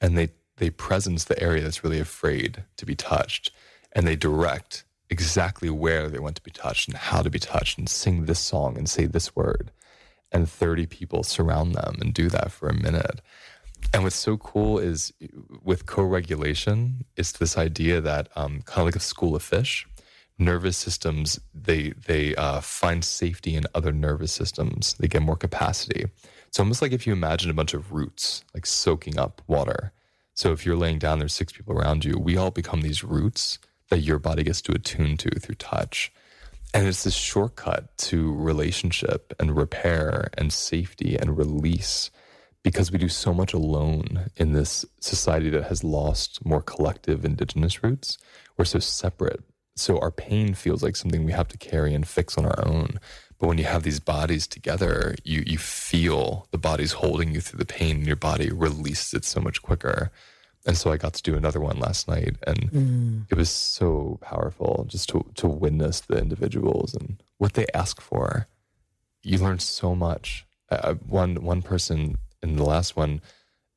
and 0.00 0.16
they, 0.16 0.28
they 0.58 0.70
presence 0.70 1.24
the 1.24 1.40
area 1.42 1.62
that's 1.62 1.82
really 1.82 2.00
afraid 2.00 2.64
to 2.76 2.86
be 2.86 2.94
touched 2.94 3.50
and 3.92 4.06
they 4.06 4.16
direct 4.16 4.84
exactly 5.10 5.70
where 5.70 6.08
they 6.08 6.18
want 6.18 6.36
to 6.36 6.42
be 6.42 6.50
touched 6.50 6.88
and 6.88 6.96
how 6.96 7.22
to 7.22 7.30
be 7.30 7.38
touched 7.38 7.78
and 7.78 7.88
sing 7.88 8.24
this 8.24 8.40
song 8.40 8.76
and 8.76 8.88
say 8.88 9.06
this 9.06 9.34
word. 9.36 9.70
And 10.32 10.48
30 10.48 10.86
people 10.86 11.22
surround 11.22 11.74
them 11.74 11.96
and 12.00 12.12
do 12.12 12.28
that 12.30 12.50
for 12.50 12.68
a 12.68 12.74
minute. 12.74 13.20
And 13.92 14.02
what's 14.02 14.16
so 14.16 14.36
cool 14.36 14.78
is 14.78 15.12
with 15.62 15.86
co 15.86 16.02
regulation, 16.02 17.04
it's 17.16 17.32
this 17.32 17.56
idea 17.56 18.00
that 18.00 18.28
um, 18.34 18.62
kind 18.62 18.80
of 18.80 18.86
like 18.86 18.96
a 18.96 19.00
school 19.00 19.36
of 19.36 19.42
fish, 19.42 19.86
nervous 20.38 20.76
systems 20.76 21.38
they 21.54 21.90
they 21.90 22.34
uh, 22.34 22.60
find 22.60 23.04
safety 23.04 23.54
in 23.54 23.66
other 23.74 23.92
nervous 23.92 24.32
systems. 24.32 24.94
They 24.94 25.06
get 25.06 25.22
more 25.22 25.36
capacity. 25.36 26.06
It's 26.48 26.58
almost 26.58 26.82
like 26.82 26.92
if 26.92 27.06
you 27.06 27.12
imagine 27.12 27.50
a 27.50 27.54
bunch 27.54 27.74
of 27.74 27.92
roots 27.92 28.44
like 28.54 28.66
soaking 28.66 29.18
up 29.18 29.42
water. 29.46 29.92
So 30.34 30.52
if 30.52 30.66
you're 30.66 30.76
laying 30.76 30.98
down, 30.98 31.20
there's 31.20 31.32
six 31.32 31.52
people 31.52 31.74
around 31.74 32.04
you. 32.04 32.18
We 32.18 32.36
all 32.36 32.50
become 32.50 32.80
these 32.80 33.04
roots 33.04 33.58
that 33.94 34.00
your 34.00 34.18
body 34.18 34.42
gets 34.42 34.60
to 34.60 34.72
attune 34.72 35.16
to 35.16 35.30
through 35.38 35.54
touch. 35.54 36.12
And 36.74 36.88
it's 36.88 37.04
this 37.04 37.14
shortcut 37.14 37.96
to 37.98 38.34
relationship 38.34 39.32
and 39.38 39.56
repair 39.56 40.30
and 40.36 40.52
safety 40.52 41.16
and 41.16 41.38
release 41.38 42.10
because 42.64 42.90
we 42.90 42.98
do 42.98 43.08
so 43.08 43.32
much 43.32 43.52
alone 43.52 44.30
in 44.36 44.52
this 44.52 44.84
society 44.98 45.48
that 45.50 45.64
has 45.64 45.84
lost 45.84 46.44
more 46.44 46.60
collective 46.60 47.24
indigenous 47.24 47.84
roots. 47.84 48.18
We're 48.56 48.64
so 48.64 48.80
separate. 48.80 49.44
So 49.76 50.00
our 50.00 50.10
pain 50.10 50.54
feels 50.54 50.82
like 50.82 50.96
something 50.96 51.24
we 51.24 51.30
have 51.30 51.48
to 51.48 51.58
carry 51.58 51.94
and 51.94 52.06
fix 52.06 52.36
on 52.36 52.44
our 52.44 52.66
own. 52.66 52.98
But 53.38 53.46
when 53.46 53.58
you 53.58 53.64
have 53.64 53.84
these 53.84 54.00
bodies 54.00 54.48
together, 54.48 55.14
you 55.22 55.44
you 55.46 55.58
feel 55.58 56.48
the 56.50 56.58
body's 56.58 56.92
holding 56.92 57.32
you 57.32 57.40
through 57.40 57.58
the 57.58 57.64
pain 57.64 57.98
and 57.98 58.06
your 58.06 58.16
body 58.16 58.50
releases 58.50 59.14
it 59.14 59.24
so 59.24 59.40
much 59.40 59.62
quicker. 59.62 60.10
And 60.66 60.76
so 60.78 60.90
I 60.92 60.96
got 60.96 61.12
to 61.14 61.22
do 61.22 61.36
another 61.36 61.60
one 61.60 61.78
last 61.78 62.08
night 62.08 62.36
and 62.46 62.70
Mm. 62.72 63.26
it 63.30 63.36
was 63.36 63.50
so 63.50 64.18
powerful 64.22 64.84
just 64.88 65.08
to 65.10 65.24
to 65.34 65.46
witness 65.46 66.00
the 66.00 66.16
individuals 66.18 66.94
and 66.94 67.22
what 67.38 67.52
they 67.54 67.66
ask 67.74 68.00
for. 68.00 68.46
You 69.22 69.38
learn 69.38 69.58
so 69.58 69.94
much. 69.94 70.46
Uh, 70.70 70.94
one 70.94 71.36
one 71.44 71.62
person 71.62 72.16
in 72.42 72.56
the 72.56 72.64
last 72.64 72.96
one 72.96 73.20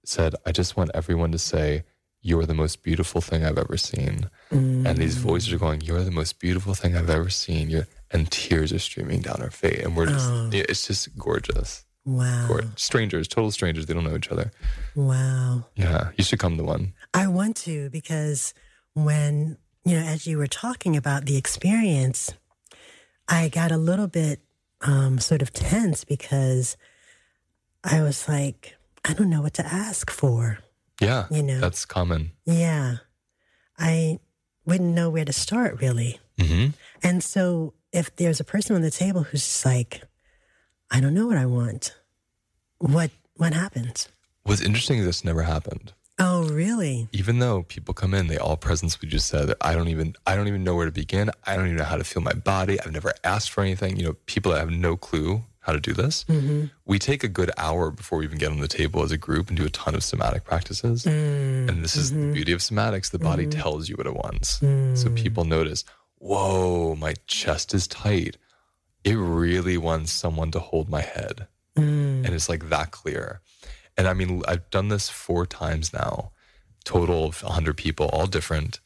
said, 0.06 0.36
"I 0.46 0.52
just 0.52 0.78
want 0.78 0.92
everyone 0.94 1.32
to 1.34 1.40
say." 1.40 1.84
You're 2.24 2.48
the 2.48 2.56
most 2.66 2.84
beautiful 2.84 3.22
thing 3.22 3.46
I've 3.46 3.60
ever 3.60 3.78
seen. 3.78 4.30
And 4.50 4.98
these 4.98 5.16
voices 5.16 5.54
are 5.54 5.60
going, 5.60 5.82
You're 5.82 6.04
the 6.04 6.12
most 6.22 6.40
beautiful 6.40 6.74
thing 6.74 6.98
I've 6.98 7.12
ever 7.12 7.30
seen. 7.30 7.70
You're, 7.70 7.88
and 8.12 8.30
tears 8.30 8.74
are 8.74 8.80
streaming 8.80 9.22
down 9.22 9.40
our 9.42 9.52
face. 9.52 9.82
And 9.86 9.96
we're 9.96 10.08
just, 10.08 10.28
Oh. 10.30 10.50
it's 10.52 10.88
just 10.88 11.16
gorgeous. 11.18 11.86
Wow. 12.08 12.58
Strangers, 12.78 13.28
total 13.28 13.52
strangers. 13.52 13.86
They 13.86 13.94
don't 13.94 14.06
know 14.06 14.16
each 14.16 14.30
other. 14.30 14.50
Wow. 14.96 15.66
Yeah. 15.76 16.12
You 16.18 16.24
should 16.24 16.40
come 16.40 16.56
to 16.56 16.64
one. 16.64 16.94
I 17.14 17.28
want 17.28 17.58
to 17.58 17.90
because 17.90 18.54
when, 18.94 19.58
you 19.84 20.00
know, 20.00 20.06
as 20.06 20.26
you 20.26 20.38
were 20.38 20.48
talking 20.48 20.96
about 20.96 21.26
the 21.26 21.36
experience, 21.36 22.32
I 23.28 23.50
got 23.50 23.74
a 23.74 23.78
little 23.78 24.08
bit 24.08 24.40
um, 24.80 25.20
sort 25.20 25.42
of 25.42 25.52
tense 25.52 26.06
because 26.06 26.78
I 27.84 28.02
was 28.02 28.30
like, 28.30 28.78
I 29.04 29.12
don't 29.12 29.30
know 29.30 29.42
what 29.42 29.56
to 29.56 29.66
ask 29.66 30.10
for. 30.10 30.60
Yeah. 31.02 31.26
You 31.30 31.44
know. 31.44 31.60
That's 31.60 31.84
common. 31.84 32.32
Yeah. 32.46 32.98
I 33.78 34.20
wouldn't 34.66 34.96
know 34.96 35.10
where 35.10 35.26
to 35.26 35.34
start 35.34 35.82
really. 35.82 36.22
hmm 36.40 36.68
And 37.04 37.22
so 37.22 37.74
if 37.92 38.16
there's 38.16 38.40
a 38.40 38.46
person 38.46 38.78
on 38.78 38.82
the 38.82 38.92
table 38.92 39.24
who's 39.24 39.44
just 39.44 39.66
like, 39.66 40.04
I 40.92 41.00
don't 41.00 41.14
know 41.14 41.28
what 41.28 41.38
I 41.38 41.46
want, 41.46 41.96
what 42.80 43.12
what 43.36 43.54
happens? 43.54 44.08
What's 44.44 44.62
interesting 44.62 45.00
is 45.00 45.06
this 45.06 45.24
never 45.26 45.44
happened. 45.44 45.94
Oh, 46.20 46.48
really? 46.50 47.10
Even 47.12 47.38
though 47.40 47.62
people 47.64 47.94
come 47.94 48.14
in, 48.16 48.26
they 48.28 48.38
all 48.38 48.58
presence 48.58 49.00
we 49.02 49.08
just 49.08 49.28
said, 49.28 49.54
I 49.62 49.76
don't 49.76 49.90
even 49.90 50.16
I 50.26 50.36
don't 50.36 50.48
even 50.48 50.64
know 50.64 50.76
where 50.76 50.86
to 50.86 50.92
begin. 50.92 51.30
I 51.46 51.56
don't 51.56 51.66
even 51.66 51.78
know 51.78 51.84
how 51.84 51.98
to 51.98 52.04
feel 52.04 52.24
my 52.24 52.34
body. 52.34 52.80
I've 52.80 52.92
never 52.92 53.14
asked 53.24 53.52
for 53.52 53.62
anything. 53.62 53.98
You 53.98 54.06
know, 54.06 54.14
people 54.26 54.52
that 54.54 54.60
have 54.60 54.72
no 54.72 54.96
clue 54.96 55.44
how 55.60 55.74
to 55.74 55.80
do 55.82 55.94
this. 55.94 56.24
Mm-hmm. 56.30 56.66
We 56.86 56.98
take 56.98 57.26
a 57.26 57.28
good 57.28 57.52
hour 57.58 57.92
before 57.92 58.20
we 58.20 58.26
even 58.26 58.38
get 58.38 58.52
on 58.52 58.60
the 58.62 58.70
table 58.70 59.04
as 59.04 59.12
a 59.12 59.18
group 59.18 59.50
and 59.50 59.58
do 59.58 59.66
a 59.66 59.70
ton 59.70 59.94
of 59.96 60.04
somatic 60.04 60.46
practices. 60.46 61.04
Mm, 61.04 61.68
And 61.68 61.84
this 61.84 61.98
is 61.98 62.14
the 62.14 62.32
beauty 62.32 62.54
of 62.54 62.62
somatics. 62.62 63.12
The 63.12 63.20
body 63.20 63.46
Mm-hmm. 63.46 63.60
tells 63.60 63.90
you 63.90 63.96
what 63.98 64.08
it 64.08 64.16
wants. 64.16 64.62
mm, 64.62 64.98
So 64.98 65.10
people 65.12 65.44
notice, 65.44 65.84
whoa, 66.20 66.96
my 66.96 67.16
chest 67.28 67.74
is 67.74 67.86
tight. 67.86 68.38
It 69.04 69.16
really 69.16 69.78
wants 69.78 70.12
someone 70.12 70.52
to 70.52 70.60
hold 70.60 70.90
my 70.90 71.02
head. 71.02 71.48
mm, 71.78 72.26
And 72.26 72.28
it's 72.28 72.50
like 72.50 72.70
that 72.70 72.92
clear. 72.92 73.42
And 73.98 74.08
I 74.08 74.14
mean, 74.14 74.42
I've 74.48 74.70
done 74.70 74.90
this 74.90 75.10
four 75.10 75.46
times 75.46 75.94
now, 75.94 76.32
total 76.86 77.26
of 77.26 77.42
100 77.44 77.76
people, 77.78 78.08
all 78.10 78.28
different. 78.28 78.80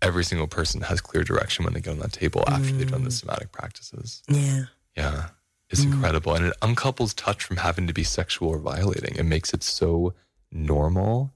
Every 0.00 0.24
single 0.24 0.46
person 0.48 0.80
has 0.82 1.00
clear 1.00 1.22
direction 1.22 1.64
when 1.64 1.74
they 1.74 1.80
get 1.80 1.92
on 1.92 1.98
that 2.00 2.12
table 2.12 2.42
after 2.48 2.72
they've 2.72 2.90
done 2.90 3.04
the 3.04 3.10
somatic 3.10 3.52
practices. 3.52 4.22
yeah. 4.28 4.64
Yeah. 4.96 5.28
It's 5.70 5.84
incredible. 5.84 6.34
And 6.34 6.44
it 6.46 6.54
uncouples 6.60 7.14
touch 7.16 7.44
from 7.44 7.56
having 7.56 7.86
to 7.86 7.94
be 7.94 8.04
sexual 8.04 8.48
or 8.50 8.58
violating. 8.58 9.14
It 9.16 9.22
makes 9.24 9.54
it 9.54 9.62
so 9.62 10.12
normal. 10.50 11.32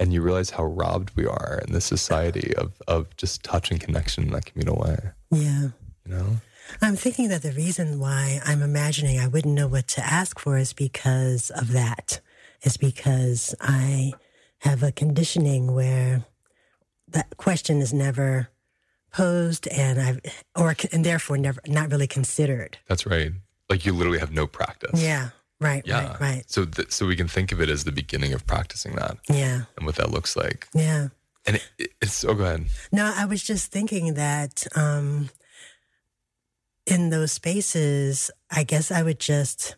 And 0.00 0.12
you 0.12 0.22
realize 0.22 0.50
how 0.50 0.64
robbed 0.64 1.10
we 1.16 1.26
are 1.26 1.60
in 1.66 1.74
this 1.74 1.84
society 1.84 2.54
of, 2.56 2.80
of 2.88 3.14
just 3.18 3.42
touch 3.44 3.70
and 3.70 3.78
connection 3.80 4.24
in 4.24 4.30
that 4.30 4.46
communal 4.46 4.76
way. 4.76 4.98
Yeah. 5.30 5.68
You 6.06 6.14
know? 6.14 6.26
I'm 6.82 6.96
thinking 6.96 7.28
that 7.28 7.42
the 7.42 7.52
reason 7.52 7.98
why 8.00 8.40
I'm 8.44 8.62
imagining 8.62 9.18
I 9.18 9.28
wouldn't 9.28 9.54
know 9.54 9.66
what 9.68 9.88
to 9.88 10.04
ask 10.04 10.38
for 10.38 10.56
is 10.58 10.72
because 10.72 11.50
of 11.50 11.72
that. 11.72 12.20
Is 12.62 12.76
because 12.78 13.54
I 13.60 14.12
have 14.60 14.82
a 14.82 14.90
conditioning 14.92 15.74
where 15.74 16.24
that 17.08 17.36
question 17.36 17.82
is 17.82 17.92
never 17.92 18.48
posed 19.12 19.68
and 19.68 20.00
I've 20.00 20.20
or 20.56 20.74
and 20.92 21.04
therefore 21.04 21.36
never 21.36 21.60
not 21.66 21.90
really 21.90 22.06
considered. 22.06 22.78
That's 22.88 23.04
right. 23.06 23.32
Like 23.68 23.84
you 23.84 23.92
literally 23.92 24.18
have 24.18 24.32
no 24.32 24.46
practice. 24.46 25.02
Yeah. 25.02 25.30
Right. 25.60 25.82
Yeah. 25.86 26.08
Right. 26.12 26.20
Right. 26.20 26.42
So, 26.46 26.64
th- 26.64 26.90
so 26.90 27.06
we 27.06 27.16
can 27.16 27.28
think 27.28 27.52
of 27.52 27.60
it 27.60 27.68
as 27.70 27.84
the 27.84 27.92
beginning 27.92 28.32
of 28.32 28.46
practicing 28.46 28.94
that 28.96 29.16
Yeah. 29.28 29.62
and 29.76 29.86
what 29.86 29.96
that 29.96 30.10
looks 30.10 30.36
like. 30.36 30.68
Yeah. 30.74 31.08
And 31.46 31.56
it, 31.56 31.68
it- 31.78 31.92
it's, 32.02 32.24
oh, 32.24 32.34
go 32.34 32.44
ahead. 32.44 32.66
No, 32.92 33.12
I 33.14 33.24
was 33.26 33.42
just 33.42 33.70
thinking 33.70 34.14
that 34.14 34.66
um, 34.74 35.30
in 36.86 37.10
those 37.10 37.32
spaces, 37.32 38.30
I 38.50 38.64
guess 38.64 38.90
I 38.90 39.02
would 39.02 39.18
just, 39.20 39.76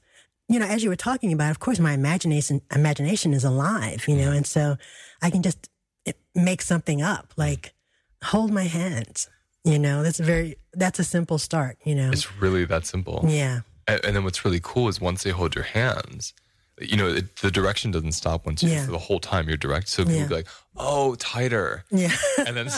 you 0.49 0.59
know, 0.59 0.67
as 0.67 0.83
you 0.83 0.91
were 0.91 0.97
talking 0.97 1.33
about, 1.33 1.51
of 1.51 1.61
course, 1.61 1.79
my 1.79 1.93
imagination 1.93 2.63
imagination 2.75 3.33
is 3.35 3.45
alive, 3.45 4.07
you 4.09 4.17
know, 4.17 4.33
and 4.33 4.47
so 4.47 4.77
I 5.23 5.31
can 5.31 5.43
just 5.43 5.69
eh, 6.07 6.13
make 6.35 6.63
something 6.63 7.03
up, 7.03 7.33
like 7.37 7.73
hold 8.25 8.51
my 8.53 8.65
hands. 8.65 9.29
You 9.65 9.79
know, 9.81 10.03
that's 10.05 10.21
a 10.21 10.25
very 10.25 10.57
that's 10.75 10.99
a 11.01 11.05
simple 11.05 11.39
start. 11.39 11.79
You 11.85 11.95
know, 11.97 12.11
It's 12.13 12.41
really 12.41 12.65
that 12.67 12.87
simple. 12.87 13.25
yeah, 13.27 13.61
and 13.89 14.15
then 14.17 14.23
what's 14.25 14.45
really 14.45 14.61
cool 14.63 14.89
is 14.89 15.01
once 15.01 15.25
they 15.25 15.31
hold 15.31 15.55
your 15.57 15.65
hands, 15.65 16.35
you 16.81 16.97
know, 16.97 17.09
it, 17.09 17.37
the 17.37 17.51
direction 17.51 17.91
doesn't 17.91 18.13
stop 18.13 18.45
once 18.47 18.63
you, 18.63 18.69
Yeah. 18.71 18.87
the 18.87 18.99
whole 18.99 19.19
time 19.21 19.49
you're 19.49 19.57
direct. 19.57 19.89
So 19.89 20.03
people 20.05 20.21
Yeah. 20.21 20.27
be 20.29 20.35
like, 20.35 20.47
oh, 20.77 21.15
tighter. 21.15 21.85
yeah, 21.91 22.15
And 22.47 22.55
then, 22.57 22.69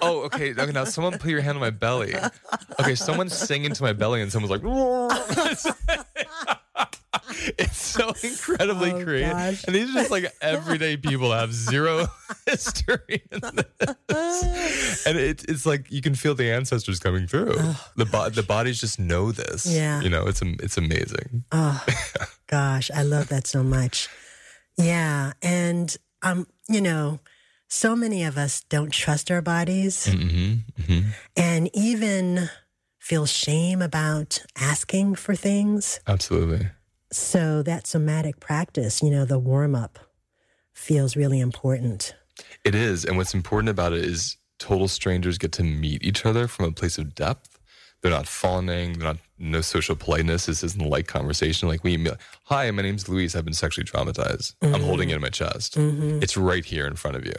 oh, 0.00 0.22
okay, 0.24 0.52
okay, 0.54 0.72
now 0.72 0.84
someone 0.84 1.18
put 1.18 1.30
your 1.30 1.42
hand 1.42 1.56
on 1.56 1.60
my 1.60 1.68
belly. 1.70 2.14
Okay, 2.80 2.94
someone's 2.94 3.36
singing 3.36 3.74
to 3.74 3.82
my 3.82 3.92
belly 3.92 4.22
and 4.22 4.32
someone's 4.32 4.50
like, 4.50 4.62
it's 7.58 7.76
so 7.76 8.12
incredibly 8.22 8.92
Oh, 8.92 9.02
creative. 9.04 9.32
gosh. 9.32 9.64
And 9.66 9.74
these 9.74 9.90
are 9.90 9.94
just 10.00 10.10
like 10.10 10.32
everyday 10.40 10.96
people 11.08 11.32
have 11.32 11.52
zero 11.52 12.06
history 12.46 13.22
in 13.30 13.40
this. 13.40 15.06
And 15.06 15.18
it, 15.18 15.44
it's 15.48 15.66
like 15.66 15.90
you 15.90 16.00
can 16.02 16.14
feel 16.14 16.34
the 16.34 16.50
ancestors 16.50 16.98
coming 16.98 17.26
through. 17.26 17.54
The, 17.96 18.04
bo- 18.04 18.30
the 18.30 18.42
bodies 18.42 18.80
just 18.80 18.98
know 18.98 19.32
this. 19.32 19.66
Yeah. 19.66 20.00
You 20.00 20.10
know, 20.10 20.26
it's, 20.26 20.42
it's 20.42 20.76
amazing. 20.76 21.44
Oh, 21.52 21.84
gosh, 22.46 22.90
I 22.94 23.02
love 23.02 23.28
that 23.28 23.46
so 23.46 23.62
much. 23.62 24.08
Yeah, 24.76 25.32
and 25.42 25.96
um, 26.22 26.46
you 26.68 26.80
know, 26.80 27.20
so 27.68 27.94
many 27.94 28.24
of 28.24 28.36
us 28.36 28.64
don't 28.68 28.92
trust 28.92 29.30
our 29.30 29.40
bodies, 29.42 30.06
hmm 30.06 30.54
hmm 30.86 31.00
and 31.36 31.70
even 31.74 32.48
feel 32.98 33.26
shame 33.26 33.80
about 33.82 34.42
asking 34.58 35.14
for 35.14 35.36
things. 35.36 36.00
Absolutely. 36.08 36.66
So 37.14 37.62
that 37.62 37.86
somatic 37.86 38.40
practice, 38.40 39.00
you 39.00 39.08
know, 39.08 39.24
the 39.24 39.38
warm 39.38 39.76
up, 39.76 40.00
feels 40.72 41.16
really 41.16 41.38
important. 41.38 42.12
It 42.64 42.74
is. 42.74 43.04
And 43.04 43.16
what's 43.16 43.34
important 43.34 43.68
about 43.68 43.92
it 43.92 44.04
is 44.04 44.36
total 44.58 44.88
strangers 44.88 45.38
get 45.38 45.52
to 45.52 45.62
meet 45.62 46.02
each 46.02 46.26
other 46.26 46.48
from 46.48 46.64
a 46.64 46.72
place 46.72 46.98
of 46.98 47.14
depth. 47.14 47.60
They're 48.02 48.10
not 48.10 48.26
fawning. 48.26 48.94
They're 48.94 49.08
not 49.08 49.18
no 49.38 49.60
social 49.60 49.94
politeness. 49.94 50.46
This 50.46 50.64
isn't 50.64 50.84
light 50.84 51.06
conversation. 51.06 51.68
Like 51.68 51.84
we, 51.84 52.04
hi, 52.44 52.70
my 52.72 52.82
name's 52.82 53.08
Luis. 53.08 53.34
I've 53.34 53.44
been 53.44 53.54
sexually 53.54 53.86
traumatized. 53.86 54.54
I'm 54.60 54.72
mm-hmm. 54.72 54.84
holding 54.84 55.10
it 55.10 55.14
in 55.14 55.22
my 55.22 55.30
chest. 55.30 55.76
Mm-hmm. 55.78 56.18
It's 56.20 56.36
right 56.36 56.64
here 56.64 56.86
in 56.86 56.96
front 56.96 57.16
of 57.16 57.24
you. 57.24 57.32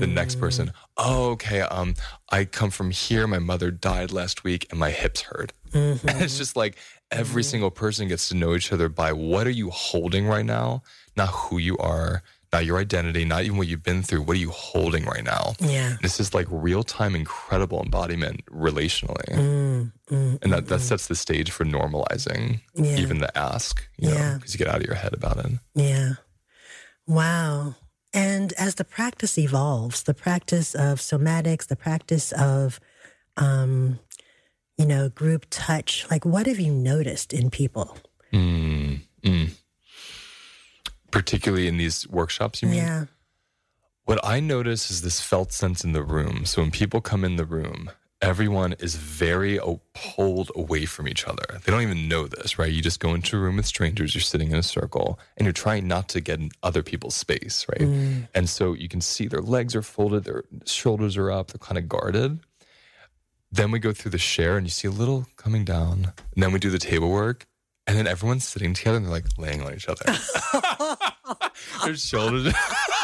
The 0.00 0.06
next 0.06 0.36
mm. 0.36 0.40
person, 0.40 0.72
oh, 0.96 1.30
okay. 1.32 1.60
Um, 1.60 1.94
I 2.30 2.44
come 2.46 2.70
from 2.70 2.90
here. 2.90 3.26
My 3.26 3.38
mother 3.38 3.70
died 3.70 4.12
last 4.12 4.42
week, 4.44 4.66
and 4.70 4.80
my 4.80 4.90
hips 4.90 5.20
hurt. 5.20 5.52
Mm-hmm. 5.72 6.08
And 6.08 6.20
it's 6.22 6.38
just 6.38 6.56
like 6.56 6.76
every 7.10 7.42
single 7.42 7.70
person 7.70 8.08
gets 8.08 8.28
to 8.28 8.34
know 8.36 8.54
each 8.54 8.72
other 8.72 8.88
by 8.88 9.12
what 9.12 9.46
are 9.46 9.50
you 9.50 9.70
holding 9.70 10.26
right 10.26 10.44
now, 10.46 10.82
not 11.16 11.28
who 11.28 11.58
you 11.58 11.76
are, 11.78 12.22
not 12.52 12.64
your 12.64 12.78
identity, 12.78 13.24
not 13.24 13.42
even 13.44 13.56
what 13.58 13.68
you've 13.68 13.82
been 13.82 14.02
through. 14.02 14.22
What 14.22 14.36
are 14.36 14.40
you 14.40 14.50
holding 14.50 15.04
right 15.04 15.22
now? 15.24 15.54
Yeah. 15.60 15.96
This 16.02 16.18
is 16.18 16.34
like 16.34 16.46
real 16.50 16.82
time, 16.82 17.14
incredible 17.14 17.80
embodiment 17.82 18.44
relationally. 18.46 19.24
Mm, 19.28 19.92
mm, 20.10 20.38
And 20.42 20.52
that, 20.52 20.66
that 20.66 20.80
sets 20.80 21.06
the 21.06 21.14
stage 21.14 21.50
for 21.52 21.64
normalizing 21.64 22.60
Yeah. 22.74 22.96
even 22.96 23.18
the 23.18 23.36
ask, 23.38 23.86
you 23.98 24.08
know, 24.08 24.14
Yeah. 24.16 24.34
because 24.34 24.52
you 24.54 24.58
get 24.58 24.66
out 24.68 24.80
of 24.80 24.86
your 24.86 24.96
head 24.96 25.14
about 25.14 25.36
it. 25.44 25.52
Yeah. 25.74 26.14
Wow. 27.06 27.76
And 28.12 28.52
as 28.54 28.74
the 28.76 28.84
practice 28.84 29.38
evolves, 29.38 30.02
the 30.02 30.14
practice 30.14 30.74
of 30.74 30.98
somatics, 30.98 31.66
the 31.68 31.76
practice 31.76 32.32
of 32.32 32.80
um, 33.36 34.00
you 34.80 34.86
know, 34.86 35.10
group 35.10 35.44
touch. 35.50 36.06
Like, 36.10 36.24
what 36.24 36.46
have 36.46 36.58
you 36.58 36.72
noticed 36.72 37.34
in 37.34 37.50
people? 37.50 37.98
Mm, 38.32 39.00
mm. 39.22 39.50
Particularly 41.10 41.68
in 41.68 41.76
these 41.76 42.08
workshops, 42.08 42.62
you 42.62 42.68
mean? 42.68 42.78
Yeah. 42.78 43.04
What 44.06 44.24
I 44.24 44.40
notice 44.40 44.90
is 44.90 45.02
this 45.02 45.20
felt 45.20 45.52
sense 45.52 45.84
in 45.84 45.92
the 45.92 46.02
room. 46.02 46.46
So 46.46 46.62
when 46.62 46.70
people 46.70 47.02
come 47.02 47.24
in 47.26 47.36
the 47.36 47.44
room, 47.44 47.90
everyone 48.22 48.72
is 48.78 48.94
very 48.94 49.58
pulled 49.92 50.50
away 50.56 50.86
from 50.86 51.08
each 51.08 51.26
other. 51.26 51.44
They 51.62 51.70
don't 51.70 51.82
even 51.82 52.08
know 52.08 52.26
this, 52.26 52.58
right? 52.58 52.72
You 52.72 52.80
just 52.80 53.00
go 53.00 53.12
into 53.12 53.36
a 53.36 53.40
room 53.40 53.56
with 53.56 53.66
strangers, 53.66 54.14
you're 54.14 54.22
sitting 54.22 54.50
in 54.50 54.56
a 54.56 54.62
circle, 54.62 55.18
and 55.36 55.44
you're 55.44 55.52
trying 55.52 55.88
not 55.88 56.08
to 56.10 56.22
get 56.22 56.40
in 56.40 56.50
other 56.62 56.82
people's 56.82 57.14
space, 57.14 57.66
right? 57.68 57.86
Mm. 57.86 58.28
And 58.34 58.48
so 58.48 58.72
you 58.72 58.88
can 58.88 59.02
see 59.02 59.26
their 59.26 59.42
legs 59.42 59.76
are 59.76 59.82
folded, 59.82 60.24
their 60.24 60.44
shoulders 60.64 61.18
are 61.18 61.30
up, 61.30 61.48
they're 61.48 61.58
kind 61.58 61.76
of 61.76 61.86
guarded. 61.86 62.40
Then 63.52 63.70
we 63.70 63.78
go 63.78 63.92
through 63.92 64.12
the 64.12 64.18
share 64.18 64.56
and 64.56 64.66
you 64.66 64.70
see 64.70 64.86
a 64.86 64.92
little 64.92 65.26
coming 65.36 65.64
down. 65.64 66.12
And 66.34 66.42
then 66.42 66.52
we 66.52 66.58
do 66.58 66.70
the 66.70 66.78
table 66.78 67.10
work. 67.10 67.46
And 67.86 67.98
then 67.98 68.06
everyone's 68.06 68.46
sitting 68.46 68.74
together 68.74 68.98
and 68.98 69.06
they're 69.06 69.12
like 69.12 69.26
laying 69.38 69.62
on 69.62 69.74
each 69.74 69.88
other. 69.88 70.04
their 71.84 71.96
shoulders 71.96 72.46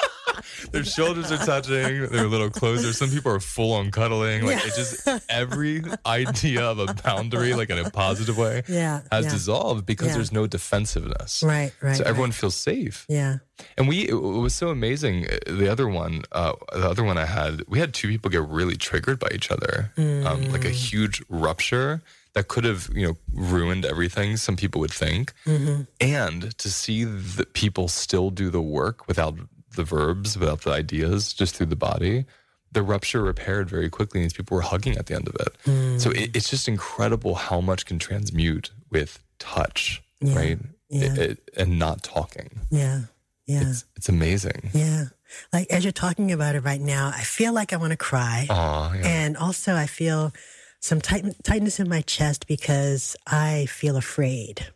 their 0.73 0.85
shoulders 0.85 1.31
are 1.33 1.39
touching, 1.39 1.73
they're 2.11 2.25
a 2.25 2.29
little 2.29 2.51
closer. 2.51 2.93
Some 2.93 3.11
people 3.11 3.33
are 3.33 3.41
full 3.41 3.73
on 3.73 3.91
cuddling. 3.91 4.45
Like 4.47 4.57
Yeah. 4.57 4.67
it 4.69 4.75
just 4.77 5.09
every 5.29 5.83
idea 6.05 6.63
of 6.65 6.79
a 6.79 6.95
boundary, 6.95 7.55
like 7.55 7.71
in 7.71 7.79
a 7.79 7.91
positive 7.91 8.37
way, 8.39 8.63
Yeah. 8.69 9.03
has 9.13 9.25
yeah. 9.27 9.31
dissolved 9.33 9.87
because 9.87 10.09
Yeah. 10.09 10.15
there's 10.15 10.33
no 10.33 10.47
defensiveness. 10.47 11.43
Right. 11.43 11.73
Right. 11.81 11.97
So 11.97 12.03
right. 12.05 12.11
everyone 12.11 12.33
feels 12.33 12.55
safe. 12.57 13.07
Yeah. 13.09 13.39
And 13.79 13.89
we, 13.89 14.07
it 14.09 14.15
was 14.15 14.55
so 14.55 14.69
amazing. 14.69 15.27
uh, 15.27 15.39
The 15.47 15.69
other 15.71 15.89
one, 15.89 16.23
uh, 16.33 16.53
the 16.73 16.89
other 16.89 17.05
one 17.05 17.17
I 17.19 17.25
had, 17.27 17.63
we 17.69 17.79
had 17.79 17.95
two 17.95 18.09
people 18.09 18.31
get 18.31 18.47
really 18.49 18.77
triggered 18.77 19.19
by 19.19 19.29
each 19.35 19.51
other, 19.51 19.93
um, 19.97 20.51
like 20.53 20.63
Mm. 20.63 20.67
a 20.67 20.71
huge 20.71 21.23
rupture 21.29 22.03
that 22.35 22.49
could 22.49 22.65
have, 22.65 22.91
you 22.95 23.07
know, 23.07 23.17
ruined 23.33 23.87
everything. 23.87 24.37
Some 24.37 24.57
people 24.57 24.79
would 24.83 24.93
think, 24.93 25.33
Mm-hmm. 25.47 25.83
and 26.03 26.59
to 26.59 26.71
see 26.71 27.05
that 27.05 27.55
people 27.55 27.89
still 27.89 28.29
do 28.31 28.51
the 28.51 28.61
work 28.61 29.09
without 29.09 29.39
the 29.77 29.85
verbs, 29.85 30.37
without 30.37 30.63
the 30.63 30.71
ideas, 30.73 31.33
just 31.33 31.55
through 31.55 31.67
the 31.67 31.77
body. 31.77 32.25
The 32.73 32.83
rupture 32.83 33.23
repaired 33.23 33.71
very 33.71 33.89
quickly, 33.89 34.21
and 34.21 34.25
these 34.25 34.33
people 34.37 34.57
were 34.57 34.61
hugging 34.63 34.97
at 34.99 35.07
the 35.07 35.15
end 35.15 35.29
of 35.29 35.35
it. 35.37 35.57
Mm. 35.65 36.01
So 36.01 36.11
it, 36.11 36.35
it's 36.37 36.51
just 36.51 36.69
incredible 36.69 37.35
how 37.37 37.61
much 37.61 37.87
can 37.87 37.99
transmute 37.99 38.71
with 38.91 39.23
touch, 39.39 40.03
Yeah. 40.21 40.37
right? 40.37 40.59
Yeah. 40.91 41.05
It- 41.15 41.19
it- 41.19 41.51
and 41.57 41.79
not 41.79 42.03
talking. 42.03 42.51
Yeah. 42.71 43.03
Yeah. 43.47 43.63
It's 43.71 43.85
it's 43.95 44.09
amazing. 44.09 44.71
yeah. 44.75 45.05
Like 45.53 45.71
as 45.71 45.85
you're 45.85 45.93
talking 45.93 46.33
about 46.33 46.55
it 46.55 46.61
right 46.65 46.81
now, 46.81 47.13
I 47.15 47.23
feel 47.23 47.53
like 47.53 47.73
I 47.73 47.77
want 47.77 47.93
to 47.93 47.97
cry. 47.97 48.47
Aw, 48.51 48.93
yeah. 48.95 49.07
And 49.07 49.37
also, 49.37 49.75
I 49.75 49.87
feel 49.87 50.33
some 50.81 51.01
tight- 51.01 51.43
tightness 51.45 51.81
in 51.81 51.89
my 51.89 52.01
chest 52.03 52.47
because 52.47 53.17
I 53.27 53.67
feel 53.67 53.97
afraid. 53.97 54.67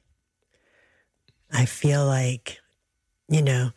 I 1.53 1.67
feel 1.67 2.07
like, 2.07 2.59
you 3.29 3.43
know, 3.43 3.71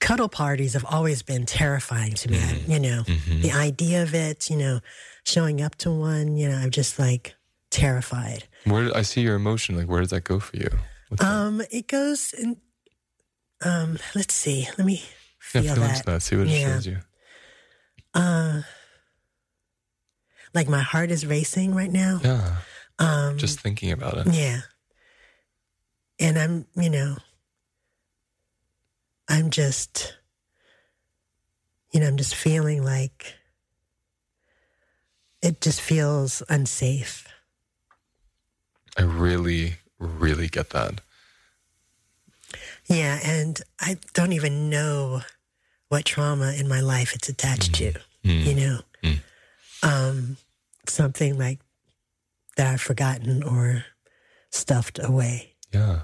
cuddle 0.00 0.28
parties 0.28 0.74
have 0.74 0.84
always 0.84 1.22
been 1.22 1.46
terrifying 1.46 2.14
to 2.14 2.30
me. 2.30 2.38
I- 2.38 2.62
You 2.66 2.78
know, 2.80 3.02
Mm-hmm. 3.06 3.40
the 3.42 3.52
idea 3.52 4.02
of 4.02 4.14
it, 4.14 4.50
you 4.50 4.56
know, 4.56 4.80
showing 5.24 5.60
up 5.62 5.74
to 5.76 5.90
one, 5.90 6.36
you 6.36 6.48
know, 6.48 6.56
I'm 6.56 6.70
just 6.70 6.98
like 6.98 7.34
terrified. 7.70 8.44
Where 8.64 8.94
I 8.96 9.02
see 9.02 9.22
your 9.22 9.34
emotion, 9.36 9.76
like 9.76 9.88
where 9.88 10.00
does 10.00 10.10
that 10.10 10.24
go 10.24 10.38
for 10.40 10.56
you? 10.56 10.68
What's 11.08 11.22
that? 11.22 11.30
Um, 11.30 11.62
it 11.70 11.86
goes 11.88 12.32
in, 12.32 12.56
um, 13.64 13.98
let's 14.14 14.34
see, 14.34 14.68
let 14.76 14.86
me 14.86 15.02
yeah, 15.54 15.60
feel 15.62 15.62
feel 15.62 15.74
that. 15.76 16.04
that. 16.06 16.22
See 16.22 16.36
what 16.36 16.46
it 16.48 16.50
Yeah. 16.50 16.74
shows 16.74 16.86
you. 16.86 16.98
Uh, 18.14 18.62
like 20.54 20.68
my 20.68 20.80
heart 20.80 21.10
is 21.10 21.26
racing 21.26 21.74
right 21.74 21.90
now. 21.92 22.20
Yeah, 22.22 22.56
Um, 22.98 23.36
just 23.38 23.60
thinking 23.60 23.92
about 23.92 24.16
it. 24.18 24.32
Yeah. 24.32 24.60
And 26.18 26.38
I'm, 26.38 26.66
you 26.76 26.88
know, 26.90 27.16
I'm 29.28 29.50
just, 29.50 30.14
you 31.92 32.00
know, 32.00 32.06
I'm 32.06 32.16
just 32.16 32.34
feeling 32.34 32.84
like 32.84 33.34
it 35.42 35.60
just 35.60 35.80
feels 35.80 36.42
unsafe. 36.48 37.26
I 38.96 39.02
really, 39.02 39.74
really 39.98 40.48
get 40.48 40.70
that. 40.70 41.00
Yeah. 42.86 43.18
And 43.22 43.60
I 43.80 43.98
don't 44.14 44.32
even 44.32 44.70
know 44.70 45.22
what 45.88 46.04
trauma 46.04 46.52
in 46.52 46.68
my 46.68 46.80
life 46.80 47.14
it's 47.14 47.28
attached 47.28 47.74
to, 47.76 47.92
you 48.22 48.54
know, 48.54 48.80
Mm. 49.02 49.20
um, 49.82 50.36
something 50.88 51.36
like 51.38 51.60
that 52.56 52.72
I've 52.72 52.80
forgotten 52.80 53.42
or 53.42 53.84
stuffed 54.50 54.98
away. 55.02 55.54
Yeah. 55.72 56.02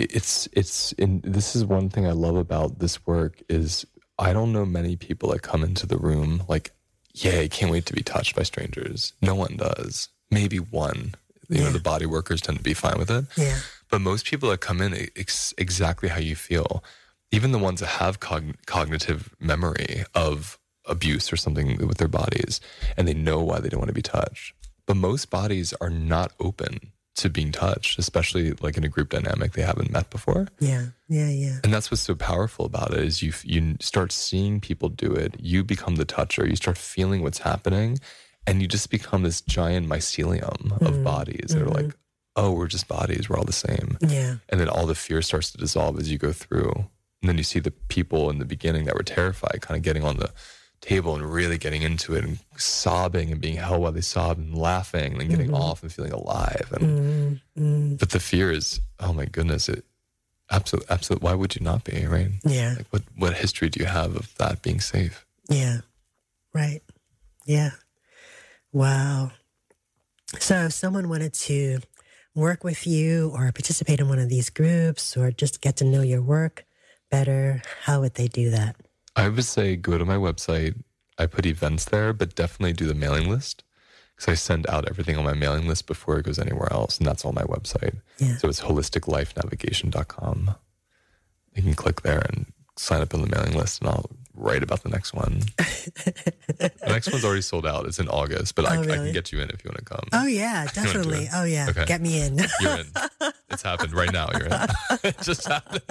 It- 0.00 0.14
It's 0.16 0.48
it's 0.52 0.92
in 0.92 1.20
this 1.22 1.54
is 1.56 1.64
one 1.64 1.88
thing 1.90 2.06
I 2.06 2.12
love 2.12 2.36
about 2.36 2.78
this 2.78 3.06
work 3.06 3.42
is 3.48 3.86
I 4.18 4.32
don't 4.32 4.52
know 4.52 4.66
many 4.66 4.96
people 4.96 5.30
that 5.30 5.42
come 5.42 5.62
into 5.64 5.86
the 5.86 5.96
room 5.96 6.42
like, 6.48 6.72
yeah, 7.14 7.38
I 7.40 7.48
can't 7.48 7.72
wait 7.72 7.86
to 7.86 7.92
be 7.94 8.02
touched 8.02 8.34
by 8.36 8.42
strangers. 8.44 9.12
No 9.22 9.34
one 9.34 9.56
does. 9.56 10.08
Maybe 10.30 10.58
one. 10.58 11.14
You 11.48 11.64
know, 11.64 11.70
the 11.72 11.80
body 11.80 12.06
workers 12.06 12.40
tend 12.40 12.58
to 12.58 12.62
be 12.64 12.74
fine 12.74 12.98
with 12.98 13.10
it. 13.10 13.24
Yeah. 13.36 13.58
But 13.90 14.00
most 14.00 14.24
people 14.26 14.50
that 14.50 14.60
come 14.60 14.80
in 14.80 14.94
ex- 15.16 15.52
exactly 15.58 16.08
how 16.08 16.20
you 16.20 16.36
feel, 16.36 16.84
even 17.32 17.50
the 17.50 17.58
ones 17.58 17.80
that 17.80 17.88
have 18.02 18.20
cogn- 18.20 18.54
cognitive 18.66 19.34
memory 19.40 20.04
of 20.14 20.58
abuse 20.86 21.32
or 21.32 21.36
something 21.36 21.84
with 21.88 21.98
their 21.98 22.06
bodies, 22.22 22.60
and 22.96 23.08
they 23.08 23.14
know 23.14 23.40
why 23.42 23.58
they 23.58 23.68
don't 23.68 23.80
want 23.80 23.88
to 23.88 24.02
be 24.02 24.10
touched. 24.18 24.54
But 24.86 24.96
most 24.96 25.28
bodies 25.30 25.74
are 25.80 25.90
not 25.90 26.30
open 26.38 26.92
to 27.16 27.28
being 27.28 27.52
touched, 27.52 27.98
especially 27.98 28.52
like 28.60 28.76
in 28.76 28.84
a 28.84 28.88
group 28.88 29.10
dynamic 29.10 29.52
they 29.52 29.62
haven't 29.62 29.90
met 29.90 30.10
before. 30.10 30.48
Yeah. 30.58 30.86
Yeah. 31.08 31.28
Yeah. 31.28 31.58
And 31.64 31.72
that's 31.72 31.90
what's 31.90 32.02
so 32.02 32.14
powerful 32.14 32.64
about 32.64 32.92
it 32.92 33.00
is 33.00 33.22
you 33.22 33.32
you 33.44 33.76
start 33.80 34.12
seeing 34.12 34.60
people 34.60 34.88
do 34.88 35.12
it. 35.12 35.36
You 35.38 35.64
become 35.64 35.96
the 35.96 36.04
toucher. 36.04 36.46
You 36.46 36.56
start 36.56 36.78
feeling 36.78 37.22
what's 37.22 37.38
happening, 37.38 37.98
and 38.46 38.62
you 38.62 38.68
just 38.68 38.90
become 38.90 39.22
this 39.22 39.40
giant 39.40 39.88
mycelium 39.88 40.72
of 40.72 40.94
mm-hmm. 40.94 41.04
bodies 41.04 41.50
that 41.50 41.62
are 41.62 41.66
mm-hmm. 41.66 41.86
like, 41.86 41.96
oh, 42.36 42.52
we're 42.52 42.68
just 42.68 42.88
bodies. 42.88 43.28
We're 43.28 43.38
all 43.38 43.44
the 43.44 43.52
same. 43.52 43.98
Yeah. 44.00 44.36
And 44.48 44.60
then 44.60 44.68
all 44.68 44.86
the 44.86 44.94
fear 44.94 45.20
starts 45.22 45.50
to 45.52 45.58
dissolve 45.58 45.98
as 45.98 46.10
you 46.10 46.18
go 46.18 46.32
through. 46.32 46.72
And 47.22 47.28
then 47.28 47.36
you 47.36 47.44
see 47.44 47.60
the 47.60 47.70
people 47.70 48.30
in 48.30 48.38
the 48.38 48.46
beginning 48.46 48.84
that 48.84 48.94
were 48.94 49.02
terrified 49.02 49.60
kind 49.60 49.76
of 49.76 49.82
getting 49.82 50.04
on 50.04 50.16
the 50.16 50.32
table 50.80 51.14
and 51.14 51.30
really 51.30 51.58
getting 51.58 51.82
into 51.82 52.14
it 52.14 52.24
and 52.24 52.38
sobbing 52.56 53.30
and 53.30 53.40
being 53.40 53.56
held 53.56 53.82
while 53.82 53.92
they 53.92 54.00
sob 54.00 54.38
and 54.38 54.56
laughing 54.56 55.20
and 55.20 55.28
getting 55.30 55.52
off 55.52 55.82
and 55.82 55.92
feeling 55.92 56.12
alive. 56.12 56.72
And 56.72 57.40
Mm, 57.58 57.98
but 57.98 58.10
the 58.10 58.20
fear 58.20 58.50
is, 58.50 58.80
oh 58.98 59.12
my 59.12 59.26
goodness, 59.26 59.68
it 59.68 59.84
absolute 60.50 60.84
absolute 60.90 61.22
why 61.22 61.34
would 61.34 61.54
you 61.54 61.62
not 61.62 61.84
be, 61.84 62.06
right? 62.06 62.30
yeah. 62.44 62.74
Like 62.78 62.86
what 62.90 63.02
what 63.16 63.34
history 63.34 63.68
do 63.68 63.80
you 63.80 63.86
have 63.86 64.16
of 64.16 64.34
that 64.38 64.62
being 64.62 64.80
safe? 64.80 65.26
Yeah. 65.48 65.78
Right. 66.54 66.80
Yeah. 67.46 67.70
Wow. 68.72 69.32
So 70.38 70.64
if 70.66 70.72
someone 70.72 71.08
wanted 71.08 71.34
to 71.34 71.80
work 72.34 72.64
with 72.64 72.86
you 72.86 73.30
or 73.34 73.50
participate 73.52 74.00
in 74.00 74.08
one 74.08 74.18
of 74.18 74.28
these 74.28 74.48
groups 74.50 75.16
or 75.16 75.30
just 75.30 75.60
get 75.60 75.76
to 75.78 75.84
know 75.84 76.02
your 76.02 76.22
work 76.22 76.64
better, 77.10 77.62
how 77.82 78.00
would 78.00 78.14
they 78.14 78.28
do 78.28 78.50
that? 78.50 78.76
I 79.16 79.28
would 79.28 79.44
say 79.44 79.76
go 79.76 79.98
to 79.98 80.04
my 80.04 80.16
website. 80.16 80.82
I 81.18 81.26
put 81.26 81.46
events 81.46 81.84
there, 81.84 82.12
but 82.12 82.34
definitely 82.34 82.72
do 82.72 82.86
the 82.86 82.94
mailing 82.94 83.28
list 83.28 83.62
because 84.16 84.32
I 84.32 84.34
send 84.34 84.68
out 84.68 84.88
everything 84.88 85.16
on 85.16 85.24
my 85.24 85.34
mailing 85.34 85.66
list 85.66 85.86
before 85.86 86.18
it 86.18 86.24
goes 86.24 86.38
anywhere 86.38 86.72
else, 86.72 86.98
and 86.98 87.06
that's 87.06 87.24
on 87.24 87.34
my 87.34 87.42
website. 87.42 88.00
Yeah. 88.18 88.36
So 88.36 88.48
it's 88.48 88.60
holisticlifenavigation.com. 88.60 90.54
You 91.54 91.62
can 91.62 91.74
click 91.74 92.02
there 92.02 92.22
and 92.28 92.52
sign 92.76 93.02
up 93.02 93.14
on 93.14 93.22
the 93.22 93.28
mailing 93.28 93.56
list, 93.56 93.80
and 93.80 93.90
I'll 93.90 94.10
write 94.34 94.62
about 94.62 94.82
the 94.82 94.88
next 94.88 95.12
one. 95.12 95.40
the 95.56 96.70
next 96.86 97.10
one's 97.12 97.24
already 97.24 97.42
sold 97.42 97.66
out. 97.66 97.86
It's 97.86 97.98
in 97.98 98.08
August, 98.08 98.54
but 98.54 98.64
I, 98.66 98.76
Oh, 98.76 98.82
I 98.82 98.84
really? 98.84 98.96
can 99.06 99.12
get 99.12 99.32
you 99.32 99.40
in 99.40 99.50
if 99.50 99.64
you 99.64 99.68
want 99.70 99.78
to 99.78 99.84
come. 99.84 100.08
Oh 100.12 100.26
yeah, 100.26 100.66
definitely. 100.74 101.28
Oh 101.34 101.44
yeah. 101.44 101.66
Okay. 101.70 101.84
Get 101.84 102.00
me 102.00 102.20
in. 102.22 102.38
You're 102.60 102.78
in. 102.78 102.86
It's 103.50 103.62
happened 103.62 103.92
right 103.92 104.12
now. 104.12 104.28
You're 104.32 104.46
in. 104.46 104.52
it 105.04 105.20
just 105.22 105.46
happened. 105.48 105.82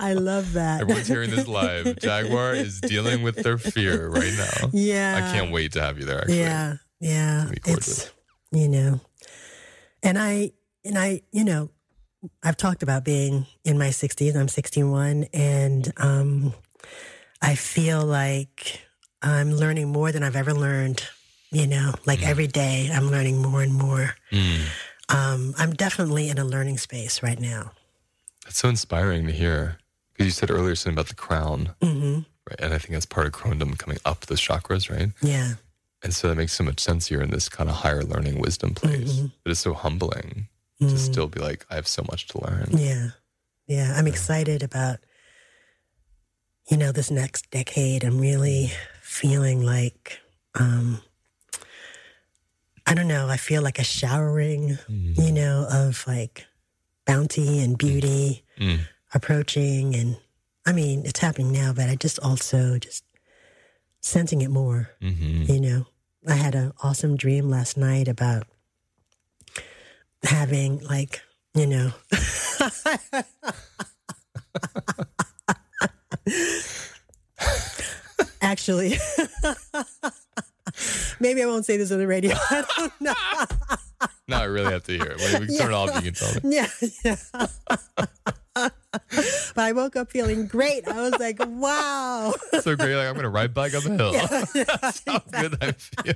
I 0.00 0.14
love 0.14 0.52
that. 0.54 0.82
Everyone's 0.82 1.08
hearing 1.08 1.30
this 1.30 1.48
live. 1.48 1.98
Jaguar 1.98 2.54
is 2.54 2.80
dealing 2.80 3.22
with 3.22 3.36
their 3.36 3.58
fear 3.58 4.08
right 4.08 4.32
now. 4.36 4.68
yeah. 4.72 5.16
I 5.16 5.36
can't 5.36 5.52
wait 5.52 5.72
to 5.72 5.80
have 5.80 5.98
you 5.98 6.04
there. 6.04 6.18
Actually. 6.20 6.38
Yeah, 6.38 6.74
yeah. 7.00 7.50
It's 7.66 8.10
you 8.52 8.68
know, 8.68 9.00
and 10.02 10.18
I 10.18 10.52
and 10.84 10.96
I 10.98 11.22
you 11.32 11.44
know, 11.44 11.70
I've 12.42 12.56
talked 12.56 12.82
about 12.82 13.04
being 13.04 13.46
in 13.64 13.78
my 13.78 13.90
sixties. 13.90 14.36
I'm 14.36 14.48
61, 14.48 15.24
and 15.32 15.92
um, 15.96 16.54
I 17.42 17.54
feel 17.54 18.04
like 18.04 18.80
I'm 19.22 19.52
learning 19.52 19.88
more 19.90 20.12
than 20.12 20.22
I've 20.22 20.36
ever 20.36 20.52
learned. 20.54 21.02
You 21.52 21.66
know, 21.66 21.94
like 22.06 22.22
every 22.22 22.46
day 22.46 22.88
I'm 22.92 23.10
learning 23.10 23.42
more 23.42 23.60
and 23.62 23.74
more. 23.74 24.14
Mm. 24.30 24.66
Um, 25.08 25.54
I'm 25.58 25.72
definitely 25.72 26.28
in 26.28 26.38
a 26.38 26.44
learning 26.44 26.78
space 26.78 27.22
right 27.24 27.40
now. 27.40 27.72
That's 28.44 28.58
so 28.58 28.68
inspiring 28.68 29.26
to 29.26 29.32
hear. 29.32 29.78
Because 30.12 30.26
you 30.26 30.30
said 30.32 30.50
earlier 30.50 30.74
something 30.76 30.94
about 30.94 31.08
the 31.08 31.14
crown, 31.16 31.70
hmm 31.82 32.18
right? 32.48 32.60
And 32.60 32.72
I 32.72 32.78
think 32.78 32.92
that's 32.92 33.06
part 33.06 33.26
of 33.26 33.32
crowndom 33.32 33.76
coming 33.78 33.98
up 34.04 34.26
the 34.26 34.34
chakras, 34.36 34.88
right? 34.90 35.10
Yeah, 35.22 35.54
And 36.04 36.14
so 36.14 36.28
that 36.28 36.36
makes 36.36 36.52
so 36.52 36.62
much 36.64 36.78
sense. 36.78 37.10
You're 37.10 37.22
in 37.22 37.30
this 37.30 37.48
kind 37.48 37.68
of 37.68 37.76
higher 37.76 38.02
learning 38.04 38.38
wisdom 38.38 38.74
place. 38.74 39.14
Mhm. 39.14 39.32
But 39.42 39.50
it's 39.50 39.60
so 39.60 39.74
humbling 39.74 40.46
to 40.78 40.84
Mm. 40.86 40.98
still 40.98 41.26
be 41.26 41.40
like, 41.40 41.66
I 41.70 41.74
have 41.74 41.88
so 41.88 42.04
much 42.10 42.28
to 42.28 42.40
learn. 42.40 42.68
Yeah. 42.76 43.10
Yeah. 43.66 43.94
I'm 43.96 44.06
excited 44.06 44.62
about, 44.62 44.98
you 46.70 46.76
know, 46.76 46.92
this 46.92 47.10
next 47.10 47.50
decade. 47.50 48.04
I'm 48.04 48.18
really 48.20 48.70
feeling 49.02 49.62
like, 49.62 50.20
um, 50.54 51.00
I 52.86 52.94
don't 52.94 53.08
know, 53.08 53.28
I 53.28 53.36
feel 53.36 53.62
like 53.62 53.78
a 53.78 53.84
showering, 53.84 54.78
Mm. 54.88 55.18
you 55.18 55.32
know, 55.32 55.66
of 55.70 56.04
like 56.06 56.46
bounty 57.06 57.58
and 57.60 57.76
beauty 57.76 58.44
Mm. 58.58 58.80
approaching. 59.12 59.94
And 59.96 60.16
I 60.66 60.72
mean, 60.72 61.04
it's 61.04 61.20
happening 61.20 61.52
now, 61.52 61.72
but 61.72 61.88
I 61.88 61.96
just 61.96 62.18
also 62.20 62.78
just 62.78 63.04
sensing 64.00 64.40
it 64.42 64.50
more, 64.50 64.90
hmm 65.00 65.42
you 65.44 65.60
know. 65.60 65.86
I 66.28 66.34
had 66.34 66.54
an 66.54 66.72
awesome 66.82 67.16
dream 67.16 67.48
last 67.48 67.76
night 67.78 68.06
about 68.06 68.46
having 70.22 70.80
like, 70.80 71.22
you 71.54 71.66
know, 71.66 71.92
actually, 78.40 78.98
maybe 81.20 81.42
I 81.42 81.46
won't 81.46 81.64
say 81.64 81.76
this 81.76 81.90
on 81.92 81.98
the 81.98 82.06
radio. 82.06 82.34
I 82.50 82.64
don't 82.76 83.00
know. 83.00 83.14
Now 84.28 84.42
I 84.42 84.44
really 84.44 84.72
have 84.72 84.84
to 84.84 84.92
hear 84.92 85.16
it. 85.18 85.18
When 85.20 85.48
we 85.48 85.58
turn 85.58 85.72
it 85.72 85.74
off, 85.74 85.94
you 85.96 86.12
can 86.12 86.14
tell 86.14 86.34
me. 86.34 86.56
Yeah, 86.56 86.68
yeah. 87.04 87.16
but 88.54 89.58
I 89.58 89.72
woke 89.72 89.96
up 89.96 90.10
feeling 90.10 90.46
great. 90.46 90.86
I 90.88 91.00
was 91.00 91.18
like, 91.18 91.38
wow. 91.40 92.32
So 92.60 92.76
great. 92.76 92.96
Like, 92.96 93.06
I'm 93.06 93.14
going 93.14 93.24
to 93.24 93.28
ride 93.28 93.54
bike 93.54 93.74
up 93.74 93.84
a 93.84 93.90
hill. 93.90 94.12
That's 94.54 95.02
how 95.06 95.18
good 95.30 95.56
I 95.62 95.72
feel. 95.72 96.14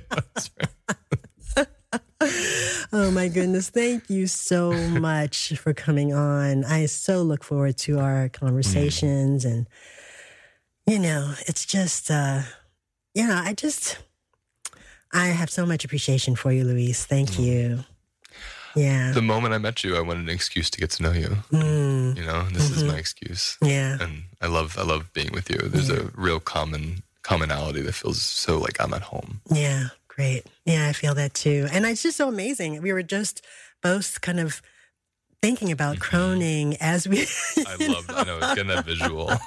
Right. 0.57 1.67
Oh 2.91 3.11
my 3.11 3.27
goodness. 3.27 3.69
Thank 3.69 4.09
you 4.09 4.27
so 4.27 4.71
much 4.71 5.53
for 5.57 5.73
coming 5.73 6.13
on. 6.13 6.63
I 6.63 6.85
so 6.85 7.21
look 7.21 7.43
forward 7.43 7.77
to 7.79 7.99
our 7.99 8.29
mm. 8.29 8.33
conversations 8.33 9.45
and 9.45 9.67
you 10.87 10.99
know, 10.99 11.33
it's 11.47 11.65
just 11.65 12.09
uh 12.11 12.41
you 13.13 13.25
know, 13.27 13.35
I 13.43 13.53
just 13.53 13.97
I 15.13 15.27
have 15.27 15.49
so 15.49 15.65
much 15.65 15.85
appreciation 15.85 16.35
for 16.35 16.51
you, 16.51 16.63
Luis. 16.65 17.05
Thank 17.05 17.39
you. 17.39 17.79
Yeah. 18.75 19.11
The 19.13 19.21
moment 19.21 19.53
I 19.53 19.57
met 19.57 19.85
you, 19.85 19.95
I 19.95 20.01
wanted 20.01 20.23
an 20.23 20.29
excuse 20.29 20.69
to 20.71 20.79
get 20.79 20.89
to 20.91 21.03
know 21.03 21.13
you. 21.13 21.37
Mm, 21.51 22.17
You 22.17 22.25
know, 22.25 22.43
this 22.49 22.69
is 22.71 22.83
my 22.83 22.97
excuse. 22.97 23.57
yeah. 23.61 23.97
And 24.01 24.23
I 24.41 24.47
love, 24.47 24.77
I 24.77 24.81
love 24.83 25.13
being 25.13 25.31
with 25.31 25.49
you. 25.49 25.57
There's 25.57 25.89
a 25.89 26.11
real 26.13 26.41
common 26.41 27.03
commonality 27.21 27.79
that 27.83 27.93
feels 27.93 28.21
so 28.21 28.57
like 28.59 28.81
I'm 28.81 28.93
at 28.93 29.03
home. 29.03 29.39
Yeah, 29.49 29.87
great. 30.09 30.43
Yeah, 30.65 30.89
I 30.89 30.91
feel 30.93 31.13
that 31.15 31.33
too. 31.33 31.67
And 31.71 31.85
it's 31.85 32.03
just 32.03 32.17
so 32.17 32.27
amazing. 32.27 32.81
We 32.81 32.91
were 32.91 33.01
just 33.03 33.41
both 33.81 34.19
kind 34.19 34.41
of 34.41 34.61
thinking 35.45 35.71
about 35.71 35.97
mm-hmm. 35.97 36.15
croning 36.15 36.77
as 36.79 37.07
we 37.07 37.19
I 37.67 37.75
love, 37.87 38.05
I 38.09 38.23
know, 38.23 38.37
it's 38.37 38.55
getting 38.55 38.67
that 38.67 38.85
visual. 38.85 39.31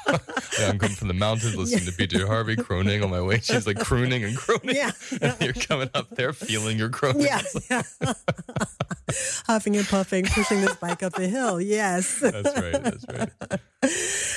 Yeah, 0.59 0.70
I'm 0.70 0.78
coming 0.78 0.96
from 0.96 1.07
the 1.07 1.14
mountains, 1.14 1.55
listening 1.55 1.84
to 1.84 1.92
PJ 1.92 2.26
Harvey, 2.26 2.57
croning 2.57 3.05
on 3.05 3.11
my 3.11 3.20
way. 3.20 3.38
She's 3.38 3.64
like 3.64 3.78
crooning 3.78 4.24
and 4.24 4.36
croning. 4.36 4.74
Yeah. 4.74 4.90
And 5.22 5.40
you're 5.40 5.53
coming 5.53 5.88
up 5.94 6.11
there 6.11 6.32
feeling 6.32 6.76
your 6.78 6.88
croning. 6.88 7.26
Yeah, 7.26 7.42
yeah. 7.70 7.82
Huffing 9.46 9.76
and 9.76 9.86
puffing, 9.86 10.24
pushing 10.24 10.61
this 10.61 10.74
bike 10.74 11.05
up 11.05 11.12
the 11.12 11.28
hill. 11.28 11.61
Yes. 11.61 12.18
That's 12.18 12.61
right. 12.61 12.82
That's 12.82 13.05
right. 13.09 13.61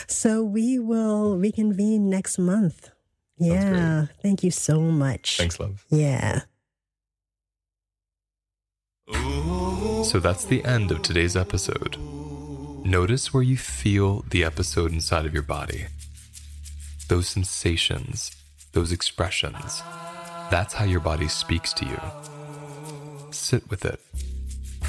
So 0.08 0.44
we 0.44 0.78
will 0.78 1.38
reconvene 1.38 2.08
next 2.08 2.38
month. 2.38 2.92
Yeah. 3.40 4.06
Thank 4.22 4.44
you 4.44 4.52
so 4.52 4.80
much. 4.80 5.38
Thanks, 5.38 5.60
love. 5.60 5.84
Yeah. 5.90 6.42
So 10.04 10.20
that's 10.20 10.46
the 10.46 10.64
end 10.66 10.92
of 10.92 11.02
today's 11.02 11.36
episode. 11.36 11.98
Notice 12.86 13.34
where 13.34 13.44
you 13.44 13.58
feel 13.58 14.26
the 14.30 14.44
episode 14.44 14.92
inside 14.92 15.26
of 15.26 15.34
your 15.34 15.44
body. 15.44 15.86
Those 17.08 17.28
sensations, 17.28 18.32
those 18.74 18.92
expressions. 18.92 19.84
That's 20.50 20.74
how 20.74 20.86
your 20.86 21.00
body 21.00 21.28
speaks 21.28 21.74
to 21.74 21.86
you. 21.86 22.00
Sit 23.32 23.70
with 23.70 23.86
it, 23.86 24.00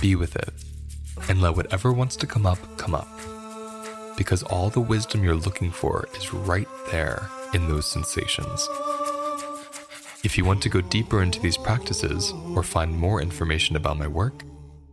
be 0.00 0.16
with 0.16 0.36
it, 0.36 0.50
and 1.28 1.40
let 1.40 1.56
whatever 1.56 1.92
wants 1.92 2.16
to 2.16 2.26
come 2.26 2.46
up 2.46 2.58
come 2.78 2.94
up. 2.94 3.08
Because 4.16 4.42
all 4.42 4.70
the 4.70 4.80
wisdom 4.80 5.22
you're 5.22 5.34
looking 5.34 5.70
for 5.70 6.08
is 6.16 6.32
right 6.32 6.68
there 6.90 7.28
in 7.54 7.68
those 7.68 7.86
sensations. 7.86 8.68
If 10.24 10.38
you 10.38 10.44
want 10.44 10.62
to 10.62 10.68
go 10.68 10.80
deeper 10.80 11.20
into 11.20 11.40
these 11.40 11.56
practices 11.56 12.32
or 12.54 12.62
find 12.62 12.96
more 12.96 13.20
information 13.20 13.74
about 13.74 13.98
my 13.98 14.06
work, 14.06 14.44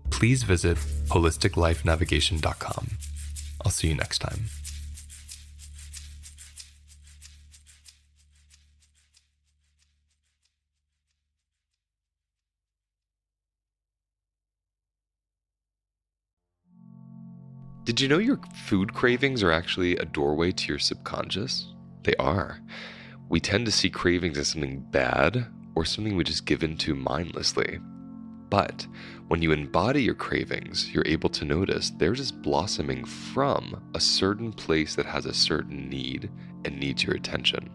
please 0.09 0.41
visit 0.41 0.77
holisticlifenavigation.com. 1.09 2.87
I'll 3.63 3.71
see 3.71 3.89
you 3.89 3.95
next 3.95 4.19
time. 4.19 4.45
Did 17.83 18.01
you 18.01 18.07
know 18.07 18.17
your 18.17 18.39
food 18.67 18.93
cravings 18.93 19.43
are 19.43 19.51
actually 19.51 19.95
a 19.97 20.05
doorway 20.05 20.51
to 20.51 20.67
your 20.67 20.79
subconscious? 20.79 21.67
They 22.03 22.15
are. 22.15 22.59
We 23.29 23.39
tend 23.39 23.67
to 23.67 23.71
see 23.71 23.91
cravings 23.91 24.39
as 24.39 24.47
something 24.47 24.79
bad 24.89 25.45
or 25.75 25.85
something 25.85 26.15
we 26.15 26.23
just 26.23 26.47
give 26.47 26.63
into 26.63 26.95
mindlessly. 26.95 27.79
But 28.49 28.87
when 29.27 29.43
you 29.43 29.51
embody 29.51 30.01
your 30.01 30.15
cravings, 30.15 30.89
you're 30.91 31.05
able 31.05 31.29
to 31.29 31.45
notice 31.45 31.91
they're 31.91 32.13
just 32.13 32.41
blossoming 32.41 33.05
from 33.05 33.79
a 33.93 33.99
certain 33.99 34.51
place 34.51 34.95
that 34.95 35.05
has 35.05 35.27
a 35.27 35.33
certain 35.33 35.87
need 35.87 36.31
and 36.65 36.79
needs 36.79 37.03
your 37.03 37.15
attention. 37.15 37.69